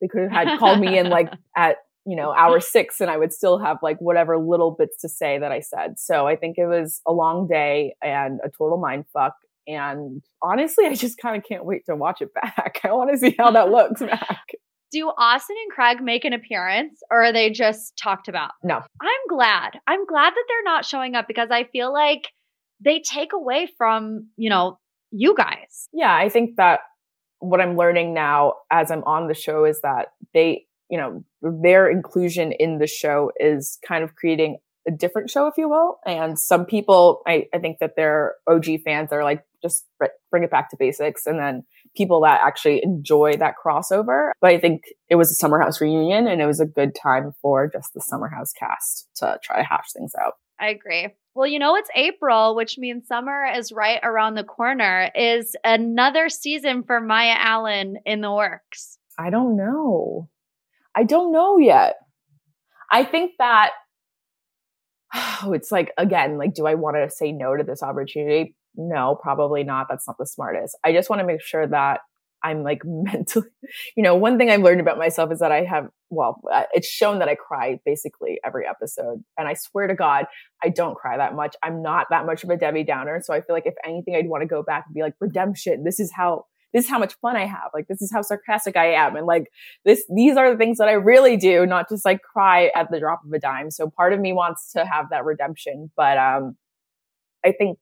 they 0.00 0.06
could 0.06 0.30
have 0.30 0.30
had 0.30 0.58
called 0.58 0.80
me 0.80 0.98
in 0.98 1.08
like 1.08 1.32
at 1.56 1.78
you 2.08 2.16
know, 2.16 2.30
mm-hmm. 2.30 2.40
hour 2.40 2.58
six 2.58 3.02
and 3.02 3.10
I 3.10 3.18
would 3.18 3.34
still 3.34 3.58
have 3.58 3.76
like 3.82 3.98
whatever 3.98 4.38
little 4.38 4.70
bits 4.70 4.96
to 5.02 5.10
say 5.10 5.38
that 5.38 5.52
I 5.52 5.60
said. 5.60 5.98
So 5.98 6.26
I 6.26 6.36
think 6.36 6.56
it 6.56 6.66
was 6.66 7.02
a 7.06 7.12
long 7.12 7.46
day 7.46 7.94
and 8.02 8.40
a 8.42 8.48
total 8.48 8.78
mind 8.78 9.04
fuck. 9.12 9.34
And 9.66 10.22
honestly, 10.42 10.86
I 10.86 10.94
just 10.94 11.18
kind 11.18 11.36
of 11.36 11.44
can't 11.46 11.66
wait 11.66 11.84
to 11.84 11.94
watch 11.94 12.22
it 12.22 12.32
back. 12.34 12.80
I 12.82 12.92
want 12.92 13.10
to 13.12 13.18
see 13.18 13.36
how 13.38 13.50
that 13.50 13.68
looks 13.68 14.00
back. 14.00 14.46
Do 14.90 15.12
Austin 15.18 15.56
and 15.64 15.70
Craig 15.70 16.02
make 16.02 16.24
an 16.24 16.32
appearance 16.32 16.98
or 17.10 17.24
are 17.24 17.32
they 17.32 17.50
just 17.50 17.92
talked 18.02 18.26
about? 18.26 18.52
No. 18.64 18.76
I'm 18.76 19.28
glad. 19.28 19.72
I'm 19.86 20.06
glad 20.06 20.30
that 20.30 20.44
they're 20.48 20.72
not 20.72 20.86
showing 20.86 21.14
up 21.14 21.26
because 21.28 21.50
I 21.50 21.64
feel 21.64 21.92
like 21.92 22.22
they 22.82 23.00
take 23.00 23.34
away 23.34 23.68
from, 23.76 24.28
you 24.38 24.48
know, 24.48 24.78
you 25.10 25.34
guys. 25.36 25.90
Yeah, 25.92 26.14
I 26.14 26.30
think 26.30 26.56
that 26.56 26.80
what 27.40 27.60
I'm 27.60 27.76
learning 27.76 28.14
now 28.14 28.54
as 28.70 28.90
I'm 28.90 29.04
on 29.04 29.28
the 29.28 29.34
show 29.34 29.66
is 29.66 29.82
that 29.82 30.06
they, 30.32 30.64
you 30.90 30.98
know, 30.98 31.24
their 31.42 31.90
inclusion 31.90 32.52
in 32.52 32.78
the 32.78 32.86
show 32.86 33.30
is 33.38 33.78
kind 33.86 34.02
of 34.02 34.14
creating 34.14 34.58
a 34.86 34.90
different 34.90 35.30
show, 35.30 35.46
if 35.46 35.54
you 35.58 35.68
will. 35.68 35.98
And 36.06 36.38
some 36.38 36.64
people, 36.64 37.20
I, 37.26 37.46
I 37.54 37.58
think 37.58 37.78
that 37.80 37.94
their 37.94 38.34
OG 38.46 38.66
fans 38.84 39.12
are 39.12 39.22
like, 39.22 39.44
just 39.60 39.86
bring 40.30 40.44
it 40.44 40.50
back 40.50 40.70
to 40.70 40.76
basics. 40.78 41.26
And 41.26 41.38
then 41.38 41.64
people 41.96 42.20
that 42.22 42.40
actually 42.44 42.82
enjoy 42.82 43.36
that 43.36 43.54
crossover. 43.62 44.30
But 44.40 44.52
I 44.52 44.58
think 44.58 44.84
it 45.08 45.16
was 45.16 45.30
a 45.30 45.34
Summer 45.34 45.60
House 45.60 45.80
reunion 45.80 46.26
and 46.26 46.40
it 46.40 46.46
was 46.46 46.60
a 46.60 46.66
good 46.66 46.94
time 46.94 47.32
for 47.42 47.68
just 47.70 47.92
the 47.92 48.00
Summer 48.00 48.28
House 48.28 48.52
cast 48.52 49.08
to 49.16 49.38
try 49.42 49.58
to 49.58 49.64
hash 49.64 49.92
things 49.92 50.12
out. 50.20 50.34
I 50.60 50.70
agree. 50.70 51.08
Well, 51.34 51.46
you 51.46 51.58
know, 51.58 51.76
it's 51.76 51.90
April, 51.94 52.56
which 52.56 52.78
means 52.78 53.06
summer 53.06 53.46
is 53.54 53.70
right 53.70 54.00
around 54.02 54.34
the 54.34 54.44
corner. 54.44 55.10
Is 55.14 55.54
another 55.62 56.28
season 56.28 56.82
for 56.82 57.00
Mya 57.00 57.36
Allen 57.38 57.98
in 58.04 58.22
the 58.22 58.32
works? 58.32 58.98
I 59.18 59.30
don't 59.30 59.56
know. 59.56 60.28
I 60.98 61.04
don't 61.04 61.30
know 61.30 61.58
yet. 61.58 61.94
I 62.90 63.04
think 63.04 63.32
that 63.38 63.70
oh, 65.14 65.52
it's 65.52 65.70
like, 65.70 65.92
again, 65.96 66.38
like, 66.38 66.54
do 66.54 66.66
I 66.66 66.74
want 66.74 66.96
to 66.96 67.08
say 67.08 67.30
no 67.30 67.56
to 67.56 67.62
this 67.62 67.84
opportunity? 67.84 68.56
No, 68.74 69.16
probably 69.22 69.62
not. 69.62 69.86
That's 69.88 70.08
not 70.08 70.16
the 70.18 70.26
smartest. 70.26 70.76
I 70.84 70.92
just 70.92 71.08
want 71.08 71.20
to 71.20 71.26
make 71.26 71.40
sure 71.40 71.68
that 71.68 72.00
I'm 72.42 72.64
like 72.64 72.82
mentally, 72.84 73.46
you 73.96 74.02
know, 74.02 74.16
one 74.16 74.38
thing 74.38 74.50
I've 74.50 74.62
learned 74.62 74.80
about 74.80 74.98
myself 74.98 75.30
is 75.30 75.38
that 75.38 75.52
I 75.52 75.62
have, 75.62 75.88
well, 76.10 76.40
it's 76.72 76.88
shown 76.88 77.20
that 77.20 77.28
I 77.28 77.36
cry 77.36 77.78
basically 77.84 78.40
every 78.44 78.66
episode. 78.66 79.22
And 79.38 79.46
I 79.46 79.54
swear 79.54 79.86
to 79.86 79.94
God, 79.94 80.26
I 80.64 80.68
don't 80.68 80.96
cry 80.96 81.16
that 81.16 81.36
much. 81.36 81.54
I'm 81.62 81.80
not 81.80 82.08
that 82.10 82.26
much 82.26 82.42
of 82.42 82.50
a 82.50 82.56
Debbie 82.56 82.84
Downer. 82.84 83.20
So 83.22 83.32
I 83.32 83.40
feel 83.40 83.54
like 83.54 83.66
if 83.66 83.74
anything, 83.84 84.16
I'd 84.16 84.28
want 84.28 84.42
to 84.42 84.48
go 84.48 84.64
back 84.64 84.86
and 84.86 84.94
be 84.94 85.02
like, 85.02 85.14
redemption. 85.20 85.84
This 85.84 86.00
is 86.00 86.10
how, 86.12 86.46
this 86.72 86.84
is 86.84 86.90
how 86.90 86.98
much 86.98 87.14
fun 87.22 87.36
I 87.36 87.46
have. 87.46 87.70
Like, 87.72 87.86
this 87.88 88.02
is 88.02 88.12
how 88.12 88.22
sarcastic 88.22 88.76
I 88.76 88.92
am. 88.92 89.16
And 89.16 89.26
like, 89.26 89.44
this, 89.84 90.04
these 90.14 90.36
are 90.36 90.50
the 90.50 90.58
things 90.58 90.78
that 90.78 90.88
I 90.88 90.92
really 90.92 91.36
do, 91.36 91.66
not 91.66 91.88
just 91.88 92.04
like 92.04 92.20
cry 92.22 92.70
at 92.74 92.90
the 92.90 93.00
drop 93.00 93.20
of 93.24 93.32
a 93.32 93.38
dime. 93.38 93.70
So 93.70 93.88
part 93.88 94.12
of 94.12 94.20
me 94.20 94.32
wants 94.32 94.72
to 94.72 94.84
have 94.84 95.06
that 95.10 95.24
redemption. 95.24 95.90
But, 95.96 96.18
um, 96.18 96.56
I 97.44 97.52
think, 97.52 97.78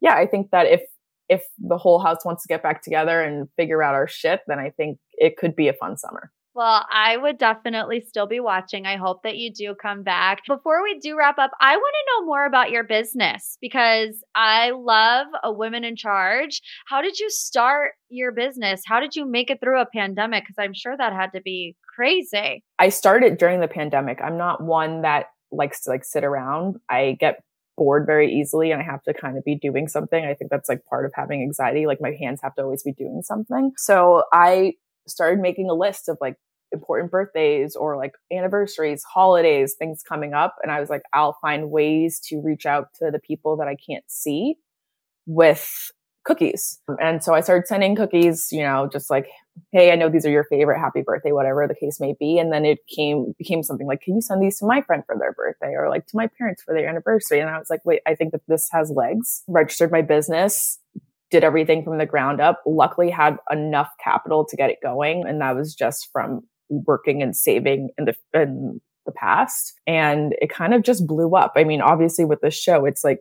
yeah, 0.00 0.14
I 0.14 0.26
think 0.26 0.50
that 0.52 0.66
if, 0.66 0.82
if 1.28 1.42
the 1.58 1.78
whole 1.78 1.98
house 1.98 2.24
wants 2.24 2.44
to 2.44 2.48
get 2.48 2.62
back 2.62 2.82
together 2.82 3.20
and 3.20 3.48
figure 3.56 3.82
out 3.82 3.94
our 3.94 4.06
shit, 4.06 4.40
then 4.46 4.58
I 4.58 4.70
think 4.70 4.98
it 5.14 5.36
could 5.36 5.56
be 5.56 5.66
a 5.66 5.72
fun 5.72 5.96
summer. 5.96 6.30
Well, 6.56 6.86
I 6.90 7.18
would 7.18 7.36
definitely 7.36 8.02
still 8.08 8.26
be 8.26 8.40
watching. 8.40 8.86
I 8.86 8.96
hope 8.96 9.24
that 9.24 9.36
you 9.36 9.52
do 9.52 9.74
come 9.74 10.02
back. 10.02 10.38
Before 10.48 10.82
we 10.82 10.98
do 10.98 11.14
wrap 11.14 11.38
up, 11.38 11.50
I 11.60 11.76
want 11.76 11.94
to 11.94 12.22
know 12.22 12.26
more 12.26 12.46
about 12.46 12.70
your 12.70 12.82
business 12.82 13.58
because 13.60 14.24
I 14.34 14.70
love 14.70 15.26
a 15.44 15.52
women 15.52 15.84
in 15.84 15.96
charge. 15.96 16.62
How 16.86 17.02
did 17.02 17.18
you 17.18 17.28
start 17.28 17.90
your 18.08 18.32
business? 18.32 18.80
How 18.86 19.00
did 19.00 19.14
you 19.14 19.30
make 19.30 19.50
it 19.50 19.60
through 19.60 19.82
a 19.82 19.84
pandemic? 19.84 20.44
Because 20.44 20.56
I'm 20.58 20.72
sure 20.72 20.96
that 20.96 21.12
had 21.12 21.32
to 21.34 21.42
be 21.42 21.76
crazy. 21.94 22.64
I 22.78 22.88
started 22.88 23.36
during 23.36 23.60
the 23.60 23.68
pandemic. 23.68 24.20
I'm 24.24 24.38
not 24.38 24.64
one 24.64 25.02
that 25.02 25.26
likes 25.52 25.82
to 25.82 25.90
like 25.90 26.06
sit 26.06 26.24
around. 26.24 26.76
I 26.88 27.18
get 27.20 27.42
bored 27.76 28.06
very 28.06 28.32
easily 28.32 28.70
and 28.70 28.80
I 28.80 28.84
have 28.86 29.02
to 29.02 29.12
kind 29.12 29.36
of 29.36 29.44
be 29.44 29.56
doing 29.56 29.88
something. 29.88 30.24
I 30.24 30.32
think 30.32 30.50
that's 30.50 30.70
like 30.70 30.86
part 30.86 31.04
of 31.04 31.12
having 31.14 31.42
anxiety. 31.42 31.86
Like 31.86 32.00
my 32.00 32.12
hands 32.18 32.40
have 32.42 32.54
to 32.54 32.62
always 32.62 32.82
be 32.82 32.92
doing 32.92 33.20
something. 33.22 33.72
So 33.76 34.22
I 34.32 34.72
started 35.06 35.40
making 35.40 35.68
a 35.68 35.74
list 35.74 36.08
of 36.08 36.16
like 36.20 36.36
important 36.76 37.10
birthdays 37.10 37.74
or 37.74 37.96
like 37.96 38.12
anniversaries, 38.32 39.02
holidays, 39.02 39.74
things 39.78 40.02
coming 40.02 40.34
up. 40.34 40.56
And 40.62 40.70
I 40.70 40.80
was 40.80 40.90
like, 40.90 41.02
I'll 41.12 41.38
find 41.40 41.70
ways 41.70 42.20
to 42.28 42.40
reach 42.40 42.66
out 42.66 42.88
to 43.00 43.10
the 43.10 43.18
people 43.18 43.56
that 43.56 43.68
I 43.68 43.76
can't 43.76 44.04
see 44.08 44.56
with 45.26 45.90
cookies. 46.24 46.80
And 47.00 47.22
so 47.22 47.34
I 47.34 47.40
started 47.40 47.66
sending 47.66 47.94
cookies, 47.94 48.48
you 48.50 48.62
know, 48.62 48.88
just 48.92 49.10
like, 49.10 49.28
hey, 49.72 49.92
I 49.92 49.96
know 49.96 50.08
these 50.08 50.26
are 50.26 50.30
your 50.30 50.44
favorite, 50.44 50.80
happy 50.80 51.00
birthday, 51.00 51.32
whatever 51.32 51.66
the 51.66 51.74
case 51.74 52.00
may 52.00 52.14
be. 52.18 52.38
And 52.38 52.52
then 52.52 52.64
it 52.64 52.80
came 52.94 53.32
became 53.38 53.62
something 53.62 53.86
like, 53.86 54.02
can 54.02 54.16
you 54.16 54.20
send 54.20 54.42
these 54.42 54.58
to 54.58 54.66
my 54.66 54.82
friend 54.82 55.02
for 55.06 55.16
their 55.18 55.32
birthday 55.32 55.72
or 55.74 55.88
like 55.88 56.06
to 56.08 56.16
my 56.16 56.28
parents 56.36 56.62
for 56.62 56.74
their 56.74 56.88
anniversary? 56.88 57.40
And 57.40 57.48
I 57.48 57.58
was 57.58 57.70
like, 57.70 57.80
wait, 57.84 58.00
I 58.06 58.14
think 58.14 58.32
that 58.32 58.42
this 58.48 58.68
has 58.72 58.90
legs. 58.90 59.44
Registered 59.48 59.92
my 59.92 60.02
business, 60.02 60.78
did 61.30 61.44
everything 61.44 61.84
from 61.84 61.98
the 61.98 62.06
ground 62.06 62.40
up. 62.40 62.62
Luckily 62.66 63.10
had 63.10 63.38
enough 63.50 63.90
capital 64.02 64.44
to 64.46 64.56
get 64.56 64.70
it 64.70 64.78
going. 64.82 65.24
And 65.26 65.40
that 65.40 65.56
was 65.56 65.74
just 65.74 66.08
from 66.12 66.42
working 66.68 67.22
and 67.22 67.36
saving 67.36 67.90
in 67.98 68.06
the 68.06 68.14
in 68.34 68.80
the 69.06 69.12
past. 69.12 69.72
And 69.86 70.34
it 70.42 70.50
kind 70.50 70.74
of 70.74 70.82
just 70.82 71.06
blew 71.06 71.34
up. 71.34 71.52
I 71.56 71.64
mean, 71.64 71.80
obviously 71.80 72.24
with 72.24 72.40
the 72.42 72.50
show, 72.50 72.84
it's 72.84 73.02
like 73.02 73.20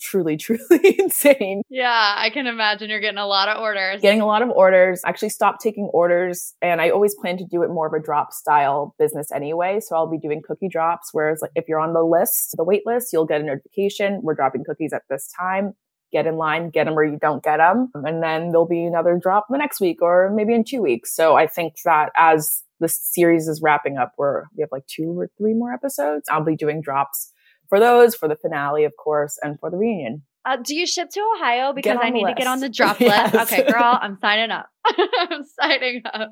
truly, 0.00 0.36
truly 0.38 0.98
insane. 0.98 1.62
Yeah, 1.68 2.14
I 2.16 2.30
can 2.30 2.46
imagine 2.46 2.90
you're 2.90 3.00
getting 3.00 3.18
a 3.18 3.26
lot 3.26 3.48
of 3.48 3.60
orders. 3.60 4.00
Getting 4.00 4.20
a 4.20 4.26
lot 4.26 4.42
of 4.42 4.50
orders. 4.50 5.02
Actually 5.04 5.28
stopped 5.28 5.60
taking 5.60 5.84
orders 5.92 6.54
and 6.60 6.80
I 6.80 6.90
always 6.90 7.14
plan 7.14 7.36
to 7.38 7.44
do 7.44 7.62
it 7.62 7.68
more 7.68 7.86
of 7.86 7.92
a 7.92 8.02
drop 8.04 8.32
style 8.32 8.94
business 8.98 9.30
anyway. 9.30 9.78
So 9.80 9.94
I'll 9.94 10.10
be 10.10 10.18
doing 10.18 10.42
cookie 10.44 10.68
drops. 10.68 11.10
Whereas 11.12 11.40
like 11.42 11.52
if 11.54 11.68
you're 11.68 11.80
on 11.80 11.92
the 11.92 12.02
list, 12.02 12.54
the 12.56 12.64
wait 12.64 12.82
list, 12.86 13.12
you'll 13.12 13.26
get 13.26 13.40
a 13.40 13.44
notification. 13.44 14.20
We're 14.22 14.34
dropping 14.34 14.64
cookies 14.64 14.92
at 14.92 15.02
this 15.08 15.30
time. 15.38 15.74
Get 16.12 16.26
in 16.26 16.36
line, 16.38 16.70
get 16.70 16.86
them 16.86 16.98
or 16.98 17.04
you 17.04 17.18
don't 17.20 17.40
get 17.40 17.58
them. 17.58 17.92
And 17.94 18.20
then 18.20 18.50
there'll 18.50 18.66
be 18.66 18.82
another 18.82 19.16
drop 19.16 19.46
the 19.48 19.58
next 19.58 19.80
week 19.80 20.02
or 20.02 20.32
maybe 20.34 20.54
in 20.54 20.64
two 20.64 20.82
weeks. 20.82 21.14
So 21.14 21.36
I 21.36 21.46
think 21.46 21.74
that 21.84 22.10
as 22.16 22.64
the 22.80 22.88
series 22.88 23.46
is 23.46 23.60
wrapping 23.62 23.98
up, 23.98 24.12
where 24.16 24.48
we 24.56 24.62
have 24.62 24.72
like 24.72 24.86
two 24.86 25.18
or 25.18 25.30
three 25.38 25.54
more 25.54 25.72
episodes, 25.72 26.28
I'll 26.30 26.44
be 26.44 26.56
doing 26.56 26.80
drops 26.80 27.32
for 27.68 27.78
those, 27.78 28.14
for 28.14 28.28
the 28.28 28.36
finale, 28.36 28.84
of 28.84 28.92
course, 28.96 29.38
and 29.42 29.58
for 29.60 29.70
the 29.70 29.76
reunion. 29.76 30.22
Uh, 30.44 30.56
do 30.56 30.74
you 30.74 30.86
ship 30.86 31.10
to 31.10 31.20
Ohio? 31.36 31.74
Because 31.74 31.98
I 32.00 32.08
need 32.08 32.24
list. 32.24 32.36
to 32.36 32.42
get 32.42 32.48
on 32.48 32.60
the 32.60 32.68
drop 32.74 32.98
yes. 32.98 33.32
list. 33.32 33.52
Okay, 33.52 33.70
girl, 33.70 33.98
I'm 34.00 34.16
signing 34.20 34.50
up. 34.50 34.68
I'm 34.86 35.44
signing 35.60 36.02
up. 36.12 36.30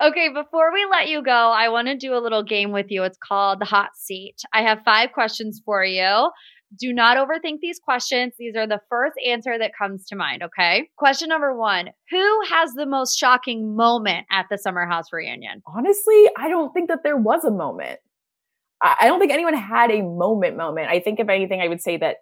Okay, 0.00 0.30
before 0.30 0.72
we 0.72 0.86
let 0.90 1.08
you 1.08 1.22
go, 1.22 1.30
I 1.30 1.68
want 1.68 1.88
to 1.88 1.96
do 1.96 2.14
a 2.14 2.20
little 2.20 2.42
game 2.42 2.72
with 2.72 2.86
you. 2.88 3.04
It's 3.04 3.18
called 3.18 3.60
the 3.60 3.66
hot 3.66 3.90
seat. 3.96 4.36
I 4.52 4.62
have 4.62 4.80
five 4.84 5.12
questions 5.12 5.60
for 5.64 5.84
you. 5.84 6.30
Do 6.76 6.92
not 6.92 7.16
overthink 7.16 7.60
these 7.60 7.78
questions. 7.78 8.34
These 8.38 8.56
are 8.56 8.66
the 8.66 8.80
first 8.88 9.14
answer 9.26 9.58
that 9.58 9.72
comes 9.76 10.04
to 10.06 10.16
mind, 10.16 10.42
okay? 10.42 10.88
Question 10.96 11.28
number 11.28 11.56
one 11.56 11.90
Who 12.10 12.40
has 12.50 12.72
the 12.74 12.86
most 12.86 13.18
shocking 13.18 13.74
moment 13.74 14.26
at 14.30 14.46
the 14.50 14.58
Summer 14.58 14.86
House 14.86 15.06
reunion? 15.12 15.62
Honestly, 15.66 16.24
I 16.36 16.48
don't 16.48 16.72
think 16.74 16.88
that 16.88 17.02
there 17.04 17.16
was 17.16 17.44
a 17.44 17.50
moment. 17.50 18.00
I 18.80 19.08
don't 19.08 19.18
think 19.18 19.32
anyone 19.32 19.54
had 19.54 19.90
a 19.90 20.02
moment 20.02 20.56
moment. 20.56 20.88
I 20.88 21.00
think 21.00 21.18
if 21.18 21.28
anything, 21.28 21.60
I 21.60 21.66
would 21.66 21.80
say 21.80 21.96
that 21.96 22.18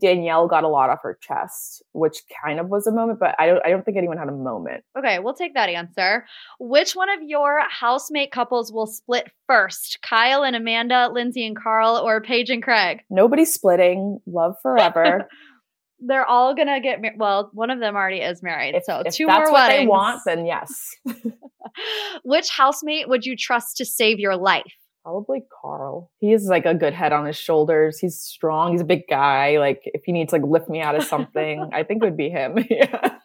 Danielle 0.00 0.48
got 0.48 0.64
a 0.64 0.68
lot 0.68 0.90
off 0.90 1.00
her 1.02 1.18
chest, 1.20 1.82
which 1.92 2.18
kind 2.44 2.58
of 2.58 2.68
was 2.68 2.86
a 2.86 2.92
moment, 2.92 3.20
but 3.20 3.34
I 3.38 3.46
don't 3.46 3.64
I 3.64 3.70
don't 3.70 3.84
think 3.84 3.96
anyone 3.96 4.18
had 4.18 4.28
a 4.28 4.32
moment. 4.32 4.84
Okay, 4.98 5.18
we'll 5.18 5.34
take 5.34 5.54
that 5.54 5.68
answer. 5.68 6.26
Which 6.58 6.96
one 6.96 7.08
of 7.10 7.20
your 7.22 7.60
housemate 7.68 8.32
couples 8.32 8.72
will 8.72 8.86
split 8.86 9.30
first? 9.46 9.98
Kyle 10.02 10.42
and 10.42 10.56
Amanda, 10.56 11.08
Lindsay 11.12 11.46
and 11.46 11.56
Carl, 11.56 11.96
or 11.96 12.20
Paige 12.20 12.50
and 12.50 12.62
Craig? 12.62 13.02
Nobody's 13.10 13.52
splitting. 13.52 14.20
Love 14.26 14.56
forever. 14.62 15.28
They're 16.04 16.26
all 16.26 16.56
gonna 16.56 16.80
get 16.80 17.00
married. 17.00 17.18
Well, 17.18 17.50
one 17.52 17.70
of 17.70 17.78
them 17.78 17.94
already 17.94 18.20
is 18.22 18.42
married, 18.42 18.74
if, 18.74 18.84
so 18.84 19.02
if 19.06 19.14
two 19.14 19.26
that's 19.26 19.44
more 19.44 19.52
what 19.52 19.68
weddings. 19.68 19.82
they 19.82 19.86
want, 19.86 20.20
then 20.26 20.46
yes. 20.46 20.96
Which 22.24 22.48
housemate 22.48 23.08
would 23.08 23.24
you 23.24 23.36
trust 23.36 23.76
to 23.76 23.84
save 23.84 24.18
your 24.18 24.36
life? 24.36 24.74
Probably 25.02 25.44
Carl. 25.60 26.12
He 26.20 26.30
has 26.30 26.44
like 26.44 26.64
a 26.64 26.74
good 26.74 26.94
head 26.94 27.12
on 27.12 27.26
his 27.26 27.36
shoulders. 27.36 27.98
He's 27.98 28.20
strong. 28.20 28.72
He's 28.72 28.82
a 28.82 28.84
big 28.84 29.02
guy. 29.10 29.58
Like 29.58 29.80
if 29.84 30.02
he 30.04 30.12
needs 30.12 30.30
to 30.30 30.36
like 30.36 30.48
lift 30.48 30.68
me 30.68 30.80
out 30.80 30.94
of 30.94 31.02
something, 31.02 31.70
I 31.72 31.82
think 31.82 32.02
it 32.02 32.06
would 32.06 32.16
be 32.16 32.30
him. 32.30 32.64
yeah. 32.70 33.18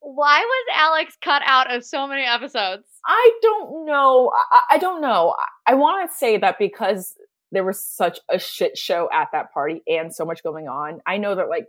Why 0.00 0.40
was 0.40 0.66
Alex 0.74 1.16
cut 1.22 1.42
out 1.44 1.72
of 1.72 1.84
so 1.84 2.08
many 2.08 2.22
episodes? 2.22 2.84
I 3.06 3.38
don't 3.40 3.86
know. 3.86 4.32
I, 4.52 4.60
I 4.72 4.78
don't 4.78 5.00
know. 5.00 5.36
I, 5.66 5.72
I 5.72 5.74
want 5.74 6.10
to 6.10 6.16
say 6.16 6.38
that 6.38 6.58
because 6.58 7.14
there 7.52 7.64
was 7.64 7.84
such 7.84 8.18
a 8.28 8.38
shit 8.38 8.76
show 8.76 9.08
at 9.12 9.28
that 9.32 9.52
party 9.52 9.82
and 9.86 10.12
so 10.12 10.24
much 10.24 10.42
going 10.42 10.66
on. 10.66 10.98
I 11.06 11.18
know 11.18 11.36
that 11.36 11.48
like 11.48 11.66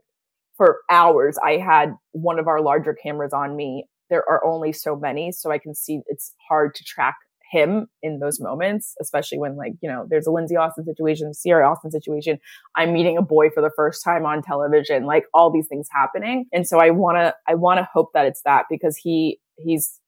for 0.57 0.79
hours 0.89 1.37
I 1.37 1.57
had 1.57 1.93
one 2.13 2.39
of 2.39 2.47
our 2.47 2.61
larger 2.61 2.93
cameras 2.95 3.33
on 3.33 3.55
me. 3.55 3.85
There 4.09 4.27
are 4.27 4.43
only 4.43 4.73
so 4.73 4.95
many, 4.95 5.31
so 5.31 5.51
I 5.51 5.59
can 5.59 5.75
see 5.75 6.01
it's 6.07 6.33
hard 6.47 6.73
to 6.73 6.83
track 6.83 7.15
him 7.49 7.87
in 8.01 8.19
those 8.19 8.39
moments, 8.39 8.95
especially 9.01 9.39
when 9.39 9.55
like, 9.55 9.73
you 9.81 9.89
know, 9.89 10.05
there's 10.09 10.27
a 10.27 10.31
Lindsay 10.31 10.55
Austin 10.55 10.85
situation, 10.85 11.31
Ciara 11.33 11.69
Austin 11.69 11.91
situation. 11.91 12.39
I'm 12.75 12.93
meeting 12.93 13.17
a 13.17 13.21
boy 13.21 13.49
for 13.49 13.61
the 13.61 13.71
first 13.75 14.03
time 14.03 14.25
on 14.25 14.41
television, 14.41 15.05
like 15.05 15.25
all 15.33 15.51
these 15.51 15.67
things 15.67 15.87
happening. 15.91 16.45
And 16.53 16.67
so 16.67 16.79
I 16.79 16.91
want 16.91 17.17
to, 17.17 17.35
I 17.47 17.55
want 17.55 17.79
to 17.79 17.87
hope 17.91 18.11
that 18.13 18.25
it's 18.25 18.41
that 18.43 18.65
because 18.69 18.97
he, 18.97 19.39
he's 19.57 19.99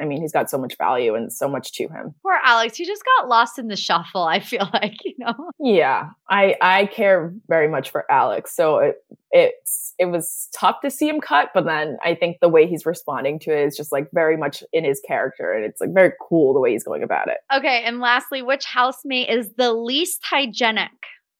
I 0.00 0.04
mean, 0.04 0.20
he's 0.20 0.32
got 0.32 0.50
so 0.50 0.58
much 0.58 0.76
value 0.76 1.14
and 1.14 1.32
so 1.32 1.48
much 1.48 1.72
to 1.72 1.84
him. 1.84 2.14
Poor 2.22 2.38
Alex, 2.44 2.76
he 2.76 2.84
just 2.84 3.02
got 3.16 3.28
lost 3.28 3.58
in 3.58 3.68
the 3.68 3.76
shuffle. 3.76 4.24
I 4.24 4.40
feel 4.40 4.68
like, 4.74 4.96
you 5.04 5.14
know. 5.18 5.50
Yeah, 5.58 6.10
I 6.28 6.56
I 6.60 6.86
care 6.86 7.32
very 7.48 7.68
much 7.68 7.90
for 7.90 8.10
Alex, 8.10 8.54
so 8.54 8.78
it 8.78 8.96
it's 9.30 9.94
it 9.98 10.06
was 10.06 10.48
tough 10.54 10.80
to 10.82 10.90
see 10.90 11.08
him 11.08 11.20
cut, 11.20 11.50
but 11.54 11.64
then 11.64 11.98
I 12.04 12.14
think 12.14 12.38
the 12.40 12.48
way 12.48 12.66
he's 12.66 12.86
responding 12.86 13.38
to 13.40 13.50
it 13.50 13.66
is 13.66 13.76
just 13.76 13.92
like 13.92 14.08
very 14.12 14.36
much 14.36 14.62
in 14.72 14.84
his 14.84 15.00
character, 15.06 15.52
and 15.52 15.64
it's 15.64 15.80
like 15.80 15.92
very 15.92 16.12
cool 16.28 16.54
the 16.54 16.60
way 16.60 16.72
he's 16.72 16.84
going 16.84 17.02
about 17.02 17.28
it. 17.28 17.38
Okay, 17.54 17.82
and 17.84 18.00
lastly, 18.00 18.42
which 18.42 18.64
housemate 18.64 19.28
is 19.28 19.52
the 19.56 19.72
least 19.72 20.20
hygienic? 20.24 20.90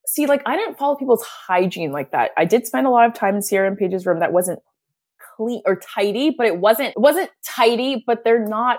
See, 0.06 0.26
like 0.26 0.42
I 0.46 0.56
didn't 0.56 0.78
follow 0.78 0.96
people's 0.96 1.24
hygiene 1.24 1.92
like 1.92 2.12
that. 2.12 2.30
I 2.36 2.44
did 2.44 2.66
spend 2.66 2.86
a 2.86 2.90
lot 2.90 3.06
of 3.06 3.14
time 3.14 3.36
in 3.36 3.42
Ciara 3.42 3.68
and 3.68 3.78
Paige's 3.78 4.06
room 4.06 4.20
that 4.20 4.32
wasn't 4.32 4.60
clean 5.36 5.62
or 5.66 5.76
tidy, 5.76 6.34
but 6.36 6.46
it 6.46 6.58
wasn't, 6.58 6.88
it 6.88 7.00
wasn't 7.00 7.30
tidy, 7.44 8.02
but 8.06 8.24
they're 8.24 8.46
not 8.46 8.78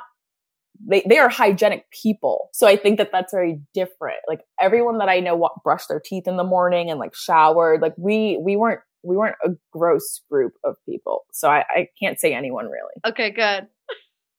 they, 0.85 1.03
they 1.07 1.17
are 1.17 1.29
hygienic 1.29 1.89
people. 1.91 2.49
So 2.53 2.67
I 2.67 2.75
think 2.75 2.97
that 2.97 3.09
that's 3.11 3.33
very 3.33 3.59
different. 3.73 4.19
Like 4.27 4.41
everyone 4.61 4.99
that 4.99 5.09
I 5.09 5.19
know 5.19 5.35
what, 5.35 5.53
brushed 5.63 5.89
their 5.89 5.99
teeth 5.99 6.27
in 6.27 6.37
the 6.37 6.43
morning 6.43 6.89
and 6.89 6.99
like 6.99 7.15
showered. 7.15 7.81
Like 7.81 7.93
we, 7.97 8.39
we 8.43 8.55
weren't, 8.55 8.81
we 9.03 9.17
weren't 9.17 9.35
a 9.43 9.49
gross 9.71 10.21
group 10.29 10.53
of 10.63 10.75
people. 10.87 11.25
So 11.33 11.49
I, 11.49 11.63
I 11.69 11.87
can't 12.01 12.19
say 12.19 12.33
anyone 12.33 12.65
really. 12.65 12.93
Okay, 13.05 13.31
good. 13.31 13.67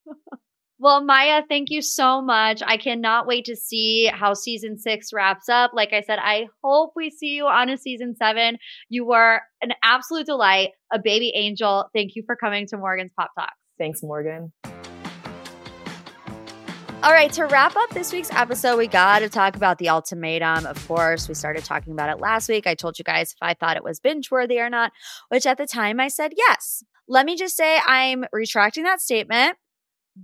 well, 0.81 1.03
Mya, 1.03 1.43
thank 1.49 1.71
you 1.71 1.83
so 1.83 2.23
much. 2.23 2.63
I 2.65 2.77
cannot 2.77 3.27
wait 3.27 3.45
to 3.47 3.57
see 3.57 4.07
how 4.07 4.35
season 4.35 4.79
six 4.79 5.13
wraps 5.13 5.49
up. 5.49 5.73
Like 5.75 5.93
I 5.93 6.03
said, 6.03 6.21
I 6.21 6.47
hope 6.63 6.93
we 6.95 7.11
see 7.11 7.35
you 7.35 7.47
on 7.47 7.69
a 7.69 7.77
season 7.77 8.15
seven. 8.15 8.59
You 8.89 9.05
were 9.05 9.41
an 9.61 9.73
absolute 9.83 10.27
delight, 10.27 10.71
a 10.93 11.01
baby 11.01 11.33
angel. 11.35 11.89
Thank 11.93 12.15
you 12.15 12.23
for 12.25 12.37
coming 12.37 12.67
to 12.69 12.77
Morgan's 12.77 13.13
Pop 13.19 13.31
Talks. 13.37 13.55
Thanks, 13.77 14.05
Morgan. 14.05 14.53
All 17.01 17.13
right, 17.13 17.33
to 17.33 17.47
wrap 17.47 17.77
up 17.77 17.91
this 17.91 18.13
week's 18.13 18.33
episode, 18.33 18.77
we 18.77 18.87
got 18.89 19.21
to 19.21 19.29
talk 19.29 19.57
about 19.57 19.79
the 19.79 19.89
ultimatum. 19.89 20.67
Of 20.67 20.87
course, 20.87 21.29
we 21.29 21.35
started 21.35 21.65
talking 21.65 21.93
about 21.93 22.11
it 22.11 22.21
last 22.21 22.49
week. 22.49 22.67
I 22.67 22.75
told 22.75 22.99
you 22.99 23.05
guys 23.05 23.33
if 23.33 23.39
I 23.41 23.55
thought 23.55 23.77
it 23.77 23.85
was 23.85 24.01
binge 24.01 24.31
worthy 24.31 24.59
or 24.59 24.69
not, 24.69 24.93
which 25.29 25.47
at 25.47 25.59
the 25.59 25.67
time 25.67 25.99
I 26.01 26.09
said 26.09 26.33
yes. 26.37 26.85
Let 27.09 27.25
me 27.25 27.37
just 27.37 27.57
say 27.57 27.81
I'm 27.87 28.25
retracting 28.33 28.85
that 28.85 29.01
statement. 29.01 29.57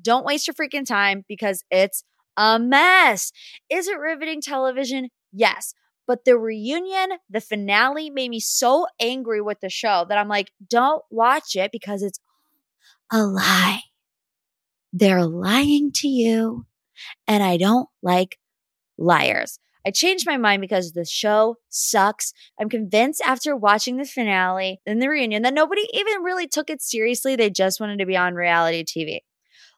Don't 0.02 0.24
waste 0.24 0.46
your 0.46 0.54
freaking 0.54 0.86
time 0.86 1.24
because 1.28 1.64
it's 1.70 2.04
a 2.36 2.58
mess. 2.58 3.32
Is 3.70 3.88
it 3.88 3.98
riveting 3.98 4.40
television? 4.40 5.08
Yes. 5.32 5.74
But 6.06 6.24
the 6.24 6.36
reunion, 6.36 7.18
the 7.30 7.40
finale 7.40 8.10
made 8.10 8.30
me 8.30 8.40
so 8.40 8.86
angry 9.00 9.40
with 9.40 9.60
the 9.60 9.70
show 9.70 10.04
that 10.08 10.18
I'm 10.18 10.28
like, 10.28 10.50
don't 10.68 11.02
watch 11.10 11.56
it 11.56 11.72
because 11.72 12.02
it's 12.02 12.18
a 13.10 13.22
lie. 13.22 13.80
They're 14.92 15.24
lying 15.24 15.92
to 15.96 16.08
you. 16.08 16.66
And 17.26 17.42
I 17.42 17.56
don't 17.56 17.88
like 18.02 18.38
liars. 18.98 19.58
I 19.86 19.90
changed 19.90 20.26
my 20.26 20.36
mind 20.36 20.62
because 20.62 20.92
the 20.92 21.04
show 21.04 21.56
sucks. 21.68 22.32
I'm 22.58 22.68
convinced 22.68 23.20
after 23.24 23.56
watching 23.56 23.96
the 23.96 24.04
finale 24.04 24.80
and 24.86 25.02
the 25.02 25.08
reunion 25.08 25.42
that 25.42 25.52
nobody 25.52 25.82
even 25.92 26.22
really 26.22 26.46
took 26.46 26.70
it 26.70 26.80
seriously. 26.80 27.36
They 27.36 27.50
just 27.50 27.80
wanted 27.80 27.98
to 27.98 28.06
be 28.06 28.16
on 28.16 28.34
reality 28.34 28.84
TV. 28.84 29.20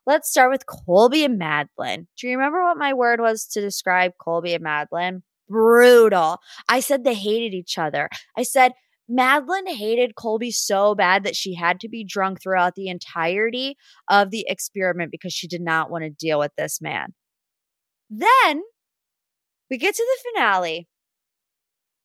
Let's 0.07 0.29
start 0.29 0.51
with 0.51 0.65
Colby 0.65 1.25
and 1.25 1.37
Madeline. 1.37 2.07
Do 2.17 2.29
you 2.29 2.37
remember 2.37 2.63
what 2.63 2.77
my 2.77 2.93
word 2.93 3.19
was 3.19 3.45
to 3.47 3.59
describe 3.59 4.13
Colby 4.17 4.53
and 4.53 4.63
Madeline? 4.63 5.21
Brutal. 5.49 6.39
I 6.69 6.79
said 6.79 7.03
they 7.03 7.13
hated 7.13 7.53
each 7.53 7.77
other. 7.77 8.07
I 8.37 8.43
said 8.43 8.71
Madeline 9.09 9.67
hated 9.67 10.15
Colby 10.15 10.49
so 10.51 10.95
bad 10.95 11.25
that 11.25 11.35
she 11.35 11.55
had 11.55 11.81
to 11.81 11.89
be 11.89 12.05
drunk 12.05 12.41
throughout 12.41 12.75
the 12.75 12.87
entirety 12.87 13.75
of 14.09 14.31
the 14.31 14.45
experiment 14.47 15.11
because 15.11 15.33
she 15.33 15.45
did 15.45 15.61
not 15.61 15.91
want 15.91 16.05
to 16.05 16.09
deal 16.09 16.39
with 16.39 16.53
this 16.57 16.79
man. 16.81 17.13
Then 18.09 18.61
we 19.69 19.77
get 19.77 19.93
to 19.93 20.05
the 20.05 20.31
finale. 20.31 20.87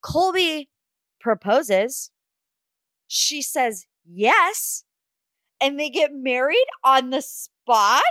Colby 0.02 0.68
proposes. 1.20 2.10
She 3.06 3.42
says 3.42 3.86
yes. 4.04 4.82
And 5.60 5.78
they 5.78 5.90
get 5.90 6.10
married 6.12 6.66
on 6.84 7.10
the 7.10 7.20
spot. 7.20 7.51
Spot, 7.64 8.02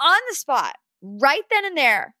on 0.00 0.20
the 0.28 0.34
spot. 0.34 0.76
Right 1.02 1.42
then 1.50 1.64
and 1.64 1.76
there. 1.76 2.14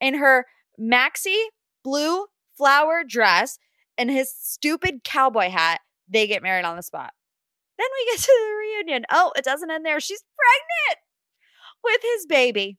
In 0.00 0.14
her 0.14 0.46
maxi 0.80 1.36
blue 1.84 2.26
flower 2.56 3.04
dress 3.06 3.58
and 3.98 4.10
his 4.10 4.32
stupid 4.34 5.04
cowboy 5.04 5.50
hat, 5.50 5.80
they 6.08 6.26
get 6.26 6.42
married 6.42 6.64
on 6.64 6.76
the 6.76 6.82
spot. 6.82 7.12
Then 7.78 7.86
we 7.98 8.12
get 8.12 8.20
to 8.24 8.26
the 8.26 8.54
reunion. 8.56 9.04
Oh, 9.10 9.32
it 9.36 9.44
doesn't 9.44 9.70
end 9.70 9.84
there. 9.84 10.00
She's 10.00 10.22
pregnant 10.36 11.04
with 11.84 12.00
his 12.02 12.26
baby. 12.26 12.78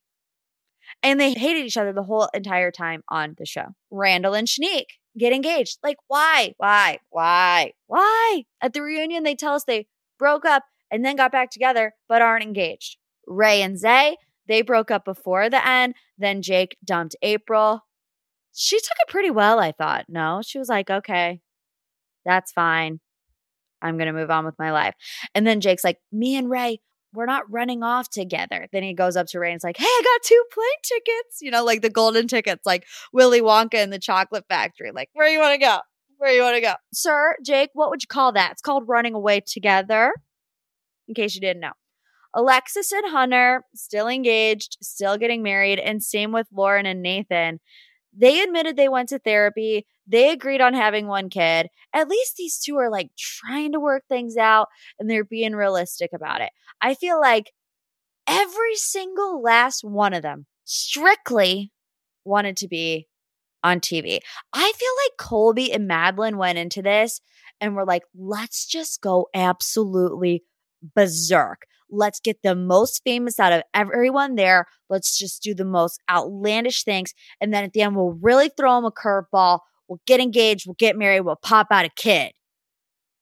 And 1.03 1.19
they 1.19 1.33
hated 1.33 1.65
each 1.65 1.77
other 1.77 1.93
the 1.93 2.03
whole 2.03 2.29
entire 2.33 2.71
time 2.71 3.03
on 3.07 3.35
the 3.37 3.45
show. 3.45 3.67
Randall 3.89 4.33
and 4.33 4.47
Shanique 4.47 4.97
get 5.17 5.33
engaged. 5.33 5.79
Like, 5.83 5.97
why? 6.07 6.53
Why? 6.57 6.99
Why? 7.09 7.71
Why? 7.87 8.43
At 8.61 8.73
the 8.73 8.81
reunion, 8.81 9.23
they 9.23 9.35
tell 9.35 9.53
us 9.53 9.63
they 9.63 9.87
broke 10.19 10.45
up 10.45 10.63
and 10.91 11.03
then 11.03 11.15
got 11.15 11.31
back 11.31 11.49
together, 11.49 11.93
but 12.07 12.21
aren't 12.21 12.43
engaged. 12.43 12.97
Ray 13.25 13.61
and 13.61 13.77
Zay, 13.77 14.17
they 14.47 14.61
broke 14.61 14.91
up 14.91 15.05
before 15.05 15.49
the 15.49 15.65
end. 15.65 15.95
Then 16.17 16.41
Jake 16.41 16.77
dumped 16.85 17.15
April 17.21 17.81
she 18.53 18.77
took 18.77 18.97
it 19.01 19.11
pretty 19.11 19.31
well, 19.31 19.59
I 19.59 19.71
thought. 19.71 20.05
No, 20.09 20.41
she 20.43 20.59
was 20.59 20.69
like, 20.69 20.89
okay, 20.89 21.41
that's 22.25 22.51
fine. 22.51 22.99
I'm 23.81 23.97
going 23.97 24.07
to 24.07 24.13
move 24.13 24.29
on 24.29 24.45
with 24.45 24.55
my 24.59 24.71
life. 24.71 24.93
And 25.33 25.47
then 25.47 25.61
Jake's 25.61 25.83
like, 25.83 25.97
me 26.11 26.35
and 26.35 26.49
Ray, 26.49 26.81
we're 27.13 27.25
not 27.25 27.49
running 27.49 27.83
off 27.83 28.09
together. 28.09 28.67
Then 28.71 28.83
he 28.83 28.93
goes 28.93 29.15
up 29.15 29.27
to 29.27 29.39
Ray 29.39 29.51
and 29.51 29.61
like, 29.63 29.77
hey, 29.77 29.85
I 29.85 30.01
got 30.03 30.27
two 30.27 30.43
plane 30.53 30.67
tickets, 30.83 31.39
you 31.41 31.51
know, 31.51 31.65
like 31.65 31.81
the 31.81 31.89
golden 31.89 32.27
tickets, 32.27 32.65
like 32.65 32.85
Willy 33.11 33.41
Wonka 33.41 33.75
and 33.75 33.91
the 33.91 33.99
chocolate 33.99 34.45
factory. 34.47 34.91
Like, 34.91 35.09
where 35.13 35.27
you 35.27 35.39
want 35.39 35.53
to 35.53 35.65
go? 35.65 35.79
Where 36.17 36.31
you 36.31 36.43
want 36.43 36.55
to 36.55 36.61
go? 36.61 36.73
Sir, 36.93 37.35
Jake, 37.43 37.71
what 37.73 37.89
would 37.89 38.03
you 38.03 38.07
call 38.07 38.33
that? 38.33 38.51
It's 38.51 38.61
called 38.61 38.83
running 38.87 39.15
away 39.15 39.41
together, 39.45 40.13
in 41.11 41.23
case 41.23 41.35
you 41.35 41.41
didn't 41.41 41.61
know. 41.61 41.73
Alexis 42.33 42.91
and 42.93 43.11
Hunter, 43.11 43.65
still 43.75 44.07
engaged, 44.07 44.77
still 44.81 45.17
getting 45.17 45.43
married, 45.43 45.79
and 45.79 46.01
same 46.01 46.31
with 46.31 46.47
Lauren 46.53 46.85
and 46.85 47.01
Nathan. 47.01 47.59
They 48.17 48.41
admitted 48.41 48.77
they 48.77 48.87
went 48.87 49.09
to 49.09 49.19
therapy. 49.19 49.85
They 50.07 50.31
agreed 50.31 50.61
on 50.61 50.73
having 50.73 51.07
one 51.07 51.29
kid. 51.29 51.67
At 51.93 52.07
least 52.07 52.35
these 52.37 52.57
two 52.57 52.77
are 52.77 52.89
like 52.89 53.09
trying 53.17 53.73
to 53.73 53.79
work 53.79 54.03
things 54.07 54.37
out 54.37 54.67
and 54.99 55.09
they're 55.09 55.25
being 55.25 55.53
realistic 55.53 56.11
about 56.13 56.41
it. 56.41 56.51
I 56.81 56.93
feel 56.93 57.19
like 57.19 57.51
every 58.27 58.75
single 58.75 59.41
last 59.41 59.83
one 59.83 60.13
of 60.13 60.21
them 60.21 60.45
strictly 60.63 61.71
wanted 62.23 62.57
to 62.57 62.67
be 62.67 63.07
on 63.63 63.79
TV. 63.79 64.19
I 64.53 64.71
feel 64.75 64.93
like 65.05 65.17
Colby 65.17 65.71
and 65.71 65.87
Madeline 65.87 66.37
went 66.37 66.57
into 66.57 66.81
this 66.81 67.21
and 67.59 67.75
were 67.75 67.85
like, 67.85 68.03
let's 68.15 68.65
just 68.65 69.01
go 69.01 69.27
absolutely 69.33 70.43
berserk. 70.95 71.63
Let's 71.89 72.19
get 72.19 72.41
the 72.41 72.55
most 72.55 73.01
famous 73.03 73.39
out 73.39 73.51
of 73.51 73.63
everyone 73.73 74.35
there. 74.35 74.67
Let's 74.89 75.17
just 75.17 75.43
do 75.43 75.53
the 75.53 75.65
most 75.65 75.99
outlandish 76.09 76.83
things. 76.83 77.13
And 77.41 77.53
then 77.53 77.63
at 77.63 77.73
the 77.73 77.81
end, 77.81 77.95
we'll 77.95 78.17
really 78.21 78.49
throw 78.49 78.75
them 78.75 78.85
a 78.85 78.91
curveball. 78.91 79.59
We'll 79.87 80.01
get 80.07 80.21
engaged. 80.21 80.65
We'll 80.65 80.75
get 80.75 80.97
married. 80.97 81.21
We'll 81.21 81.35
pop 81.35 81.67
out 81.69 81.85
a 81.85 81.89
kid. 81.89 82.31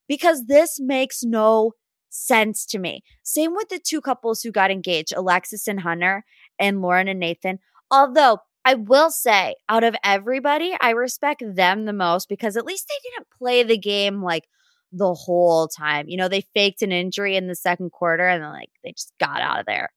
Because 0.08 0.46
this 0.46 0.78
makes 0.80 1.22
no 1.24 1.72
sense 2.10 2.66
to 2.66 2.78
me. 2.78 3.02
Same 3.22 3.54
with 3.54 3.68
the 3.68 3.78
two 3.78 4.00
couples 4.00 4.42
who 4.42 4.52
got 4.52 4.70
engaged, 4.70 5.12
Alexis 5.16 5.66
and 5.66 5.80
Hunter 5.80 6.24
and 6.58 6.80
Lauren 6.80 7.08
and 7.08 7.20
Nathan. 7.20 7.58
Although 7.90 8.38
I 8.64 8.74
will 8.74 9.10
say, 9.10 9.56
out 9.68 9.84
of 9.84 9.96
everybody, 10.04 10.76
I 10.80 10.90
respect 10.90 11.42
them 11.44 11.86
the 11.86 11.92
most 11.92 12.28
because 12.28 12.56
at 12.56 12.66
least 12.66 12.88
they 12.88 13.10
didn't 13.10 13.28
play 13.36 13.62
the 13.62 13.78
game 13.78 14.22
like 14.22 14.44
the 14.92 15.14
whole 15.14 15.68
time. 15.68 16.08
You 16.08 16.16
know, 16.16 16.28
they 16.28 16.42
faked 16.54 16.82
an 16.82 16.92
injury 16.92 17.36
in 17.36 17.46
the 17.46 17.54
second 17.54 17.90
quarter 17.92 18.26
and 18.26 18.42
then 18.42 18.50
like 18.50 18.70
they 18.84 18.92
just 18.92 19.12
got 19.20 19.40
out 19.40 19.60
of 19.60 19.66
there. 19.66 19.90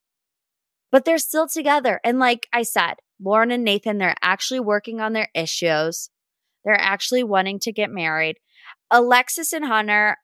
But 0.92 1.06
they're 1.06 1.18
still 1.18 1.48
together. 1.48 2.00
And 2.04 2.20
like 2.20 2.48
I 2.54 2.64
said, 2.64 2.96
Lauren 3.20 3.52
and 3.52 3.64
Nathan, 3.64 3.98
they're 3.98 4.16
actually 4.22 4.60
working 4.60 5.02
on 5.02 5.14
their 5.14 5.30
issues. 5.34 6.10
They're 6.64 6.80
actually 6.80 7.24
wanting 7.24 7.60
to 7.60 7.72
get 7.72 7.90
married. 7.90 8.38
Alexis 8.92 9.54
and 9.54 9.66
Hunter, 9.66 10.18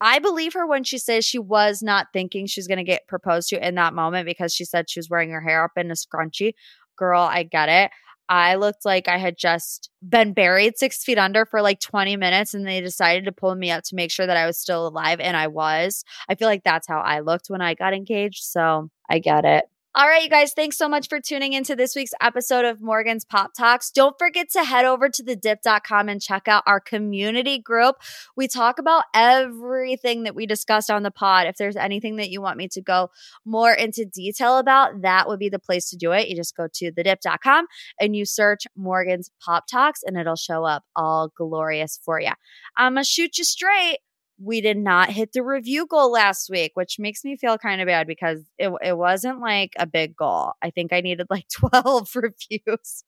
I 0.00 0.18
believe 0.18 0.54
her 0.54 0.66
when 0.66 0.84
she 0.84 0.98
says 0.98 1.24
she 1.24 1.38
was 1.38 1.82
not 1.82 2.08
thinking 2.12 2.46
she's 2.46 2.66
going 2.66 2.78
to 2.78 2.84
get 2.84 3.06
proposed 3.06 3.48
to 3.50 3.66
in 3.66 3.76
that 3.76 3.94
moment 3.94 4.26
because 4.26 4.52
she 4.52 4.64
said 4.64 4.90
she 4.90 4.98
was 4.98 5.08
wearing 5.08 5.30
her 5.30 5.40
hair 5.40 5.64
up 5.64 5.72
in 5.76 5.90
a 5.90 5.94
scrunchie. 5.94 6.54
Girl, 6.98 7.20
I 7.20 7.44
get 7.44 7.68
it. 7.68 7.90
I 8.28 8.54
looked 8.54 8.84
like 8.84 9.06
I 9.08 9.18
had 9.18 9.36
just 9.36 9.90
been 10.06 10.32
buried 10.32 10.78
six 10.78 11.04
feet 11.04 11.18
under 11.18 11.44
for 11.44 11.60
like 11.60 11.80
20 11.80 12.16
minutes 12.16 12.54
and 12.54 12.66
they 12.66 12.80
decided 12.80 13.24
to 13.26 13.32
pull 13.32 13.54
me 13.54 13.70
up 13.70 13.84
to 13.84 13.94
make 13.94 14.10
sure 14.10 14.26
that 14.26 14.36
I 14.36 14.46
was 14.46 14.58
still 14.58 14.86
alive. 14.86 15.20
And 15.20 15.36
I 15.36 15.46
was. 15.48 16.04
I 16.28 16.34
feel 16.34 16.48
like 16.48 16.64
that's 16.64 16.88
how 16.88 17.00
I 17.00 17.20
looked 17.20 17.48
when 17.48 17.60
I 17.60 17.74
got 17.74 17.94
engaged. 17.94 18.44
So 18.44 18.90
I 19.10 19.18
get 19.18 19.44
it. 19.44 19.64
All 19.96 20.08
right, 20.08 20.24
you 20.24 20.28
guys, 20.28 20.52
thanks 20.52 20.76
so 20.76 20.88
much 20.88 21.08
for 21.08 21.20
tuning 21.20 21.52
into 21.52 21.76
this 21.76 21.94
week's 21.94 22.14
episode 22.20 22.64
of 22.64 22.80
Morgan's 22.80 23.24
Pop 23.24 23.52
Talks. 23.56 23.92
Don't 23.92 24.18
forget 24.18 24.50
to 24.50 24.64
head 24.64 24.84
over 24.84 25.08
to 25.08 25.22
thedipp.com 25.22 26.08
and 26.08 26.20
check 26.20 26.48
out 26.48 26.64
our 26.66 26.80
community 26.80 27.60
group. 27.60 27.94
We 28.36 28.48
talk 28.48 28.80
about 28.80 29.04
everything 29.14 30.24
that 30.24 30.34
we 30.34 30.46
discussed 30.46 30.90
on 30.90 31.04
the 31.04 31.12
pod. 31.12 31.46
If 31.46 31.58
there's 31.58 31.76
anything 31.76 32.16
that 32.16 32.30
you 32.30 32.42
want 32.42 32.56
me 32.56 32.66
to 32.72 32.82
go 32.82 33.10
more 33.44 33.72
into 33.72 34.04
detail 34.04 34.58
about, 34.58 35.02
that 35.02 35.28
would 35.28 35.38
be 35.38 35.48
the 35.48 35.60
place 35.60 35.88
to 35.90 35.96
do 35.96 36.10
it. 36.10 36.26
You 36.26 36.34
just 36.34 36.56
go 36.56 36.66
to 36.74 36.90
thedipp.com 36.90 37.66
and 38.00 38.16
you 38.16 38.24
search 38.24 38.66
Morgan's 38.76 39.30
Pop 39.44 39.68
Talks 39.70 40.02
and 40.02 40.16
it'll 40.16 40.34
show 40.34 40.64
up 40.64 40.82
all 40.96 41.30
glorious 41.36 42.00
for 42.04 42.20
you. 42.20 42.32
I'm 42.76 42.94
going 42.94 43.04
to 43.04 43.08
shoot 43.08 43.38
you 43.38 43.44
straight 43.44 43.98
we 44.42 44.60
did 44.60 44.76
not 44.76 45.10
hit 45.10 45.32
the 45.32 45.42
review 45.42 45.86
goal 45.86 46.10
last 46.10 46.50
week, 46.50 46.72
which 46.74 46.96
makes 46.98 47.24
me 47.24 47.36
feel 47.36 47.56
kind 47.56 47.80
of 47.80 47.86
bad 47.86 48.06
because 48.06 48.40
it, 48.58 48.72
it 48.82 48.96
wasn't 48.96 49.40
like 49.40 49.72
a 49.78 49.86
big 49.86 50.16
goal. 50.16 50.52
I 50.62 50.70
think 50.70 50.92
I 50.92 51.00
needed 51.00 51.26
like 51.30 51.46
12 51.52 52.10
reviews 52.14 53.04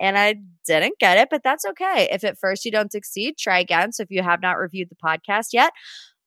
and 0.00 0.18
I 0.18 0.36
didn't 0.66 0.98
get 1.00 1.18
it, 1.18 1.28
but 1.30 1.42
that's 1.42 1.64
okay. 1.64 2.08
If 2.10 2.22
at 2.24 2.38
first 2.38 2.64
you 2.64 2.70
don't 2.70 2.92
succeed, 2.92 3.38
try 3.38 3.58
again. 3.60 3.92
So 3.92 4.02
if 4.02 4.10
you 4.10 4.22
have 4.22 4.42
not 4.42 4.58
reviewed 4.58 4.90
the 4.90 4.96
podcast 4.96 5.48
yet, 5.52 5.72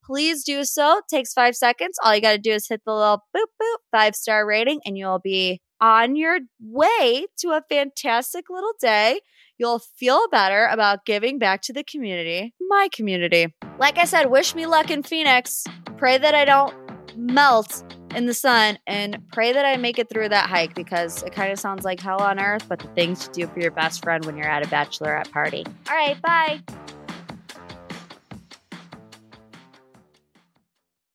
please 0.04 0.44
do 0.44 0.64
so. 0.64 0.98
It 0.98 1.04
takes 1.10 1.34
five 1.34 1.56
seconds. 1.56 1.98
All 2.04 2.16
you 2.16 2.22
got 2.22 2.32
to 2.32 2.38
do 2.38 2.52
is 2.52 2.68
hit 2.68 2.82
the 2.86 2.94
little 2.94 3.24
boop, 3.36 3.46
boop, 3.62 3.78
five 3.92 4.16
star 4.16 4.46
rating, 4.46 4.82
and 4.86 4.98
you'll 4.98 5.20
be 5.20 5.62
on 5.82 6.16
your 6.16 6.40
way 6.62 7.26
to 7.40 7.50
a 7.50 7.64
fantastic 7.68 8.46
little 8.50 8.74
day. 8.80 9.20
You'll 9.58 9.80
feel 9.80 10.28
better 10.32 10.68
about 10.68 11.06
giving 11.06 11.38
back 11.38 11.62
to 11.64 11.74
the 11.74 11.84
community, 11.84 12.54
my 12.70 12.90
community. 12.94 13.54
Like 13.80 13.98
I 13.98 14.06
said, 14.06 14.32
wish 14.32 14.56
me 14.56 14.66
luck 14.66 14.90
in 14.90 15.04
Phoenix. 15.04 15.66
Pray 15.98 16.18
that 16.18 16.34
I 16.34 16.46
don't 16.46 16.74
melt 17.18 17.84
in 18.16 18.26
the 18.26 18.34
sun 18.34 18.78
and 18.88 19.22
pray 19.32 19.54
that 19.54 19.66
I 19.66 19.78
make 19.78 20.00
it 20.00 20.10
through 20.10 20.30
that 20.30 20.50
hike 20.50 20.76
because 20.76 21.24
it 21.24 21.34
kind 21.34 21.52
of 21.52 21.60
sounds 21.60 21.86
like 21.86 22.00
hell 22.00 22.22
on 22.22 22.40
earth, 22.40 22.68
but 22.68 22.80
the 22.80 22.88
things 22.90 23.28
to 23.28 23.32
do 23.32 23.48
for 23.48 23.60
your 23.60 23.72
best 23.72 24.04
friend 24.04 24.26
when 24.26 24.38
you're 24.38 24.50
at 24.50 24.66
a 24.66 24.70
bachelorette 24.70 25.32
party. 25.32 25.66
All 25.90 25.96
right, 25.96 26.22
bye. 26.22 26.62